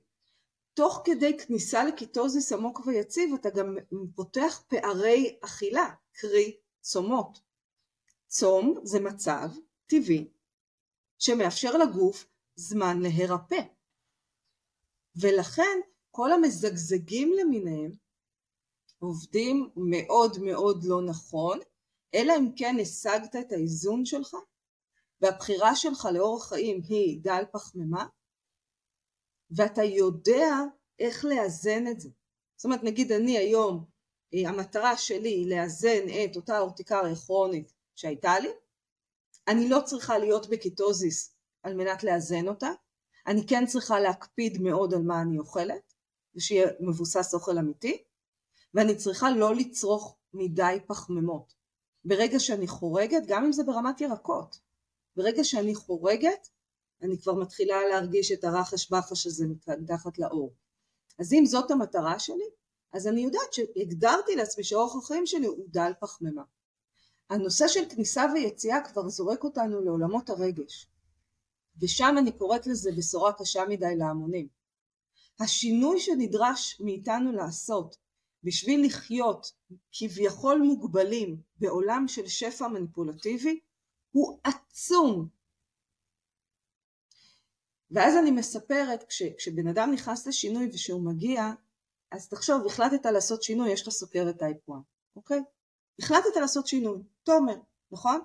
תוך 0.73 1.01
כדי 1.05 1.37
כניסה 1.37 1.83
לקיטוזיס 1.83 2.53
עמוק 2.53 2.81
ויציב 2.85 3.33
אתה 3.33 3.49
גם 3.49 3.75
פותח 4.15 4.63
פערי 4.67 5.39
אכילה, 5.43 5.89
קרי 6.13 6.57
צומות. 6.81 7.39
צום 8.27 8.75
זה 8.83 8.99
מצב 8.99 9.49
טבעי 9.85 10.27
שמאפשר 11.19 11.77
לגוף 11.77 12.25
זמן 12.55 12.99
להירפא. 13.01 13.61
ולכן 15.15 15.79
כל 16.11 16.31
המזגזגים 16.31 17.33
למיניהם 17.39 17.91
עובדים 18.99 19.69
מאוד 19.75 20.37
מאוד 20.45 20.83
לא 20.83 21.01
נכון, 21.01 21.59
אלא 22.13 22.33
אם 22.37 22.51
כן 22.55 22.75
השגת 22.81 23.35
את 23.35 23.51
האיזון 23.51 24.05
שלך 24.05 24.35
והבחירה 25.21 25.75
שלך 25.75 26.07
לאורח 26.13 26.49
חיים 26.49 26.81
היא 26.89 27.19
דל 27.23 27.43
פחמימה 27.51 28.05
ואתה 29.51 29.83
יודע 29.83 30.47
איך 30.99 31.25
לאזן 31.25 31.87
את 31.91 31.99
זה. 31.99 32.09
זאת 32.55 32.65
אומרת 32.65 32.83
נגיד 32.83 33.11
אני 33.11 33.37
היום 33.37 33.85
אה, 34.33 34.49
המטרה 34.49 34.97
שלי 34.97 35.29
היא 35.29 35.55
לאזן 35.55 36.07
את 36.25 36.35
אותה 36.35 36.59
אורטיקריה 36.59 37.15
כרונית 37.15 37.73
שהייתה 37.95 38.39
לי, 38.39 38.49
אני 39.47 39.69
לא 39.69 39.79
צריכה 39.85 40.17
להיות 40.17 40.49
בקיטוזיס 40.49 41.30
על 41.63 41.73
מנת 41.73 42.03
לאזן 42.03 42.47
אותה, 42.47 42.69
אני 43.27 43.47
כן 43.47 43.65
צריכה 43.65 43.99
להקפיד 43.99 44.61
מאוד 44.61 44.93
על 44.93 45.01
מה 45.01 45.21
אני 45.21 45.39
אוכלת, 45.39 45.93
ושיהיה 46.35 46.67
מבוסס 46.79 47.33
אוכל 47.33 47.57
אמיתי, 47.57 48.03
ואני 48.73 48.95
צריכה 48.95 49.31
לא 49.31 49.55
לצרוך 49.55 50.17
מדי 50.33 50.77
פחמימות. 50.87 51.53
ברגע 52.05 52.39
שאני 52.39 52.67
חורגת, 52.67 53.23
גם 53.27 53.45
אם 53.45 53.51
זה 53.51 53.63
ברמת 53.63 54.01
ירקות, 54.01 54.59
ברגע 55.15 55.43
שאני 55.43 55.75
חורגת, 55.75 56.47
אני 57.01 57.21
כבר 57.21 57.33
מתחילה 57.33 57.77
להרגיש 57.89 58.31
את 58.31 58.43
הרחש 58.43 58.91
בחש 58.91 59.25
הזה 59.25 59.45
מתחת 59.79 60.19
לאור. 60.19 60.53
אז 61.19 61.33
אם 61.33 61.45
זאת 61.45 61.71
המטרה 61.71 62.19
שלי, 62.19 62.49
אז 62.93 63.07
אני 63.07 63.21
יודעת 63.21 63.53
שהגדרתי 63.53 64.35
לעצמי 64.35 64.63
שאורח 64.63 64.95
החיים 64.95 65.25
שלי 65.25 65.45
הוא 65.45 65.65
דל 65.67 65.91
פחמימה. 65.99 66.43
הנושא 67.29 67.67
של 67.67 67.89
כניסה 67.89 68.25
ויציאה 68.33 68.81
כבר 68.81 69.09
זורק 69.09 69.43
אותנו 69.43 69.81
לעולמות 69.81 70.29
הרגש. 70.29 70.90
ושם 71.79 72.15
אני 72.17 72.37
קוראת 72.37 72.67
לזה 72.67 72.91
בשורה 72.97 73.33
קשה 73.33 73.65
מדי 73.69 73.95
להמונים. 73.97 74.47
השינוי 75.39 75.99
שנדרש 75.99 76.81
מאיתנו 76.81 77.31
לעשות 77.31 77.97
בשביל 78.43 78.85
לחיות 78.85 79.51
כביכול 79.91 80.61
מוגבלים 80.61 81.41
בעולם 81.55 82.07
של 82.07 82.27
שפע 82.27 82.67
מניפולטיבי 82.67 83.59
הוא 84.11 84.39
עצום. 84.43 85.27
ואז 87.91 88.15
אני 88.17 88.31
מספרת, 88.31 89.03
כש, 89.03 89.23
כשבן 89.37 89.67
אדם 89.67 89.91
נכנס 89.93 90.27
לשינוי 90.27 90.69
ושהוא 90.73 91.05
מגיע, 91.05 91.43
אז 92.11 92.29
תחשוב, 92.29 92.65
החלטת 92.65 93.05
לעשות 93.05 93.43
שינוי, 93.43 93.71
יש 93.71 93.81
לך 93.81 93.89
סוכרת 93.93 94.39
טייפ 94.39 94.69
1, 94.69 94.77
אוקיי? 95.15 95.43
החלטת 95.99 96.35
לעשות 96.41 96.67
שינוי, 96.67 96.99
תומר, 97.23 97.55
נכון? 97.91 98.21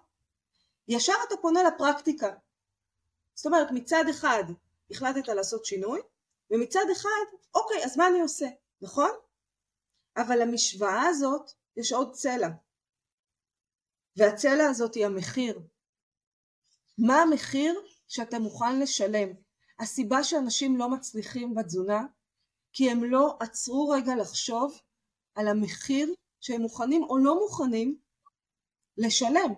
ישר 0.89 1.13
אתה 1.29 1.35
פונה 1.43 1.61
לפרקטיקה, 1.63 2.35
זאת 3.37 3.47
אומרת 3.47 3.69
מצד 3.75 4.05
אחד 4.11 4.45
החלטת 4.91 5.29
לעשות 5.29 5.65
שינוי 5.65 6.01
ומצד 6.51 6.85
אחד 6.93 7.37
אוקיי 7.55 7.85
אז 7.85 7.97
מה 7.97 8.09
אני 8.09 8.21
עושה 8.21 8.47
נכון? 8.81 9.11
אבל 10.17 10.43
למשוואה 10.43 11.03
הזאת 11.09 11.51
יש 11.77 11.93
עוד 11.93 12.13
צלע. 12.13 12.49
והצלע 14.17 14.67
הזאת 14.71 14.95
היא 14.95 15.07
המחיר. 15.07 15.61
מה 16.99 17.23
המחיר 17.23 17.81
שאתה 18.09 18.39
מוכן 18.39 18.81
לשלם? 18.81 19.29
הסיבה 19.79 20.25
שאנשים 20.25 20.77
לא 20.77 20.91
מצליחים 20.91 21.55
בתזונה 21.55 22.07
כי 22.73 22.91
הם 22.91 23.05
לא 23.05 23.37
עצרו 23.41 23.89
רגע 23.89 24.13
לחשוב 24.21 24.81
על 25.35 25.49
המחיר 25.49 26.15
שהם 26.41 26.61
מוכנים 26.61 27.03
או 27.03 27.19
לא 27.19 27.35
מוכנים 27.41 27.99
לשלם. 28.97 29.55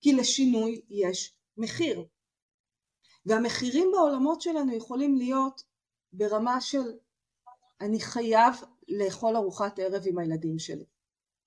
כי 0.00 0.12
לשינוי 0.12 0.82
יש 0.88 1.36
מחיר 1.56 2.06
והמחירים 3.26 3.90
בעולמות 3.92 4.40
שלנו 4.40 4.74
יכולים 4.74 5.16
להיות 5.16 5.62
ברמה 6.12 6.60
של 6.60 6.98
אני 7.80 8.00
חייב 8.00 8.54
לאכול 8.88 9.36
ארוחת 9.36 9.78
ערב 9.78 10.02
עם 10.06 10.18
הילדים 10.18 10.58
שלי, 10.58 10.84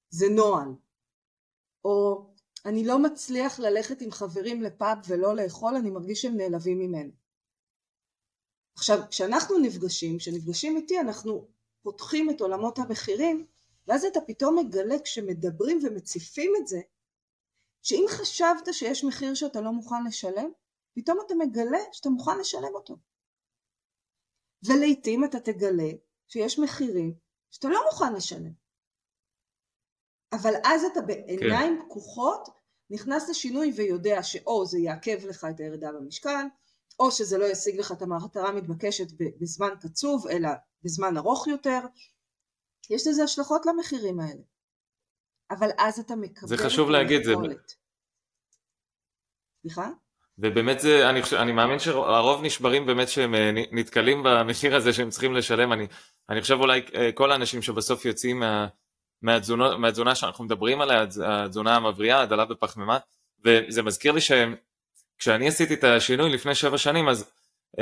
זה 0.09 0.25
נוהל, 0.29 0.69
או 1.85 2.25
אני 2.65 2.85
לא 2.85 2.99
מצליח 2.99 3.59
ללכת 3.59 4.01
עם 4.01 4.11
חברים 4.11 4.61
לפאב 4.61 4.97
ולא 5.07 5.35
לאכול, 5.35 5.75
אני 5.75 5.89
מרגיש 5.89 6.21
שהם 6.21 6.37
נעלבים 6.37 6.79
ממנו. 6.79 7.11
עכשיו, 8.75 8.99
כשאנחנו 9.09 9.59
נפגשים, 9.59 10.17
כשנפגשים 10.17 10.77
איתי 10.77 10.99
אנחנו 10.99 11.47
פותחים 11.81 12.29
את 12.29 12.41
עולמות 12.41 12.79
המחירים, 12.79 13.45
ואז 13.87 14.05
אתה 14.05 14.21
פתאום 14.21 14.59
מגלה 14.59 14.99
כשמדברים 15.03 15.79
ומציפים 15.83 16.53
את 16.61 16.67
זה, 16.67 16.81
שאם 17.81 18.05
חשבת 18.09 18.73
שיש 18.73 19.03
מחיר 19.03 19.33
שאתה 19.33 19.61
לא 19.61 19.71
מוכן 19.71 20.03
לשלם, 20.07 20.51
פתאום 20.95 21.17
אתה 21.25 21.33
מגלה 21.35 21.79
שאתה 21.91 22.09
מוכן 22.09 22.39
לשלם 22.39 22.75
אותו. 22.75 22.97
ולעיתים 24.67 25.23
אתה 25.23 25.39
תגלה 25.39 25.91
שיש 26.27 26.59
מחירים 26.59 27.13
שאתה 27.51 27.67
לא 27.67 27.79
מוכן 27.91 28.13
לשלם. 28.13 28.53
אבל 30.33 30.53
אז 30.65 30.83
אתה 30.83 31.01
בעיניים 31.01 31.79
כן. 31.79 31.85
פקוחות 31.85 32.49
נכנס 32.89 33.29
לשינוי 33.29 33.71
ויודע 33.75 34.23
שאו 34.23 34.65
זה 34.65 34.79
יעכב 34.79 35.25
לך 35.25 35.47
את 35.49 35.59
הירידה 35.59 35.91
במשקל, 35.91 36.45
או 36.99 37.11
שזה 37.11 37.37
לא 37.37 37.45
ישיג 37.45 37.79
לך 37.79 37.91
את 37.91 38.01
המטרה 38.01 38.49
המתבקשת 38.49 39.07
בזמן 39.41 39.69
קצוב, 39.81 40.27
אלא 40.27 40.49
בזמן 40.83 41.17
ארוך 41.17 41.47
יותר. 41.47 41.79
יש 42.89 43.07
לזה 43.07 43.23
השלכות 43.23 43.65
למחירים 43.65 44.19
האלה. 44.19 44.41
אבל 45.51 45.69
אז 45.77 45.99
אתה 45.99 46.15
מקבל 46.15 46.47
זה 46.47 46.57
חשוב 46.57 46.89
להגיד, 46.89 47.23
זה... 47.23 47.33
סליחה? 49.61 49.89
ובאמת 50.37 50.79
זה, 50.79 51.09
אני, 51.09 51.21
אני 51.37 51.51
מאמין 51.51 51.79
שהרוב 51.79 52.43
נשברים 52.43 52.85
באמת 52.85 53.09
שהם 53.09 53.35
אה, 53.35 53.51
נתקלים 53.71 54.23
במחיר 54.23 54.75
הזה 54.75 54.93
שהם 54.93 55.09
צריכים 55.09 55.33
לשלם, 55.33 55.73
אני, 55.73 55.87
אני 56.29 56.41
חושב 56.41 56.59
אולי 56.59 56.81
אה, 56.95 57.11
כל 57.11 57.31
האנשים 57.31 57.61
שבסוף 57.61 58.05
יוצאים 58.05 58.39
מה, 58.39 58.67
מהתזונה, 59.21 59.77
מהתזונה 59.77 60.15
שאנחנו 60.15 60.43
מדברים 60.43 60.81
עליה, 60.81 61.05
התזונה 61.25 61.75
המבריאה, 61.75 62.21
הדלה 62.21 62.45
בפחמימה, 62.45 62.97
וזה 63.45 63.83
מזכיר 63.83 64.11
לי 64.11 64.19
שכשאני 64.21 65.47
עשיתי 65.47 65.73
את 65.73 65.83
השינוי 65.83 66.29
לפני 66.29 66.55
שבע 66.55 66.77
שנים, 66.77 67.09
אז 67.09 67.31
um, 67.77 67.81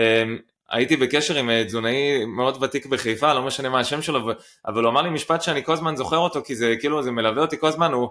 הייתי 0.70 0.97
בקשר 0.97 1.38
עם 1.38 1.49
אה, 1.49 1.64
תזונאי 1.66 2.26
מאוד 2.26 2.64
ותיק 2.64 2.86
בחיפה, 2.86 3.34
לא 3.34 3.41
משנה 3.41 3.70
מה 3.70 3.80
השם 3.80 4.02
שלו, 4.02 4.32
אבל 4.66 4.84
הוא 4.84 4.91
אמר 4.91 5.02
לי 5.02 5.10
משפט 5.10 5.41
שאני 5.41 5.64
כל 5.64 5.74
הזמן 5.74 5.95
זוכר 5.95 6.18
אותו, 6.18 6.41
כי 6.43 6.56
זה 6.56 6.76
כאילו, 6.80 7.04
זה 7.04 7.12
מלווה 7.12 7.41
אותי 7.41 7.60
כל 7.60 7.68
הזמן, 7.68 7.91
הוא, 7.91 8.10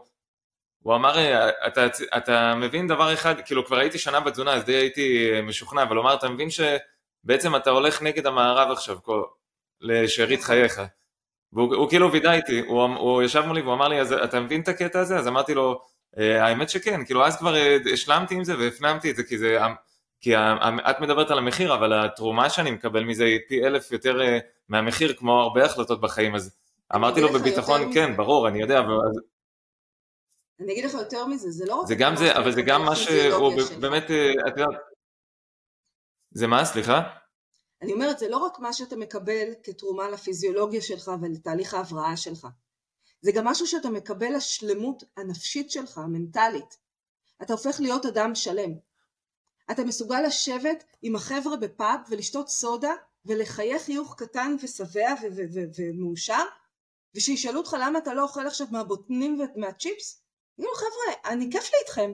הוא 0.82 0.94
אמר, 0.94 1.18
אה, 1.18 1.48
אתה, 1.66 1.86
אתה 2.16 2.54
מבין 2.54 2.86
דבר 2.86 3.12
אחד, 3.12 3.34
כאילו 3.44 3.66
כבר 3.66 3.78
הייתי 3.78 3.98
שנה 3.98 4.20
בתזונה, 4.20 4.54
אז 4.54 4.64
די 4.64 4.74
הייתי 4.74 5.30
משוכנע, 5.42 5.82
אבל 5.82 5.96
הוא 5.96 6.02
אמר, 6.02 6.14
אתה 6.14 6.28
מבין 6.28 6.48
שבעצם 6.50 7.56
אתה 7.56 7.70
הולך 7.70 8.02
נגד 8.02 8.26
המערב 8.26 8.70
עכשיו, 8.70 8.98
כל, 9.02 9.22
לשארית 9.80 10.44
חייך. 10.44 10.82
והוא 11.52 11.88
כאילו 11.88 12.12
וידא 12.12 12.32
איתי, 12.32 12.60
הוא, 12.60 12.82
הוא 12.82 13.22
ישב 13.22 13.42
מולי 13.46 13.60
והוא 13.60 13.74
אמר 13.74 13.88
לי, 13.88 14.00
אז 14.00 14.12
אתה 14.12 14.40
מבין 14.40 14.60
את 14.60 14.68
הקטע 14.68 15.00
הזה? 15.00 15.18
אז 15.18 15.28
אמרתי 15.28 15.54
לו, 15.54 15.80
האמת 16.16 16.70
שכן, 16.70 17.04
כאילו 17.04 17.26
אז 17.26 17.36
כבר 17.36 17.54
השלמתי 17.92 18.34
עם 18.34 18.44
זה 18.44 18.58
והפנמתי 18.58 19.10
את 19.10 19.16
זה, 19.16 19.22
כי 19.22 19.38
זה 19.38 19.58
כי 20.20 20.36
את 20.90 21.00
מדברת 21.00 21.30
על 21.30 21.38
המחיר, 21.38 21.74
אבל 21.74 21.92
התרומה 21.92 22.50
שאני 22.50 22.70
מקבל 22.70 23.04
מזה 23.04 23.24
היא 23.24 23.38
פי 23.48 23.66
אלף 23.66 23.92
יותר 23.92 24.22
אה, 24.22 24.38
מהמחיר, 24.68 25.14
כמו 25.14 25.40
הרבה 25.40 25.64
החלטות 25.64 26.00
בחיים, 26.00 26.34
אז 26.34 26.56
אמרתי 26.94 27.20
לו 27.20 27.32
בביטחון, 27.32 27.94
כן, 27.94 28.16
ברור, 28.16 28.48
אני 28.48 28.60
יודע, 28.60 28.78
אבל... 28.78 28.94
אני 30.60 30.72
אגיד 30.72 30.84
לך 30.84 30.94
יותר 30.94 31.26
מזה, 31.26 31.50
זה 31.50 31.64
לא 31.66 31.74
רק... 31.74 31.86
זה 31.86 31.94
גם 31.94 32.16
זה, 32.16 32.36
אבל 32.36 32.52
זה 32.52 32.62
גם 32.62 32.84
מה 32.84 32.96
שהוא 32.96 33.52
באמת, 33.80 34.10
אה, 34.10 34.30
את 34.48 34.56
יודעת... 34.56 34.80
זה 36.30 36.46
מה, 36.46 36.64
סליחה? 36.64 37.02
אני 37.82 37.92
אומרת, 37.92 38.18
זה 38.18 38.28
לא 38.28 38.36
רק 38.36 38.58
מה 38.58 38.72
שאתה 38.72 38.96
מקבל 38.96 39.48
כתרומה 39.62 40.08
לפיזיולוגיה 40.08 40.80
שלך 40.82 41.10
ולתהליך 41.22 41.74
ההבראה 41.74 42.16
שלך. 42.16 42.46
זה 43.20 43.32
גם 43.32 43.44
משהו 43.44 43.66
שאתה 43.66 43.90
מקבל 43.90 44.36
לשלמות 44.36 45.02
הנפשית 45.16 45.70
שלך, 45.70 45.98
המנטלית. 45.98 46.78
אתה 47.42 47.52
הופך 47.52 47.80
להיות 47.80 48.06
אדם 48.06 48.34
שלם. 48.34 48.70
אתה 49.70 49.84
מסוגל 49.84 50.20
לשבת 50.26 50.84
עם 51.02 51.16
החבר'ה 51.16 51.56
בפאב 51.56 52.00
ולשתות 52.10 52.48
סודה 52.48 52.92
ולחייך 53.24 53.82
חיוך 53.82 54.14
קטן 54.18 54.56
ושבע 54.62 55.14
ומאושר 55.78 56.44
ושישאלו 57.14 57.58
אותך 57.58 57.76
למה 57.80 57.98
אתה 57.98 58.14
לא 58.14 58.22
אוכל 58.22 58.46
עכשיו 58.46 58.66
מהבוטנים 58.70 59.40
ומהצ'יפס 59.56 60.22
תגידו 60.56 60.74
חבר'ה 60.74 61.32
אני 61.32 61.52
כיף 61.52 61.70
לי 61.72 61.78
איתכם 61.82 62.12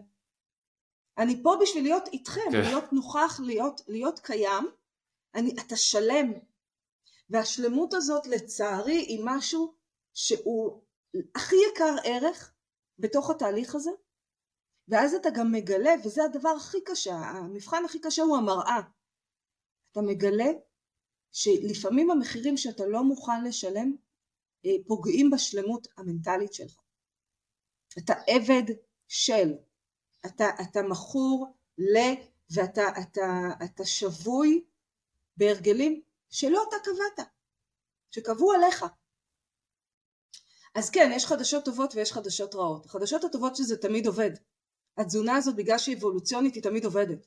אני 1.19 1.43
פה 1.43 1.57
בשביל 1.63 1.83
להיות 1.83 2.09
איתכם 2.09 2.51
כן. 2.53 2.61
להיות 2.61 2.93
נוכח 2.93 3.41
להיות, 3.45 3.81
להיות 3.89 4.19
קיים 4.19 4.69
אני, 5.35 5.55
אתה 5.67 5.77
שלם 5.77 6.33
והשלמות 7.31 7.95
הזאת 7.95 8.27
לצערי 8.27 8.97
היא 8.97 9.21
משהו 9.25 9.75
שהוא 10.15 10.83
הכי 11.35 11.57
יקר 11.73 11.95
ערך 12.05 12.55
בתוך 12.99 13.31
התהליך 13.31 13.75
הזה 13.75 13.91
ואז 14.89 15.15
אתה 15.15 15.29
גם 15.31 15.53
מגלה, 15.53 15.91
וזה 16.05 16.25
הדבר 16.25 16.49
הכי 16.49 16.79
קשה, 16.85 17.15
המבחן 17.15 17.85
הכי 17.85 17.99
קשה 18.01 18.23
הוא 18.23 18.37
המראה. 18.37 18.81
אתה 19.93 20.01
מגלה 20.01 20.51
שלפעמים 21.33 22.11
המחירים 22.11 22.57
שאתה 22.57 22.87
לא 22.87 23.05
מוכן 23.05 23.45
לשלם 23.45 23.97
אה, 24.67 24.71
פוגעים 24.87 25.31
בשלמות 25.31 25.87
המנטלית 25.97 26.53
שלך. 26.53 26.86
אתה 27.99 28.15
עבד 28.27 28.63
של, 29.09 29.53
אתה, 30.27 30.45
אתה 30.63 30.83
מכור 30.83 31.47
ל... 31.79 31.99
ואתה 32.51 32.83
אתה, 33.03 33.49
אתה 33.65 33.85
שבוי 33.85 34.65
בהרגלים 35.37 36.03
שלא 36.31 36.65
אתה 36.69 36.77
קבעת, 36.85 37.29
שקבעו 38.11 38.53
עליך. 38.53 38.85
אז 40.75 40.91
כן, 40.91 41.11
יש 41.15 41.27
חדשות 41.27 41.65
טובות 41.65 41.95
ויש 41.95 42.13
חדשות 42.13 42.55
רעות. 42.55 42.87
החדשות 42.87 43.25
הטובות 43.25 43.57
שזה 43.57 43.77
תמיד 43.77 44.07
עובד. 44.07 44.31
התזונה 44.97 45.37
הזאת 45.37 45.57
בגלל 45.57 45.79
שהיא 45.79 45.97
אבולוציונית 45.97 46.55
היא 46.55 46.63
תמיד 46.63 46.85
עובדת. 46.85 47.27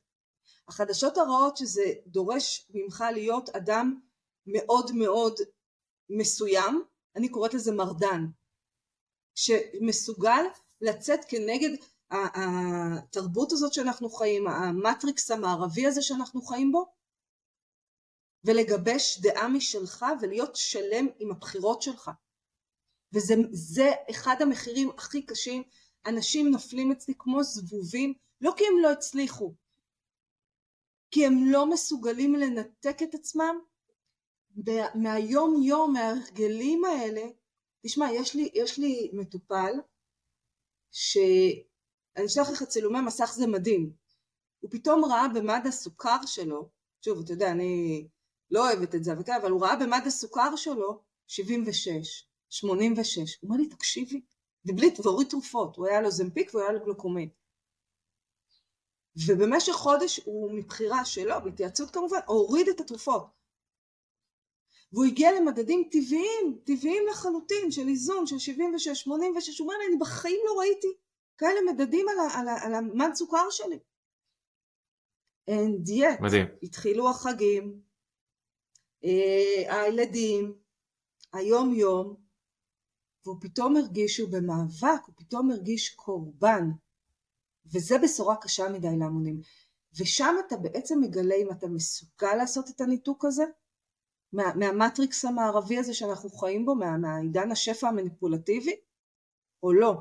החדשות 0.68 1.18
הרעות 1.18 1.58
שזה 1.58 1.94
דורש 2.08 2.68
ממך 2.70 3.04
להיות 3.14 3.50
אדם 3.50 4.00
מאוד 4.46 4.92
מאוד 4.92 5.34
מסוים, 6.10 6.84
אני 7.16 7.30
קוראת 7.30 7.54
לזה 7.54 7.72
מרדן, 7.72 8.26
שמסוגל 9.40 10.44
לצאת 10.82 11.20
כנגד 11.28 11.70
התרבות 12.12 13.52
הזאת 13.52 13.74
שאנחנו 13.74 14.10
חיים, 14.10 14.48
המטריקס 14.48 15.32
המערבי 15.32 15.88
הזה 15.88 16.02
שאנחנו 16.02 16.42
חיים 16.42 16.72
בו, 16.72 16.86
ולגבש 18.44 19.20
דעה 19.20 19.48
משלך 19.48 20.06
ולהיות 20.22 20.56
שלם 20.56 21.08
עם 21.20 21.32
הבחירות 21.32 21.82
שלך. 21.82 22.12
וזה 23.14 23.92
אחד 24.10 24.36
המחירים 24.42 24.90
הכי 24.90 25.22
קשים 25.26 25.64
אנשים 26.06 26.48
נופלים 26.48 26.92
אצלי 26.92 27.14
כמו 27.18 27.44
זבובים, 27.44 28.14
לא 28.42 28.54
כי 28.58 28.68
הם 28.68 28.74
לא 28.82 28.92
הצליחו, 28.92 29.54
כי 31.12 31.26
הם 31.26 31.34
לא 31.46 31.70
מסוגלים 31.70 32.36
לנתק 32.36 32.98
את 33.04 33.14
עצמם 33.14 33.60
מהיום 34.96 35.62
יום, 35.64 35.94
מההרגלים 35.94 36.86
האלה. 36.86 37.22
תשמע, 37.84 38.12
יש 38.12 38.36
לי, 38.36 38.50
יש 38.54 38.80
לי 38.80 39.10
מטופל 39.14 39.74
שאני 40.92 42.26
אשלח 42.26 42.50
לך 42.50 42.64
צילומי 42.64 43.02
מסך 43.02 43.34
זה 43.36 43.48
מדהים. 43.48 43.94
הוא 44.60 44.72
פתאום 44.72 45.06
ראה 45.06 45.28
במד 45.28 45.62
הסוכר 45.66 46.18
שלו, 46.26 46.70
שוב, 47.06 47.20
אתה 47.24 47.34
יודע, 47.34 47.52
אני 47.52 48.08
לא 48.52 48.70
אוהבת 48.70 48.96
את 48.96 49.04
זה, 49.04 49.14
אבל 49.42 49.52
הוא 49.52 49.62
ראה 49.62 49.76
במד 49.76 50.02
הסוכר 50.06 50.56
שלו 50.56 51.02
76, 51.28 52.28
86. 52.50 53.18
הוא 53.18 53.50
אומר 53.50 53.62
לי, 53.62 53.70
תקשיבי, 53.70 54.22
ובלי, 54.66 54.94
והוריד 55.04 55.28
תרופות, 55.30 55.76
הוא 55.76 55.88
היה 55.88 56.02
לו 56.02 56.12
זמפיק 56.12 56.50
והוא 56.54 56.64
היה 56.64 56.72
לו 56.72 56.86
גלוקומין. 56.86 57.30
ובמשך 59.28 59.74
חודש 59.74 60.20
הוא 60.26 60.52
מבחירה 60.52 61.06
שלו, 61.06 61.36
בהתייעצות 61.44 61.92
כמובן, 61.92 62.20
הוריד 62.26 62.68
את 62.68 62.80
התרופות. 62.80 63.39
והוא 64.94 65.06
הגיע 65.06 65.32
למדדים 65.32 65.90
טבעיים, 65.92 66.60
טבעיים 66.64 67.04
לחלוטין, 67.10 67.72
של 67.72 67.88
איזון, 67.88 68.28
של 68.28 68.40
76, 68.40 69.02
86, 69.02 69.60
הוא 69.60 69.66
אומר 69.68 69.78
לי, 69.78 69.86
אני 69.88 69.98
בחיים 70.00 70.40
לא 70.46 70.60
ראיתי 70.60 70.88
כאלה 71.38 71.60
מדדים 71.72 72.06
על, 72.10 72.18
על, 72.36 72.48
על 72.64 72.74
המד 72.74 73.10
סוכר 73.14 73.50
שלי. 73.50 73.80
And 75.50 75.90
yet, 75.90 76.22
מדהים. 76.22 76.46
התחילו 76.64 77.10
החגים, 77.10 77.82
אה, 79.04 79.82
הילדים, 79.82 80.54
היום 81.34 81.74
יום, 81.74 82.16
והוא 83.26 83.38
פתאום 83.42 83.78
הרגיש 83.78 84.16
שהוא 84.16 84.30
במאבק, 84.32 85.06
הוא 85.06 85.16
פתאום 85.18 85.52
הרגיש 85.52 85.90
קורבן. 85.90 86.70
וזה 87.74 87.98
בשורה 88.04 88.36
קשה 88.42 88.70
מדי 88.70 88.98
להמונים. 89.00 89.42
ושם 90.00 90.36
אתה 90.48 90.58
בעצם 90.58 91.00
מגלה 91.02 91.36
אם 91.36 91.52
אתה 91.52 91.68
מסוגל 91.68 92.36
לעשות 92.38 92.70
את 92.70 92.82
הניתוק 92.82 93.26
הזה, 93.26 93.44
מה, 94.34 94.44
מהמטריקס 94.56 95.26
המערבי 95.26 95.78
הזה 95.78 95.94
שאנחנו 95.94 96.30
חיים 96.30 96.66
בו, 96.66 96.76
מה, 96.76 96.98
מהעידן 96.98 97.52
השפע 97.52 97.88
המניפולטיבי, 97.88 98.76
או 99.64 99.74
לא. 99.74 99.94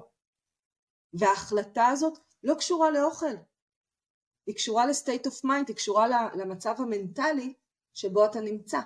וההחלטה 1.12 1.86
הזאת 1.86 2.18
לא 2.42 2.54
קשורה 2.54 2.90
לאוכל, 2.90 3.36
היא 4.46 4.54
קשורה 4.54 4.86
ל 4.86 4.93
state 4.93 5.26
of 5.26 5.44
mind, 5.44 5.68
היא 5.68 5.76
קשורה 5.76 6.06
למצב 6.34 6.74
המנטלי 6.78 7.54
שבו 7.94 8.24
אתה 8.24 8.40
נמצא. 8.40 8.80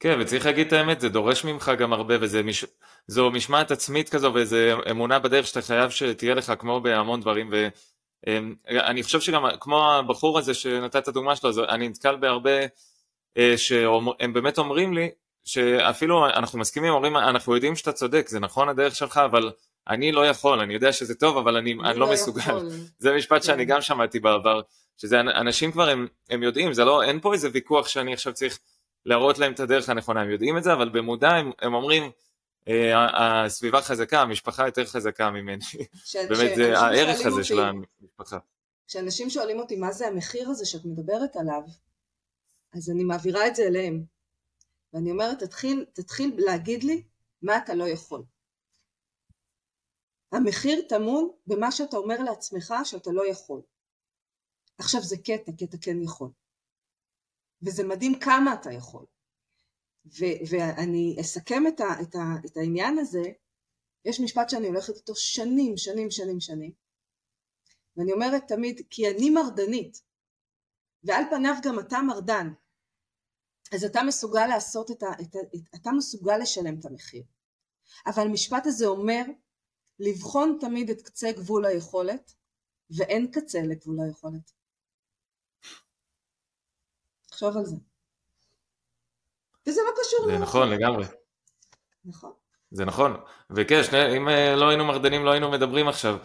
כן, 0.00 0.20
וצריך 0.20 0.46
להגיד 0.46 0.66
את 0.66 0.72
האמת, 0.72 1.00
זה 1.00 1.08
דורש 1.08 1.44
ממך 1.44 1.70
גם 1.78 1.92
הרבה, 1.92 2.14
וזו 2.20 2.38
מש... 2.44 2.64
משמעת 3.32 3.70
עצמית 3.70 4.08
כזו, 4.08 4.32
וזו 4.34 4.56
אמונה 4.90 5.18
בדרך 5.18 5.46
שאתה 5.46 5.62
חייב 5.62 5.90
שתהיה 5.90 6.34
לך, 6.34 6.52
כמו 6.58 6.80
בהמון 6.80 7.20
דברים, 7.20 7.50
ואני 7.52 9.00
אמ, 9.00 9.02
חושב 9.02 9.20
שגם, 9.20 9.44
כמו 9.60 9.92
הבחור 9.92 10.38
הזה 10.38 10.54
שנתת 10.54 10.96
את 10.96 11.08
הדוגמה 11.08 11.36
שלו, 11.36 11.50
אני 11.68 11.88
נתקל 11.88 12.16
בהרבה 12.16 12.66
שהם 13.56 14.32
באמת 14.32 14.58
אומרים 14.58 14.94
לי, 14.94 15.10
שאפילו 15.44 16.26
אנחנו 16.26 16.58
מסכימים, 16.58 16.92
אומרים, 16.92 17.16
אנחנו 17.16 17.54
יודעים 17.54 17.76
שאתה 17.76 17.92
צודק, 17.92 18.28
זה 18.28 18.40
נכון 18.40 18.68
הדרך 18.68 18.96
שלך, 18.96 19.20
אבל 19.24 19.52
אני 19.88 20.12
לא 20.12 20.26
יכול, 20.26 20.60
אני 20.60 20.74
יודע 20.74 20.92
שזה 20.92 21.14
טוב, 21.14 21.36
אבל 21.36 21.56
אני, 21.56 21.72
אני, 21.72 21.90
אני 21.90 21.98
לא, 21.98 22.06
לא 22.06 22.12
מסוגל. 22.12 22.68
זה 22.98 23.14
משפט 23.16 23.40
כן. 23.40 23.46
שאני 23.46 23.64
גם 23.64 23.80
שמעתי 23.80 24.20
בעבר, 24.20 24.60
שזה 24.96 25.20
אנשים 25.20 25.72
כבר, 25.72 25.88
הם, 25.88 26.06
הם 26.30 26.42
יודעים, 26.42 26.72
זה 26.72 26.84
לא, 26.84 27.02
אין 27.02 27.20
פה 27.20 27.32
איזה 27.32 27.48
ויכוח 27.52 27.88
שאני 27.88 28.12
עכשיו 28.12 28.32
צריך... 28.32 28.58
להראות 29.06 29.38
להם 29.38 29.52
את 29.52 29.60
הדרך 29.60 29.88
הנכונה, 29.88 30.20
הם 30.20 30.30
יודעים 30.30 30.58
את 30.58 30.64
זה, 30.64 30.72
אבל 30.72 30.88
במודע 30.88 31.30
הם, 31.30 31.50
הם 31.62 31.74
אומרים, 31.74 32.10
אה, 32.68 33.44
הסביבה 33.44 33.82
חזקה, 33.82 34.20
המשפחה 34.20 34.66
יותר 34.66 34.84
חזקה 34.84 35.30
ממני. 35.30 35.64
ש... 36.04 36.16
באמת, 36.16 36.56
זה 36.56 36.78
הערך 36.78 37.18
הזה 37.18 37.30
אותי, 37.30 37.44
של 37.44 37.60
המשפחה. 37.60 38.38
כשאנשים 38.88 39.30
שואלים 39.30 39.58
אותי 39.58 39.76
מה 39.76 39.92
זה 39.92 40.06
המחיר 40.06 40.50
הזה 40.50 40.66
שאת 40.66 40.84
מדברת 40.84 41.36
עליו, 41.36 41.62
אז 42.74 42.90
אני 42.90 43.04
מעבירה 43.04 43.46
את 43.46 43.56
זה 43.56 43.62
אליהם. 43.62 44.04
ואני 44.92 45.10
אומרת, 45.10 45.38
תתחיל, 45.42 45.84
תתחיל 45.92 46.34
להגיד 46.38 46.84
לי 46.84 47.02
מה 47.42 47.58
אתה 47.58 47.74
לא 47.74 47.88
יכול. 47.88 48.24
המחיר 50.32 50.82
טמון 50.88 51.30
במה 51.46 51.72
שאתה 51.72 51.96
אומר 51.96 52.18
לעצמך 52.22 52.74
שאתה 52.84 53.10
לא 53.10 53.30
יכול. 53.30 53.62
עכשיו 54.78 55.00
זה 55.02 55.16
קטע, 55.16 55.52
כי 55.58 55.64
אתה 55.64 55.76
כן 55.80 56.02
יכול. 56.02 56.30
וזה 57.62 57.84
מדהים 57.84 58.20
כמה 58.20 58.54
אתה 58.54 58.72
יכול. 58.72 59.06
ו- 60.06 60.40
ואני 60.50 61.16
אסכם 61.20 61.66
את, 61.68 61.80
ה- 61.80 62.02
את, 62.02 62.14
ה- 62.14 62.46
את 62.46 62.56
העניין 62.56 62.98
הזה, 62.98 63.22
יש 64.04 64.20
משפט 64.20 64.50
שאני 64.50 64.66
הולכת 64.66 64.96
איתו 64.96 65.14
שנים, 65.16 65.76
שנים, 65.76 66.10
שנים, 66.10 66.40
שנים, 66.40 66.72
ואני 67.96 68.12
אומרת 68.12 68.42
תמיד, 68.48 68.80
כי 68.90 69.10
אני 69.10 69.30
מרדנית, 69.30 70.02
ועל 71.04 71.24
פניו 71.30 71.54
גם 71.64 71.78
אתה 71.78 71.98
מרדן, 72.02 72.48
אז 73.74 73.84
אתה 73.84 74.02
מסוגל 74.02 74.46
לעשות 74.46 74.90
את 74.90 75.02
ה... 75.02 75.06
את 75.20 75.36
ה 75.36 75.38
אתה 75.74 75.90
מסוגל 75.92 76.36
לשלם 76.36 76.78
את 76.80 76.84
המחיר. 76.84 77.22
אבל 78.06 78.22
המשפט 78.22 78.66
הזה 78.66 78.86
אומר 78.86 79.22
לבחון 79.98 80.58
תמיד 80.60 80.90
את 80.90 81.02
קצה 81.02 81.32
גבול 81.32 81.64
היכולת, 81.64 82.34
ואין 82.96 83.30
קצה 83.30 83.58
לגבול 83.62 83.96
היכולת. 84.00 84.52
תחשוב 87.26 87.56
על 87.56 87.64
זה. 87.64 87.76
וזה 89.66 89.80
לא 89.86 89.92
קשור 90.00 90.26
זה 90.26 90.38
נכון 90.38 90.68
לגמרי. 90.68 91.04
נכון. 92.04 92.32
זה 92.70 92.84
נכון, 92.84 93.12
וכן, 93.50 93.82
שני, 93.84 94.16
אם 94.16 94.28
אה, 94.28 94.56
לא 94.56 94.68
היינו 94.68 94.84
מרדנים 94.84 95.24
לא 95.24 95.30
היינו 95.30 95.50
מדברים 95.50 95.88
עכשיו. 95.88 96.18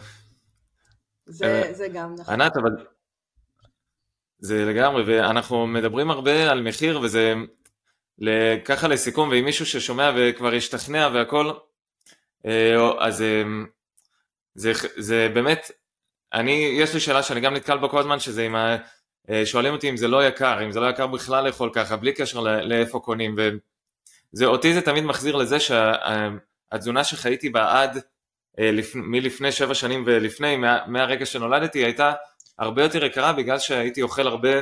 זה, 1.26 1.46
אה, 1.46 1.74
זה 1.74 1.88
גם 1.88 2.14
נכון. 2.14 2.34
ענת, 2.34 2.52
אבל 2.56 2.86
זה 4.38 4.64
לגמרי, 4.64 5.02
ואנחנו 5.06 5.66
מדברים 5.66 6.10
הרבה 6.10 6.50
על 6.50 6.62
מחיר, 6.62 7.00
וזה 7.02 7.34
ככה 8.64 8.88
לסיכום, 8.88 9.28
ואם 9.28 9.44
מישהו 9.44 9.66
ששומע 9.66 10.12
וכבר 10.16 10.54
השתכנע 10.54 11.08
והכל, 11.14 11.50
אה, 12.46 12.74
אז 12.98 13.24
זה, 14.54 14.72
זה 14.96 15.28
באמת, 15.34 15.70
אני, 16.32 16.76
יש 16.78 16.94
לי 16.94 17.00
שאלה 17.00 17.22
שאני 17.22 17.40
גם 17.40 17.54
נתקל 17.54 17.78
בה 17.78 17.88
כל 17.88 17.98
הזמן, 17.98 18.18
שזה 18.18 18.44
עם 18.44 18.54
ה... 18.54 18.76
שואלים 19.44 19.72
אותי 19.72 19.90
אם 19.90 19.96
זה 19.96 20.08
לא 20.08 20.26
יקר, 20.26 20.64
אם 20.64 20.72
זה 20.72 20.80
לא 20.80 20.86
יקר 20.86 21.06
בכלל 21.06 21.46
לאכול 21.46 21.70
ככה, 21.74 21.96
בלי 21.96 22.12
קשר 22.12 22.40
לאיפה 22.40 23.00
קונים, 23.00 23.36
וזה, 23.38 24.46
אותי 24.46 24.74
זה 24.74 24.80
תמיד 24.80 25.04
מחזיר 25.04 25.36
לזה 25.36 25.56
שהתזונה 25.60 27.04
שחייתי 27.04 27.48
בה 27.48 27.82
עד, 27.82 28.00
מלפני 28.94 29.52
שבע 29.52 29.74
שנים 29.74 30.02
ולפני, 30.06 30.56
מה, 30.56 30.78
מהרגע 30.86 31.26
שנולדתי, 31.26 31.84
הייתה 31.84 32.12
הרבה 32.58 32.82
יותר 32.82 33.04
יקרה 33.04 33.32
בגלל 33.32 33.58
שהייתי 33.58 34.02
אוכל 34.02 34.26
הרבה 34.26 34.60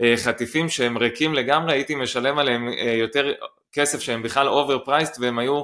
אה, 0.00 0.14
חטיפים 0.16 0.68
שהם 0.68 0.98
ריקים 0.98 1.34
לגמרי, 1.34 1.72
הייתי 1.72 1.94
משלם 1.94 2.38
עליהם 2.38 2.68
אה, 2.68 2.92
יותר 2.98 3.32
כסף 3.72 4.00
שהם 4.00 4.22
בכלל 4.22 4.48
overpriced 4.48 5.16
והם 5.20 5.38
היו 5.38 5.62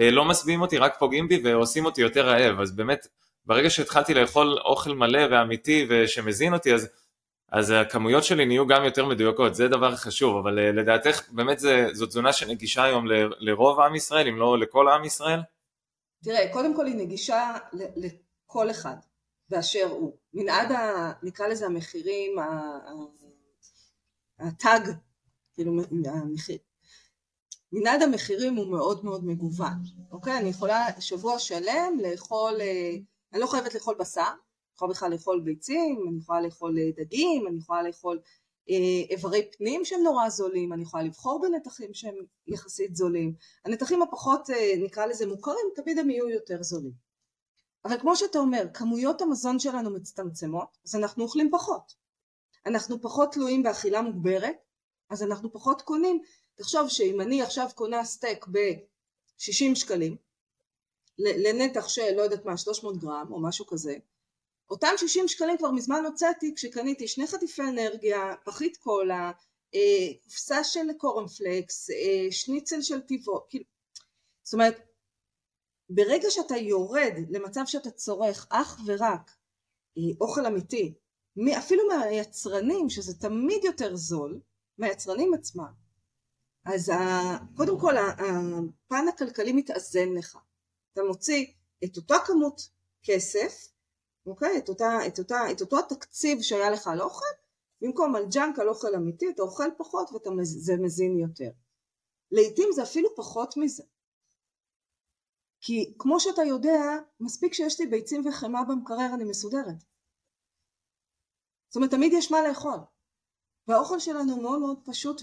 אה, 0.00 0.10
לא 0.10 0.24
משביעים 0.24 0.62
אותי, 0.62 0.78
רק 0.78 0.98
פוגעים 0.98 1.28
בי 1.28 1.40
ועושים 1.44 1.84
אותי 1.84 2.00
יותר 2.00 2.26
רעב, 2.28 2.60
אז 2.60 2.76
באמת 2.76 3.06
ברגע 3.46 3.70
שהתחלתי 3.70 4.14
לאכול 4.14 4.58
אוכל 4.58 4.94
מלא 4.94 5.20
ואמיתי 5.30 5.86
ושמזין 5.88 6.54
אותי, 6.54 6.74
אז, 6.74 6.88
אז 7.52 7.70
הכמויות 7.70 8.24
שלי 8.24 8.46
נהיו 8.46 8.66
גם 8.66 8.84
יותר 8.84 9.06
מדויקות, 9.06 9.54
זה 9.54 9.68
דבר 9.68 9.96
חשוב, 9.96 10.36
אבל 10.36 10.54
לדעתך 10.54 11.22
באמת 11.30 11.58
זה, 11.58 11.86
זו 11.92 12.06
תזונה 12.06 12.32
שנגישה 12.32 12.84
היום 12.84 13.06
ל, 13.06 13.12
לרוב 13.38 13.80
עם 13.80 13.94
ישראל, 13.94 14.28
אם 14.28 14.38
לא 14.38 14.58
לכל 14.58 14.88
עם 14.88 15.04
ישראל? 15.04 15.40
תראה, 16.24 16.52
קודם 16.52 16.76
כל 16.76 16.86
היא 16.86 16.94
נגישה 16.94 17.52
לכל 17.72 18.70
אחד. 18.70 18.96
באשר 19.50 19.88
הוא. 19.90 20.16
מנעד, 20.34 20.72
ה, 20.72 21.12
נקרא 21.22 21.46
לזה 21.46 21.66
המחירים, 21.66 22.36
התג, 24.38 24.80
כאילו 25.54 25.72
המחיר. 26.04 26.58
מנעד 27.72 28.02
המחירים 28.02 28.56
הוא 28.56 28.66
מאוד 28.66 29.04
מאוד 29.04 29.24
מגוון, 29.24 29.78
אוקיי? 30.10 30.38
אני 30.38 30.48
יכולה 30.48 30.86
שבוע 31.00 31.38
שלם 31.38 31.98
לאכול, 32.02 32.60
אה, 32.60 32.96
אני 33.32 33.40
לא 33.40 33.46
חייבת 33.46 33.74
לאכול 33.74 33.94
בשר, 33.98 34.20
אני 34.20 34.74
יכולה 34.76 34.90
בכלל 34.90 35.10
לאכול 35.10 35.40
ביצים, 35.40 36.04
אני 36.08 36.18
יכולה 36.18 36.40
לאכול 36.40 36.78
אה, 36.78 36.90
דגים, 36.96 37.46
אני 37.46 37.58
יכולה 37.58 37.82
לאכול 37.82 38.20
אה, 38.70 38.74
איברי 39.10 39.50
פנים 39.58 39.84
שהם 39.84 40.00
נורא 40.02 40.28
זולים, 40.28 40.72
אני 40.72 40.82
יכולה 40.82 41.02
לבחור 41.02 41.40
בנתחים 41.42 41.94
שהם 41.94 42.14
יחסית 42.46 42.96
זולים. 42.96 43.34
הנתחים 43.64 44.02
הפחות 44.02 44.50
נקרא 44.78 45.06
לזה 45.06 45.26
מוכרים, 45.26 45.66
תמיד 45.76 45.98
הם 45.98 46.10
יהיו 46.10 46.28
יותר 46.28 46.62
זולים. 46.62 47.09
אבל 47.84 48.00
כמו 48.00 48.16
שאתה 48.16 48.38
אומר, 48.38 48.66
כמויות 48.74 49.22
המזון 49.22 49.58
שלנו 49.58 49.90
מצטמצמות, 49.90 50.78
אז 50.84 50.96
אנחנו 50.96 51.24
אוכלים 51.24 51.50
פחות. 51.52 51.94
אנחנו 52.66 53.00
פחות 53.00 53.32
תלויים 53.32 53.62
באכילה 53.62 54.02
מוגברת, 54.02 54.56
אז 55.10 55.22
אנחנו 55.22 55.52
פחות 55.52 55.82
קונים. 55.82 56.22
תחשוב 56.54 56.88
שאם 56.88 57.20
אני 57.20 57.42
עכשיו 57.42 57.68
קונה 57.74 58.04
סטייק 58.04 58.46
ב-60 58.46 59.74
שקלים, 59.74 60.16
לנתח 61.18 61.88
של 61.88 62.14
לא 62.16 62.22
יודעת 62.22 62.44
מה 62.44 62.56
300 62.56 62.96
גרם 62.96 63.26
או 63.30 63.42
משהו 63.42 63.66
כזה, 63.66 63.96
אותם 64.70 64.92
60 64.96 65.28
שקלים 65.28 65.58
כבר 65.58 65.70
מזמן 65.70 66.04
הוצאתי 66.06 66.54
כשקניתי 66.54 67.08
שני 67.08 67.26
חטיפי 67.26 67.62
אנרגיה, 67.62 68.34
פחית 68.44 68.76
קולה, 68.76 69.32
אה, 69.74 70.12
קופסה 70.24 70.64
של 70.64 70.92
קורנפלקס, 70.98 71.90
אה, 71.90 72.26
שניצל 72.30 72.82
של 72.82 73.00
טיבו, 73.00 73.46
כאילו, 73.48 73.64
זאת 74.42 74.54
אומרת 74.54 74.89
ברגע 75.90 76.30
שאתה 76.30 76.56
יורד 76.56 77.12
למצב 77.30 77.60
שאתה 77.66 77.90
צורך 77.90 78.46
אך 78.50 78.80
ורק 78.86 79.30
אה, 79.98 80.02
אוכל 80.20 80.46
אמיתי, 80.46 80.94
אפילו 81.58 81.82
מהיצרנים, 81.88 82.90
שזה 82.90 83.18
תמיד 83.20 83.64
יותר 83.64 83.96
זול, 83.96 84.40
מהיצרנים 84.78 85.34
עצמם, 85.34 85.72
אז 86.64 86.92
קודם 87.56 87.80
כל 87.80 87.96
הפן 87.96 89.08
הכלכלי 89.08 89.52
מתאזן 89.52 90.08
לך. 90.18 90.38
אתה 90.92 91.02
מוציא 91.02 91.46
את 91.84 91.96
אותה 91.96 92.14
כמות 92.26 92.60
כסף, 93.02 93.68
אוקיי? 94.26 94.58
את, 94.58 94.68
אותה, 94.68 95.06
את, 95.06 95.18
אותה, 95.18 95.50
את 95.50 95.60
אותו 95.60 95.78
התקציב 95.78 96.42
שהיה 96.42 96.70
לך 96.70 96.86
על 96.86 97.00
אוכל, 97.00 97.24
במקום 97.80 98.16
על 98.16 98.26
ג'אנק 98.32 98.58
על 98.58 98.68
אוכל 98.68 98.94
אמיתי, 98.94 99.30
אתה 99.30 99.42
אוכל 99.42 99.68
פחות 99.78 100.10
וזה 100.38 100.76
מזין 100.76 101.18
יותר. 101.18 101.50
לעתים 102.30 102.68
זה 102.74 102.82
אפילו 102.82 103.08
פחות 103.16 103.56
מזה. 103.56 103.82
כי 105.60 105.94
כמו 105.98 106.20
שאתה 106.20 106.42
יודע, 106.42 106.80
מספיק 107.20 107.54
שיש 107.54 107.80
לי 107.80 107.86
ביצים 107.86 108.26
וחמאה 108.26 108.64
במקרר 108.64 109.10
אני 109.14 109.24
מסודרת. 109.24 109.84
זאת 111.68 111.76
אומרת, 111.76 111.90
תמיד 111.90 112.12
יש 112.12 112.30
מה 112.30 112.38
לאכול. 112.48 112.78
והאוכל 113.68 113.98
שלנו 113.98 114.42
מאוד 114.42 114.60
מאוד 114.60 114.78
פשוט 114.84 115.22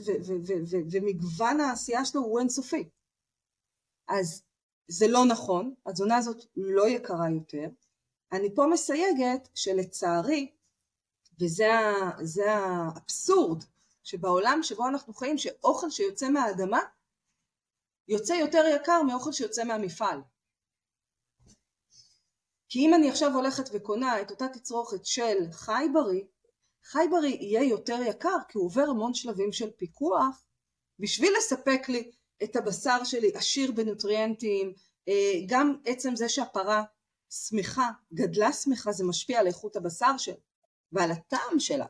ומגוון 0.92 1.60
העשייה 1.60 2.06
שלו 2.06 2.22
הוא 2.22 2.40
אינסופי. 2.40 2.90
אז 4.08 4.44
זה 4.88 5.08
לא 5.08 5.26
נכון, 5.26 5.74
התזונה 5.86 6.18
הזאת 6.18 6.46
לא 6.56 6.88
יקרה 6.88 7.30
יותר. 7.30 7.70
אני 8.32 8.56
פה 8.56 8.66
מסייגת 8.74 9.50
שלצערי, 9.56 10.52
וזה 11.42 11.66
האבסורד, 12.50 13.64
שבעולם 14.04 14.60
שבו 14.64 14.88
אנחנו 14.88 15.14
חיים, 15.14 15.38
שאוכל 15.38 15.90
שיוצא 15.90 16.30
מהאדמה 16.30 16.80
יוצא 18.08 18.34
יותר 18.34 18.64
יקר 18.76 19.04
מאוכל 19.04 19.32
שיוצא 19.32 19.64
מהמפעל. 19.64 20.22
כי 22.70 22.80
אם 22.80 22.94
אני 22.94 23.10
עכשיו 23.10 23.34
הולכת 23.36 23.70
וקונה 23.74 24.22
את 24.22 24.32
אותה 24.32 24.48
תצרוכת 24.48 25.06
של 25.06 25.52
חי 25.52 25.86
בריא, 25.94 26.24
חי 26.84 27.06
בריא 27.12 27.36
יהיה 27.36 27.64
יותר 27.64 28.00
יקר 28.06 28.38
כי 28.50 28.58
הוא 28.58 28.66
עובר 28.66 28.86
המון 28.90 29.14
שלבים 29.14 29.52
של 29.52 29.72
פיקוח 29.72 30.46
בשביל 31.00 31.34
לספק 31.38 31.90
לי 31.90 32.12
את 32.44 32.56
הבשר 32.56 33.04
שלי 33.04 33.32
עשיר 33.34 33.72
בנוטריאנטים, 33.72 34.74
אה, 35.08 35.34
גם 35.48 35.78
עצם 35.86 36.16
זה 36.16 36.30
שהפרה 36.30 36.84
שמחה, 37.30 37.90
גדלה 38.14 38.54
שמחה, 38.54 38.92
זה 38.92 39.04
משפיע 39.04 39.40
על 39.40 39.48
איכות 39.48 39.76
הבשר 39.76 40.18
שלה 40.18 40.36
ועל 40.92 41.12
הטעם 41.12 41.60
שלה. 41.60 41.86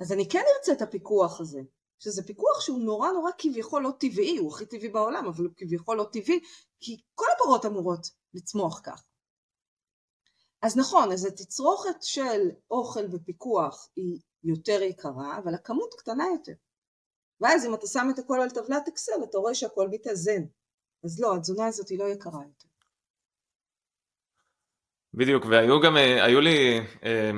אז 0.00 0.12
אני 0.12 0.28
כן 0.28 0.42
ארצה 0.56 0.72
את 0.72 0.82
הפיקוח 0.82 1.40
הזה. 1.40 1.60
שזה 1.98 2.22
פיקוח 2.22 2.60
שהוא 2.60 2.80
נורא 2.80 3.10
נורא 3.10 3.30
כביכול 3.38 3.82
לא 3.82 3.92
טבעי, 4.00 4.36
הוא 4.38 4.54
הכי 4.54 4.66
טבעי 4.66 4.88
בעולם, 4.88 5.26
אבל 5.26 5.44
הוא 5.44 5.52
כביכול 5.56 5.96
לא 5.96 6.06
טבעי, 6.12 6.40
כי 6.80 7.00
כל 7.14 7.26
הפרות 7.36 7.66
אמורות 7.66 8.06
לצמוח 8.34 8.80
כך. 8.84 9.04
אז 10.62 10.76
נכון, 10.76 11.12
אז 11.12 11.24
התצרוכת 11.24 12.02
של 12.02 12.50
אוכל 12.70 13.04
ופיקוח 13.12 13.88
היא 13.96 14.20
יותר 14.44 14.82
יקרה, 14.82 15.38
אבל 15.38 15.54
הכמות 15.54 15.94
קטנה 15.98 16.24
יותר. 16.32 16.52
ואז 17.40 17.66
אם 17.66 17.74
אתה 17.74 17.86
שם 17.86 18.06
את 18.14 18.18
הכל 18.18 18.40
על 18.40 18.50
טבלת 18.50 18.88
אקסל, 18.88 19.24
אתה 19.30 19.38
רואה 19.38 19.54
שהכל 19.54 19.88
מתאזן. 19.90 20.42
אז 21.04 21.20
לא, 21.20 21.36
התזונה 21.36 21.66
הזאת 21.66 21.88
היא 21.88 21.98
לא 21.98 22.04
יקרה 22.04 22.40
יותר. 22.46 22.68
בדיוק, 25.14 25.44
והיו 25.50 25.80
גם, 25.80 25.96
אה, 25.96 26.24
היו 26.24 26.40
לי 26.40 26.80
אה, 27.04 27.30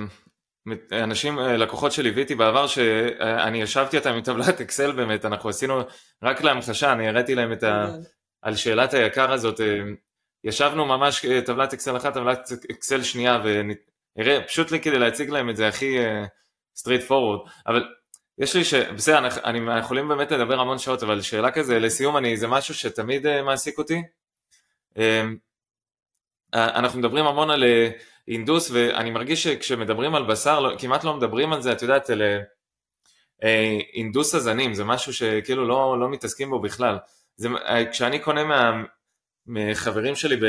אנשים, 0.93 1.39
אה, 1.39 1.57
לקוחות 1.57 1.93
שליוויתי 1.93 2.35
בעבר, 2.35 2.67
שאני 2.67 3.63
ישבתי 3.63 3.99
אותם 3.99 4.11
עם 4.11 4.21
טבלת 4.21 4.61
אקסל 4.61 4.93
באמת, 4.93 5.25
אנחנו 5.25 5.49
עשינו, 5.49 5.81
רק 6.23 6.41
להמחשה, 6.43 6.93
אני 6.93 7.09
הראיתי 7.09 7.35
להם 7.35 7.53
את 7.53 7.63
ה... 7.63 7.87
על 8.43 8.57
שאלת 8.57 8.95
היקר 8.95 9.33
הזאת, 9.33 9.61
אה, 9.61 9.81
ישבנו 10.45 10.87
ממש 10.87 11.25
אה, 11.25 11.43
טבלת 11.43 11.73
אקסל 11.73 11.97
אחת, 11.97 12.15
טבלת 12.15 12.51
אקסל 12.71 13.03
שנייה, 13.03 13.39
ונראה, 13.45 14.43
פשוט 14.47 14.71
לי 14.71 14.81
כדי 14.81 14.99
להציג 14.99 15.31
להם 15.31 15.51
את 15.51 15.57
זה 15.57 15.69
הכי 15.69 15.97
סטריט 16.77 17.03
פורוורד, 17.03 17.49
אבל 17.67 17.85
יש 18.39 18.57
לי 18.57 18.65
ש... 18.65 18.75
בסדר, 18.75 19.19
אנחנו 19.19 19.79
יכולים 19.79 20.09
באמת 20.09 20.33
לדבר 20.33 20.61
המון 20.61 20.79
שעות, 20.79 21.03
אבל 21.03 21.21
שאלה 21.21 21.51
כזה, 21.51 21.79
לסיום, 21.79 22.17
אני, 22.17 22.37
זה 22.37 22.49
משהו 22.49 22.75
שתמיד 22.75 23.43
מעסיק 23.43 23.79
אותי. 23.79 24.03
אנחנו 26.55 26.99
מדברים 26.99 27.27
המון 27.27 27.51
על... 27.51 27.65
אינדוס, 28.29 28.71
ואני 28.71 29.11
מרגיש 29.11 29.43
שכשמדברים 29.43 30.15
על 30.15 30.27
בשר, 30.27 30.61
לא, 30.61 30.79
כמעט 30.79 31.05
לא 31.05 31.17
מדברים 31.17 31.53
על 31.53 31.63
זה, 31.63 31.73
את 31.73 31.83
יודעת, 31.83 32.11
אלה 32.11 32.39
אה, 33.45 33.79
אינדוס 33.95 34.35
הזנים, 34.35 34.75
זה 34.75 34.85
משהו 34.85 35.13
שכאילו 35.13 35.69
לא, 35.69 36.01
לא 36.01 36.09
מתעסקים 36.11 36.51
בו 36.51 36.61
בכלל. 36.61 36.99
זה, 37.37 37.49
אה, 37.49 37.91
כשאני 37.91 38.19
קונה 38.19 38.45
מה, 38.45 38.83
מחברים 39.47 40.15
שלי 40.15 40.37
ב, 40.37 40.47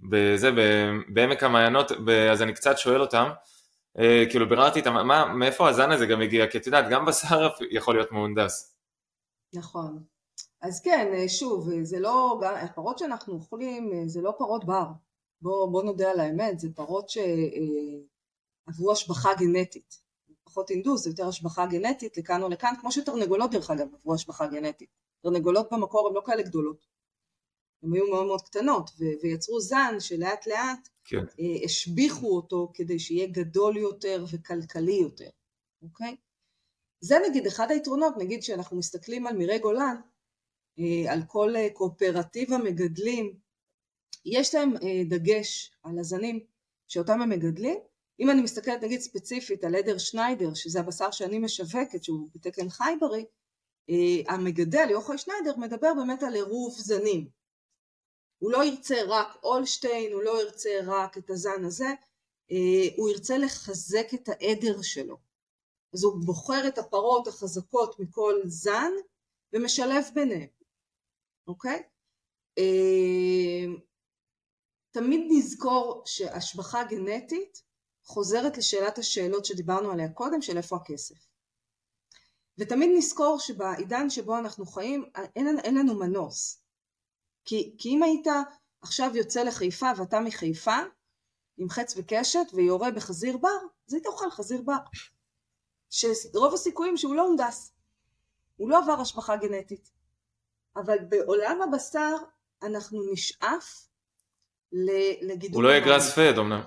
בזה, 0.00 0.50
ב, 0.50 0.60
בעמק 1.08 1.42
המעיינות, 1.42 1.92
ב, 2.04 2.08
אז 2.10 2.42
אני 2.42 2.54
קצת 2.54 2.78
שואל 2.78 3.00
אותם, 3.00 3.30
אה, 3.98 4.24
כאילו 4.30 4.48
ביררתי 4.48 4.78
איתם, 4.78 4.92
מה, 4.92 5.26
מאיפה 5.26 5.68
הזן 5.68 5.90
הזה 5.90 6.06
גם 6.06 6.20
הגיע, 6.20 6.46
כי 6.46 6.58
את 6.58 6.66
יודעת, 6.66 6.84
גם 6.90 7.06
בשר 7.06 7.48
יכול 7.70 7.94
להיות 7.94 8.12
מהונדס. 8.12 8.76
נכון. 9.54 10.02
אז 10.60 10.80
כן, 10.80 11.10
אה, 11.14 11.28
שוב, 11.28 11.68
זה 11.82 12.00
לא, 12.00 12.40
הפרות 12.62 12.98
שאנחנו 12.98 13.34
אוכלים 13.34 14.08
זה 14.08 14.20
לא 14.20 14.34
פרות 14.38 14.64
בר. 14.64 14.86
בוא, 15.42 15.66
בוא 15.66 15.82
נודה 15.82 16.10
על 16.10 16.20
האמת, 16.20 16.60
זה 16.60 16.68
פרות 16.74 17.08
שעברו 17.08 18.92
השבחה 18.92 19.34
גנטית. 19.34 20.02
פחות 20.44 20.70
הינדוס, 20.70 21.02
זה 21.02 21.10
יותר 21.10 21.28
השבחה 21.28 21.66
גנטית 21.66 22.16
לכאן 22.16 22.42
או 22.42 22.48
לכאן, 22.48 22.74
כמו 22.80 22.92
שתרנגולות 22.92 23.50
דרך 23.50 23.70
אגב 23.70 23.94
עברו 23.94 24.14
השבחה 24.14 24.46
גנטית. 24.46 24.88
תרנגולות 25.22 25.72
במקור 25.72 26.08
הן 26.08 26.14
לא 26.14 26.22
כאלה 26.26 26.42
גדולות. 26.42 26.86
הן 27.82 27.92
היו 27.92 28.06
מאוד 28.10 28.26
מאוד 28.26 28.42
קטנות, 28.42 28.90
ו- 28.98 29.22
ויצרו 29.22 29.60
זן 29.60 29.94
שלאט 30.00 30.46
לאט 30.46 30.88
כן. 31.04 31.24
השביחו 31.64 32.36
אותו 32.36 32.70
כדי 32.74 32.98
שיהיה 32.98 33.26
גדול 33.26 33.76
יותר 33.76 34.24
וכלכלי 34.32 34.94
יותר, 34.94 35.30
אוקיי? 35.82 36.16
זה 37.00 37.16
נגיד 37.28 37.46
אחד 37.46 37.70
היתרונות, 37.70 38.14
נגיד 38.18 38.42
שאנחנו 38.42 38.76
מסתכלים 38.76 39.26
על 39.26 39.36
מירי 39.36 39.58
גולן, 39.58 39.96
אה, 40.78 41.12
על 41.12 41.22
כל 41.26 41.56
אה, 41.56 41.68
קואופרטיב 41.72 42.52
המגדלים, 42.52 43.36
יש 44.24 44.54
להם 44.54 44.76
אה, 44.76 45.02
דגש 45.08 45.72
על 45.82 45.98
הזנים 45.98 46.40
שאותם 46.88 47.22
הם 47.22 47.30
מגדלים. 47.30 47.78
אם 48.20 48.30
אני 48.30 48.42
מסתכלת 48.42 48.82
נגיד 48.82 49.00
ספציפית 49.00 49.64
על 49.64 49.74
עדר 49.74 49.98
שניידר, 49.98 50.54
שזה 50.54 50.80
הבשר 50.80 51.10
שאני 51.10 51.38
משווקת, 51.38 52.04
שהוא 52.04 52.28
בתקן 52.34 52.68
חייברי, 52.68 53.24
המגדל 54.28 54.90
יוחאי 54.90 55.18
שניידר 55.18 55.56
מדבר 55.56 55.94
באמת 55.94 56.22
על 56.22 56.34
עירוב 56.34 56.74
זנים. 56.78 57.28
הוא 58.38 58.52
לא 58.52 58.64
ירצה 58.64 59.02
רק 59.08 59.44
אולשטיין, 59.44 60.12
הוא 60.12 60.22
לא 60.22 60.42
ירצה 60.42 60.70
רק 60.86 61.18
את 61.18 61.30
הזן 61.30 61.64
הזה, 61.64 61.88
הוא 62.96 63.10
ירצה 63.10 63.38
לחזק 63.38 64.06
את 64.14 64.28
העדר 64.28 64.82
שלו. 64.82 65.16
אז 65.94 66.04
הוא 66.04 66.12
בוחר 66.24 66.68
את 66.68 66.78
הפרות 66.78 67.26
החזקות 67.26 68.00
מכל 68.00 68.40
זן 68.44 68.92
ומשלב 69.52 70.04
ביניהם. 70.14 70.48
אוקיי? 71.46 71.82
תמיד 74.92 75.26
נזכור 75.30 76.02
שהשבחה 76.06 76.84
גנטית 76.84 77.62
חוזרת 78.04 78.58
לשאלת 78.58 78.98
השאלות 78.98 79.44
שדיברנו 79.44 79.90
עליה 79.90 80.08
קודם, 80.08 80.42
של 80.42 80.56
איפה 80.56 80.76
הכסף. 80.76 81.26
ותמיד 82.58 82.90
נזכור 82.96 83.38
שבעידן 83.38 84.10
שבו 84.10 84.38
אנחנו 84.38 84.66
חיים 84.66 85.04
אין, 85.36 85.58
אין 85.58 85.74
לנו 85.74 85.98
מנוס. 85.98 86.62
כי, 87.44 87.76
כי 87.78 87.88
אם 87.88 88.02
היית 88.02 88.26
עכשיו 88.82 89.16
יוצא 89.16 89.42
לחיפה 89.42 89.86
ואתה 89.96 90.20
מחיפה, 90.20 90.76
עם 91.56 91.68
חץ 91.68 91.94
וקשת 91.96 92.46
ויורה 92.54 92.90
בחזיר 92.90 93.36
בר, 93.36 93.58
אז 93.88 93.94
היית 93.94 94.06
אוכל 94.06 94.30
חזיר 94.30 94.62
בר. 94.62 94.76
שרוב 95.90 96.54
הסיכויים 96.54 96.96
שהוא 96.96 97.14
לא 97.14 97.22
הונדס. 97.22 97.72
הוא 98.56 98.70
לא 98.70 98.78
עבר 98.78 99.00
השבחה 99.00 99.36
גנטית. 99.36 99.90
אבל 100.76 100.98
בעולם 101.08 101.62
הבשר 101.62 102.16
אנחנו 102.62 103.12
נשאף 103.12 103.91
לגידול... 105.22 105.54
הוא 105.54 105.62
לא 105.62 105.68
יהיה 105.68 105.80
grass 105.80 106.18
fed 106.18 106.38
אמנם. 106.38 106.62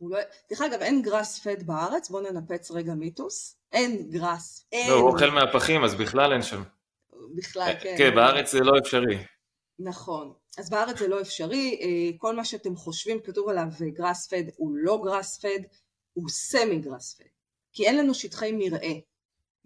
לא... 0.00 0.18
דרך 0.50 0.60
אגב, 0.60 0.80
אין 0.80 1.02
grass 1.02 1.38
fed 1.38 1.62
בארץ, 1.62 2.10
בואו 2.10 2.22
ננפץ 2.22 2.70
רגע 2.70 2.94
מיתוס. 2.94 3.56
אין 3.72 4.10
grass. 4.10 4.66
אין. 4.72 4.90
לא, 4.90 4.94
הוא 4.94 5.10
אוכל 5.10 5.30
מהפחים, 5.30 5.84
אז 5.84 5.94
בכלל 5.94 6.32
אין 6.32 6.42
שם. 6.42 6.62
בכלל, 7.34 7.62
אה, 7.62 7.80
כן. 7.80 7.94
כן, 7.98 8.14
בארץ 8.14 8.52
זה 8.52 8.60
לא 8.60 8.78
אפשרי. 8.78 9.18
נכון. 9.78 10.32
אז 10.58 10.70
בארץ 10.70 10.98
זה 10.98 11.08
לא 11.08 11.20
אפשרי. 11.20 11.78
אה, 11.82 12.18
כל 12.18 12.36
מה 12.36 12.44
שאתם 12.44 12.76
חושבים 12.76 13.20
כתוב 13.20 13.48
עליו 13.48 13.66
grass 13.80 14.26
fed 14.26 14.44
הוא 14.56 14.72
לא 14.74 15.00
grass 15.04 15.38
fed, 15.38 15.60
הוא 16.12 16.28
semi 16.28 16.78
grass 16.78 17.14
fed. 17.14 17.24
כי 17.72 17.86
אין 17.86 17.96
לנו 17.96 18.14
שטחי 18.14 18.52
מרעה 18.52 18.94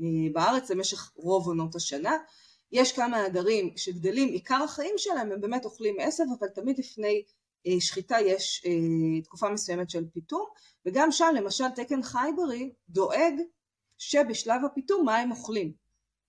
אה, 0.00 0.07
בארץ 0.32 0.70
למשך 0.70 1.12
רוב 1.14 1.46
עונות 1.46 1.74
השנה. 1.74 2.16
יש 2.72 2.92
כמה 2.92 3.24
עדרים 3.24 3.76
שגדלים, 3.76 4.28
עיקר 4.28 4.62
החיים 4.64 4.94
שלהם 4.96 5.32
הם 5.32 5.40
באמת 5.40 5.64
אוכלים 5.64 5.96
עשב, 6.00 6.24
אבל 6.38 6.48
תמיד 6.48 6.78
לפני 6.78 7.09
אה, 7.16 7.32
שחיטה 7.80 8.16
יש 8.20 8.62
אה, 8.66 9.22
תקופה 9.22 9.48
מסוימת 9.48 9.90
של 9.90 10.04
פיתום, 10.12 10.46
וגם 10.86 11.12
שם 11.12 11.32
למשל 11.36 11.68
תקן 11.76 12.02
חייברי 12.02 12.72
דואג 12.88 13.34
שבשלב 13.98 14.64
הפיתום 14.64 15.04
מה 15.04 15.16
הם 15.16 15.30
אוכלים, 15.30 15.72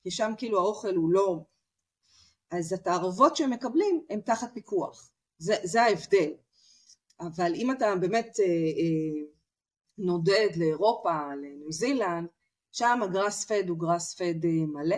כי 0.03 0.11
שם 0.11 0.31
כאילו 0.37 0.59
האוכל 0.59 0.95
הוא 0.95 1.11
לא... 1.11 1.39
אז 2.51 2.73
התערובות 2.73 3.35
שהם 3.35 3.49
מקבלים 3.49 4.05
הם 4.09 4.21
תחת 4.21 4.53
פיקוח, 4.53 5.11
זה, 5.37 5.55
זה 5.63 5.81
ההבדל. 5.81 6.31
אבל 7.19 7.53
אם 7.55 7.71
אתה 7.71 7.95
באמת 7.95 8.39
אה, 8.39 8.45
אה, 8.45 9.25
נודד 9.97 10.49
לאירופה, 10.57 11.35
לניו 11.35 11.71
זילנד, 11.71 12.27
שם 12.71 12.99
הגראס 13.03 13.45
פד 13.45 13.69
הוא 13.69 13.79
גראס 13.79 14.15
פד 14.15 14.45
אה, 14.45 14.65
מלא, 14.67 14.97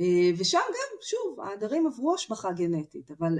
אה, 0.00 0.30
ושם 0.38 0.58
גם, 0.68 0.96
שוב, 1.00 1.40
העדרים 1.40 1.86
עברו 1.86 2.14
השבחה 2.14 2.52
גנטית, 2.52 3.10
אבל 3.10 3.38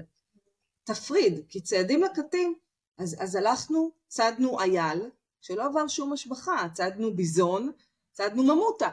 תפריד, 0.89 1.47
כי 1.49 1.61
צעדים 1.61 2.03
לקטים, 2.03 2.55
אז, 2.99 3.17
אז 3.21 3.35
הלכנו, 3.35 3.91
צדנו 4.09 4.61
אייל, 4.61 5.11
שלא 5.41 5.67
עבר 5.67 5.89
שום 5.89 6.13
השבחה, 6.13 6.67
צדנו 6.75 7.15
ביזון, 7.15 7.73
צדנו 8.13 8.43
ממוטה. 8.43 8.91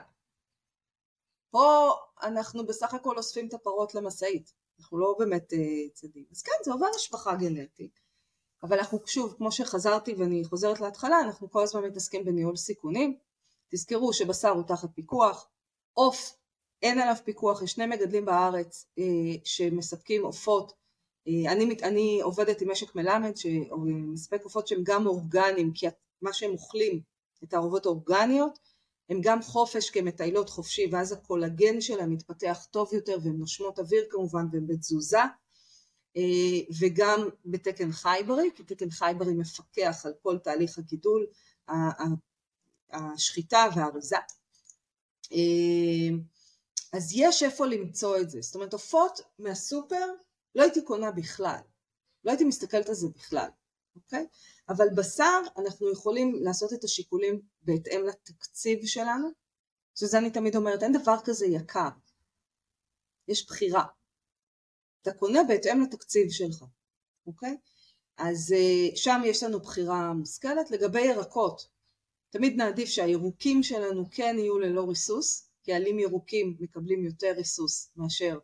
פה 1.51 1.91
אנחנו 2.21 2.65
בסך 2.65 2.93
הכל 2.93 3.17
אוספים 3.17 3.47
את 3.47 3.53
הפרות 3.53 3.95
למשאית, 3.95 4.53
אנחנו 4.79 4.97
לא 4.99 5.15
באמת 5.19 5.53
uh, 5.53 5.93
צדים. 5.93 6.25
אז 6.31 6.41
כן, 6.41 6.51
זה 6.65 6.71
עובר 6.71 6.87
השבחה 6.95 7.35
גנטית, 7.35 7.99
אבל 8.63 8.77
אנחנו 8.79 8.99
שוב, 9.05 9.33
כמו 9.37 9.51
שחזרתי 9.51 10.13
ואני 10.13 10.43
חוזרת 10.45 10.79
להתחלה, 10.79 11.19
אנחנו 11.21 11.51
כל 11.51 11.63
הזמן 11.63 11.83
מתעסקים 11.83 12.25
בניהול 12.25 12.55
סיכונים. 12.55 13.17
תזכרו 13.71 14.13
שבשר 14.13 14.49
הוא 14.49 14.63
תחת 14.63 14.89
פיקוח, 14.95 15.49
עוף 15.93 16.37
אין 16.81 16.99
עליו 16.99 17.15
פיקוח, 17.23 17.61
יש 17.61 17.71
שני 17.71 17.85
מגדלים 17.85 18.25
בארץ 18.25 18.87
אה, 18.99 19.03
שמספקים 19.43 20.25
עופות, 20.25 20.71
אה, 20.71 20.77
אני, 21.27 21.77
אני 21.83 22.19
עובדת 22.21 22.61
עם 22.61 22.71
משק 22.71 22.95
מלמד 22.95 23.37
שמספק 23.37 24.43
עופות 24.43 24.67
שהם 24.67 24.79
גם 24.83 25.07
אורגניים, 25.07 25.71
כי 25.73 25.87
מה 26.21 26.33
שהם 26.33 26.51
אוכלים, 26.51 27.01
את 27.43 27.53
הערובות 27.53 27.85
האורגניות, 27.85 28.59
הם 29.09 29.19
גם 29.21 29.41
חופש 29.41 29.89
כמטיילות 29.89 30.49
חופשי 30.49 30.89
ואז 30.91 31.11
הקולגן 31.11 31.81
שלהם 31.81 32.11
מתפתח 32.11 32.67
טוב 32.71 32.93
יותר 32.93 33.17
והן 33.23 33.35
נושמות 33.37 33.79
אוויר 33.79 34.05
כמובן 34.09 34.45
והן 34.51 34.67
בתזוזה 34.67 35.19
אה, 36.17 36.73
וגם 36.79 37.29
בתקן 37.45 37.91
חייברי, 37.91 38.49
כי 38.55 38.63
תקן 38.63 38.89
חייברי 38.89 39.33
מפקח 39.33 40.05
על 40.05 40.13
כל 40.21 40.37
תהליך 40.37 40.77
הגידול, 40.77 41.27
השחיטה 42.91 43.67
והאריזה. 43.75 44.17
אז 46.93 47.11
יש 47.13 47.43
איפה 47.43 47.65
למצוא 47.65 48.17
את 48.17 48.29
זה. 48.29 48.41
זאת 48.41 48.55
אומרת, 48.55 48.73
עופות 48.73 49.21
מהסופר 49.39 50.05
לא 50.55 50.63
הייתי 50.63 50.81
קונה 50.81 51.11
בכלל. 51.11 51.61
לא 52.23 52.31
הייתי 52.31 52.43
מסתכלת 52.43 52.89
על 52.89 52.95
זה 52.95 53.07
בכלל, 53.15 53.49
אוקיי? 53.95 54.27
אבל 54.69 54.87
בשר 54.95 55.41
אנחנו 55.57 55.91
יכולים 55.91 56.35
לעשות 56.43 56.73
את 56.73 56.83
השיקולים 56.83 57.41
בהתאם 57.61 58.01
לתקציב 58.07 58.85
שלנו, 58.85 59.29
שזה 59.95 60.17
אני 60.17 60.31
תמיד 60.31 60.55
אומרת, 60.55 60.83
אין 60.83 60.93
דבר 61.01 61.15
כזה 61.25 61.45
יקר. 61.45 61.89
יש 63.27 63.47
בחירה. 63.47 63.85
אתה 65.01 65.13
קונה 65.13 65.39
בהתאם 65.47 65.81
לתקציב 65.81 66.29
שלך, 66.29 66.63
אוקיי? 67.27 67.57
אז 68.17 68.53
אה, 68.53 68.95
שם 68.95 69.21
יש 69.25 69.43
לנו 69.43 69.59
בחירה 69.59 70.13
מושכלת. 70.13 70.71
לגבי 70.71 71.01
ירקות, 71.01 71.67
תמיד 72.29 72.55
נעדיף 72.57 72.89
שהירוקים 72.89 73.63
שלנו 73.63 74.05
כן 74.11 74.35
יהיו 74.39 74.59
ללא 74.59 74.89
ריסוס, 74.89 75.49
כי 75.63 75.73
עלים 75.73 75.99
ירוקים 75.99 76.57
מקבלים 76.59 77.05
יותר 77.05 77.31
ריסוס 77.37 77.91
מאשר 77.95 78.39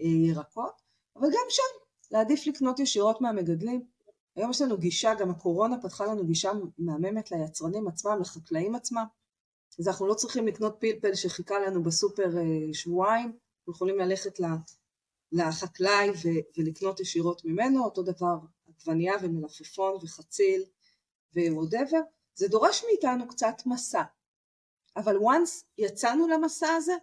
אה, 0.00 0.06
ירקות, 0.06 0.83
אבל 1.16 1.26
גם 1.26 1.46
שם 1.48 1.84
להעדיף 2.10 2.46
לקנות 2.46 2.78
ישירות 2.78 3.20
מהמגדלים. 3.20 3.86
היום 4.36 4.50
יש 4.50 4.62
לנו 4.62 4.78
גישה, 4.78 5.14
גם 5.14 5.30
הקורונה 5.30 5.82
פתחה 5.82 6.04
לנו 6.04 6.26
גישה 6.26 6.52
מהממת 6.78 7.30
ליצרנים 7.30 7.88
עצמם, 7.88 8.18
לחקלאים 8.20 8.74
עצמם, 8.74 9.04
אז 9.78 9.88
אנחנו 9.88 10.06
לא 10.06 10.14
צריכים 10.14 10.46
לקנות 10.46 10.76
פלפל 10.80 11.14
שחיכה 11.14 11.58
לנו 11.58 11.82
בסופר 11.82 12.38
אה, 12.38 12.74
שבועיים, 12.74 13.38
אנחנו 13.58 13.72
יכולים 13.72 13.98
ללכת 13.98 14.38
לחקלאי 15.32 16.10
ולקנות 16.56 17.00
ישירות 17.00 17.44
ממנו, 17.44 17.84
אותו 17.84 18.02
דבר 18.02 18.36
עגבנייה 18.68 19.14
ומלפפון 19.22 19.94
וחציל 20.02 20.64
ו 21.36 21.42
whatever, 21.42 22.00
זה 22.34 22.48
דורש 22.48 22.84
מאיתנו 22.84 23.28
קצת 23.28 23.54
מסע, 23.66 24.02
אבל 24.96 25.16
once 25.16 25.64
יצאנו 25.78 26.28
למסע 26.28 26.68
הזה, 26.68 26.94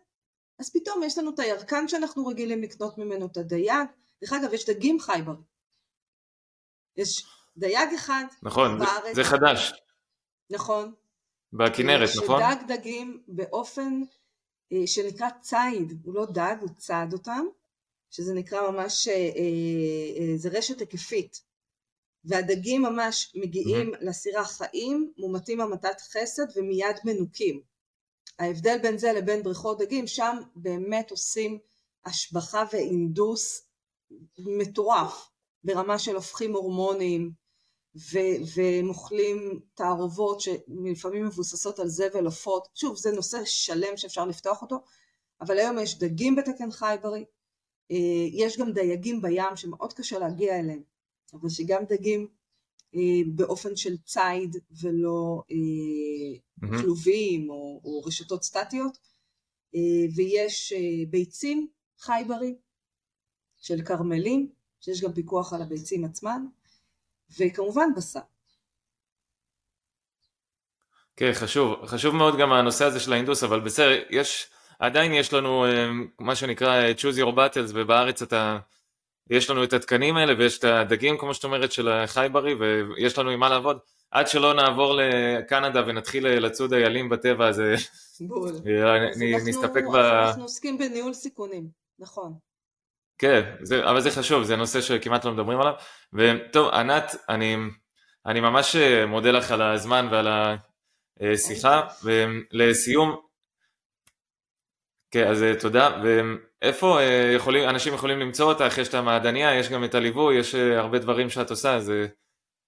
אז 0.59 0.69
פתאום 0.69 1.03
יש 1.03 1.17
לנו 1.17 1.29
את 1.33 1.39
הירקן 1.39 1.87
שאנחנו 1.87 2.27
רגילים 2.27 2.61
לקנות 2.61 2.97
ממנו, 2.97 3.25
את 3.25 3.37
הדייג, 3.37 3.87
דרך 4.21 4.33
אגב 4.33 4.53
יש 4.53 4.69
דגים 4.69 4.99
חי 4.99 5.14
בר, 5.14 5.35
יש 6.97 7.25
דייג 7.57 7.93
אחד 7.95 8.25
נכון, 8.43 8.79
בארץ, 8.79 9.15
זה 9.15 9.23
חדש, 9.23 9.73
נכון, 10.49 10.93
בכנרת, 11.53 12.09
נכון? 12.23 12.41
שדג 12.41 12.73
דגים 12.73 13.23
באופן 13.27 14.01
אה, 14.73 14.87
שנקרא 14.87 15.27
ציד, 15.41 16.01
הוא 16.03 16.15
לא 16.15 16.25
דג, 16.25 16.55
הוא 16.61 16.69
צד 16.77 17.07
אותם, 17.13 17.45
שזה 18.09 18.33
נקרא 18.33 18.71
ממש, 18.71 19.07
אה, 19.07 19.13
אה, 19.13 20.37
זה 20.37 20.49
רשת 20.49 20.79
היקפית, 20.79 21.41
והדגים 22.25 22.81
ממש 22.81 23.33
מגיעים 23.35 23.93
mm-hmm. 23.93 24.05
לסירה 24.05 24.45
חיים, 24.45 25.13
מומתים 25.17 25.61
המתת 25.61 26.01
חסד 26.01 26.57
ומיד 26.57 26.95
מנוקים. 27.05 27.61
ההבדל 28.39 28.77
בין 28.81 28.97
זה 28.97 29.13
לבין 29.13 29.43
בריכות 29.43 29.79
דגים, 29.79 30.07
שם 30.07 30.37
באמת 30.55 31.11
עושים 31.11 31.59
השבחה 32.05 32.63
ואינדוס 32.73 33.70
מטורף, 34.37 35.29
ברמה 35.63 35.99
של 35.99 36.15
הופכים 36.15 36.55
הורמונים 36.55 37.31
ו- 37.95 38.41
ומוכלים 38.55 39.59
תערובות 39.73 40.41
שלפעמים 40.41 41.25
מבוססות 41.25 41.79
על 41.79 41.87
זבל 41.87 42.25
עופות. 42.25 42.67
שוב, 42.75 42.97
זה 42.97 43.11
נושא 43.11 43.37
שלם 43.45 43.97
שאפשר 43.97 44.25
לפתוח 44.25 44.61
אותו, 44.61 44.83
אבל 45.41 45.57
היום 45.57 45.79
יש 45.79 45.99
דגים 45.99 46.35
בתקן 46.35 46.71
חייברי, 46.71 47.25
אה, 47.91 48.27
יש 48.31 48.57
גם 48.57 48.71
דייגים 48.71 49.21
בים 49.21 49.55
שמאוד 49.55 49.93
קשה 49.93 50.19
להגיע 50.19 50.59
אליהם, 50.59 50.83
אבל 51.33 51.49
שגם 51.49 51.83
דגים 51.89 52.27
אה, 52.95 53.31
באופן 53.35 53.75
של 53.75 53.97
ציד 53.97 54.57
ולא 54.81 55.41
mm-hmm. 55.49 56.81
כלובים 56.81 57.49
או, 57.49 57.81
או 57.83 58.01
רשתות 58.01 58.43
סטטיות, 58.43 58.97
ויש 60.15 60.73
ביצים 61.09 61.67
חייברי 61.99 62.55
של 63.61 63.81
כרמלים, 63.81 64.49
שיש 64.79 65.01
גם 65.01 65.13
פיקוח 65.13 65.53
על 65.53 65.61
הביצים 65.61 66.05
עצמן, 66.05 66.45
וכמובן 67.39 67.89
בשר. 67.95 68.19
כן, 71.15 71.31
חשוב, 71.33 71.85
חשוב 71.85 72.15
מאוד 72.15 72.37
גם 72.37 72.51
הנושא 72.51 72.85
הזה 72.85 72.99
של 72.99 73.13
האינדוס, 73.13 73.43
אבל 73.43 73.59
בסדר, 73.59 74.03
יש, 74.09 74.49
עדיין 74.79 75.13
יש 75.13 75.33
לנו 75.33 75.65
מה 76.19 76.35
שנקרא 76.35 76.81
choose 76.97 77.17
your 77.17 77.35
battles, 77.35 77.71
ובארץ 77.73 78.21
אתה, 78.21 78.59
יש 79.29 79.49
לנו 79.49 79.63
את 79.63 79.73
התקנים 79.73 80.17
האלה, 80.17 80.33
ויש 80.37 80.59
את 80.59 80.63
הדגים, 80.63 81.17
כמו 81.17 81.33
שאת 81.33 81.43
אומרת, 81.43 81.71
של 81.71 81.89
החייברי, 81.89 82.53
ויש 82.53 83.17
לנו 83.17 83.29
עם 83.29 83.39
מה 83.39 83.49
לעבוד. 83.49 83.79
עד 84.11 84.27
שלא 84.27 84.53
נעבור 84.53 84.93
לקנדה 84.93 85.83
ונתחיל 85.87 86.27
לצוד 86.27 86.73
איילים 86.73 87.09
בטבע, 87.09 87.47
אז 87.47 87.61
בול. 88.21 88.51
נסתפק 89.45 89.83
ב... 89.93 89.95
אנחנו 89.95 90.43
עוסקים 90.43 90.77
בניהול 90.77 91.13
סיכונים, 91.13 91.67
נכון. 91.99 92.33
כן, 93.21 93.55
זה, 93.61 93.89
אבל 93.89 94.01
זה 94.01 94.11
חשוב, 94.11 94.43
זה 94.43 94.55
נושא 94.55 94.81
שכמעט 94.81 95.25
לא 95.25 95.31
מדברים 95.31 95.59
עליו. 95.59 95.73
וטוב, 96.13 96.69
ענת, 96.69 97.15
אני, 97.29 97.55
אני 98.25 98.39
ממש 98.39 98.75
אה, 98.75 99.05
מודה 99.05 99.31
לך 99.31 99.51
על 99.51 99.61
הזמן 99.61 100.07
ועל 100.11 100.27
השיחה, 101.21 101.87
ולסיום, 102.03 103.15
כן, 105.11 105.27
אז 105.27 105.43
אה, 105.43 105.59
תודה, 105.59 106.01
ואיפה 106.03 106.99
אה, 106.99 107.31
יכולים, 107.35 107.69
אנשים 107.69 107.93
יכולים 107.93 108.19
למצוא 108.19 108.53
אותך, 108.53 108.77
יש 108.77 108.87
את 108.87 108.93
המעדניה, 108.93 109.55
יש 109.59 109.69
גם 109.69 109.83
את 109.83 109.95
הליווי, 109.95 110.39
יש 110.39 110.55
הרבה 110.55 110.99
דברים 110.99 111.29
שאת 111.29 111.49
עושה, 111.49 111.75
אז 111.75 111.91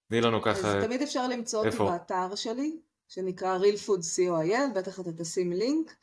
תני 0.08 0.20
לנו 0.20 0.42
ככה, 0.42 0.68
אז 0.68 0.84
תמיד 0.84 1.02
אפשר 1.02 1.28
למצוא 1.28 1.64
אותי 1.66 1.76
באתר 1.76 2.34
שלי, 2.34 2.76
שנקרא 3.08 3.58
real 3.58 3.86
food 3.86 4.02
co.il, 4.16 4.78
בטח 4.78 5.00
אתה 5.00 5.10
תשים 5.18 5.52
לינק. 5.52 5.94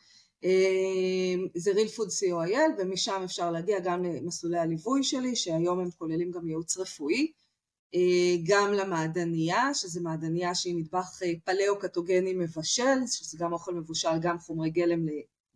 אמ, 0.44 1.48
זה 1.56 1.72
real 1.72 1.90
food 1.96 2.10
co.il 2.10 2.72
ומשם 2.78 3.22
אפשר 3.26 3.52
להגיע 3.52 3.80
גם 3.80 4.04
למסלולי 4.04 4.60
הליווי 4.60 5.04
שלי 5.04 5.36
שהיום 5.36 5.80
הם 5.80 5.90
כוללים 5.98 6.32
גם 6.32 6.48
ייעוץ 6.48 6.78
רפואי 6.78 7.32
אה, 7.96 8.36
גם 8.44 8.74
למעדניה 8.74 9.74
שזה 9.74 10.02
מעדניה 10.02 10.56
שהיא 10.56 10.76
מטבח 10.76 11.24
אה, 11.24 11.32
פלאו-קטוגני 11.46 12.34
מבשל 12.34 13.00
שזה 13.08 13.38
גם 13.40 13.54
אוכל 13.54 13.74
מבושל 13.74 14.20
גם 14.22 14.40
חומרי 14.40 14.70
גלם 14.70 15.06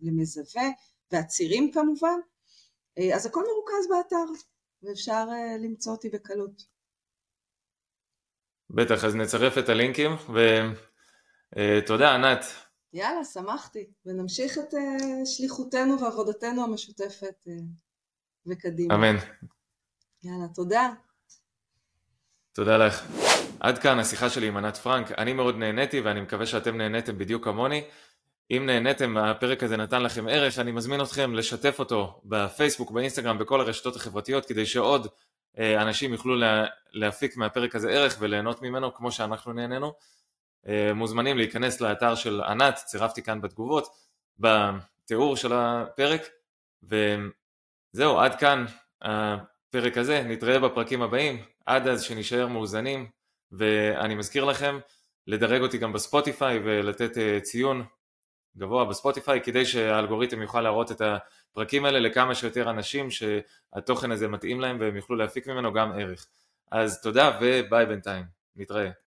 למזווה 0.01 0.69
והצירים 1.11 1.71
כמובן 1.71 2.19
אה, 2.97 3.15
אז 3.15 3.25
הכל 3.25 3.43
מרוכז 3.43 3.87
באתר 3.89 4.43
ואפשר 4.83 5.25
למצוא 5.59 5.91
אותי 5.91 6.09
בקלות. 6.09 6.75
בטח 8.69 9.05
אז 9.05 9.15
נצרף 9.15 9.57
את 9.57 9.69
הלינקים 9.69 10.11
ותודה 11.55 12.15
ענת 12.15 12.45
יאללה, 12.95 13.23
שמחתי, 13.23 13.85
ונמשיך 14.05 14.57
את 14.57 14.73
uh, 14.73 14.77
שליחותנו 15.25 15.99
ועבודתנו 15.99 16.63
המשותפת 16.63 17.47
uh, 17.47 17.51
וקדימה. 18.47 18.95
אמן. 18.95 19.15
יאללה, 20.23 20.47
תודה. 20.53 20.93
תודה 22.53 22.77
לך. 22.77 23.03
עד 23.59 23.77
כאן 23.77 23.99
השיחה 23.99 24.29
שלי 24.29 24.47
עם 24.47 24.57
ענת 24.57 24.77
פרנק, 24.77 25.11
אני 25.11 25.33
מאוד 25.33 25.55
נהניתי 25.55 26.01
ואני 26.01 26.21
מקווה 26.21 26.45
שאתם 26.45 26.77
נהניתם 26.77 27.17
בדיוק 27.17 27.43
כמוני. 27.43 27.83
אם 28.51 28.63
נהניתם, 28.65 29.17
הפרק 29.17 29.63
הזה 29.63 29.77
נתן 29.77 30.03
לכם 30.03 30.27
ערך, 30.27 30.59
אני 30.59 30.71
מזמין 30.71 31.01
אתכם 31.01 31.33
לשתף 31.33 31.79
אותו 31.79 32.21
בפייסבוק, 32.25 32.91
באינסטגרם, 32.91 33.37
בכל 33.37 33.61
הרשתות 33.61 33.95
החברתיות, 33.95 34.45
כדי 34.45 34.65
שעוד 34.65 35.07
אה, 35.59 35.81
אנשים 35.81 36.13
יוכלו 36.13 36.35
להפיק 36.91 37.37
מהפרק 37.37 37.75
הזה 37.75 37.89
ערך 37.89 38.17
וליהנות 38.19 38.61
ממנו 38.61 38.93
כמו 38.93 39.11
שאנחנו 39.11 39.53
נהנינו. 39.53 39.93
אה, 40.67 40.93
מוזמנים 40.93 41.37
להיכנס 41.37 41.81
לאתר 41.81 42.15
של 42.15 42.41
ענת, 42.41 42.75
צירפתי 42.75 43.23
כאן 43.23 43.41
בתגובות, 43.41 43.87
בתיאור 44.39 45.35
של 45.35 45.53
הפרק, 45.53 46.21
וזהו, 46.83 48.19
עד 48.19 48.35
כאן 48.35 48.65
הפרק 49.01 49.97
הזה, 49.97 50.23
נתראה 50.23 50.59
בפרקים 50.59 51.01
הבאים, 51.01 51.43
עד 51.65 51.87
אז 51.87 52.03
שנשאר 52.03 52.47
מאוזנים, 52.47 53.09
ואני 53.51 54.15
מזכיר 54.15 54.45
לכם 54.45 54.79
לדרג 55.27 55.61
אותי 55.61 55.77
גם 55.77 55.93
בספוטיפיי 55.93 56.59
ולתת 56.63 57.17
אה, 57.17 57.39
ציון 57.41 57.83
גבוה 58.57 58.85
בספוטיפיי 58.85 59.41
כדי 59.41 59.65
שהאלגוריתם 59.65 60.41
יוכל 60.41 60.61
להראות 60.61 60.91
את 60.91 61.01
הפרקים 61.01 61.85
האלה 61.85 61.99
לכמה 61.99 62.35
שיותר 62.35 62.69
אנשים 62.69 63.07
שהתוכן 63.11 64.11
הזה 64.11 64.27
מתאים 64.27 64.59
להם 64.59 64.77
והם 64.79 64.95
יוכלו 64.95 65.15
להפיק 65.15 65.47
ממנו 65.47 65.73
גם 65.73 65.91
ערך. 65.91 66.27
אז 66.71 67.01
תודה 67.01 67.37
וביי 67.41 67.85
בינתיים, 67.85 68.25
נתראה. 68.55 68.89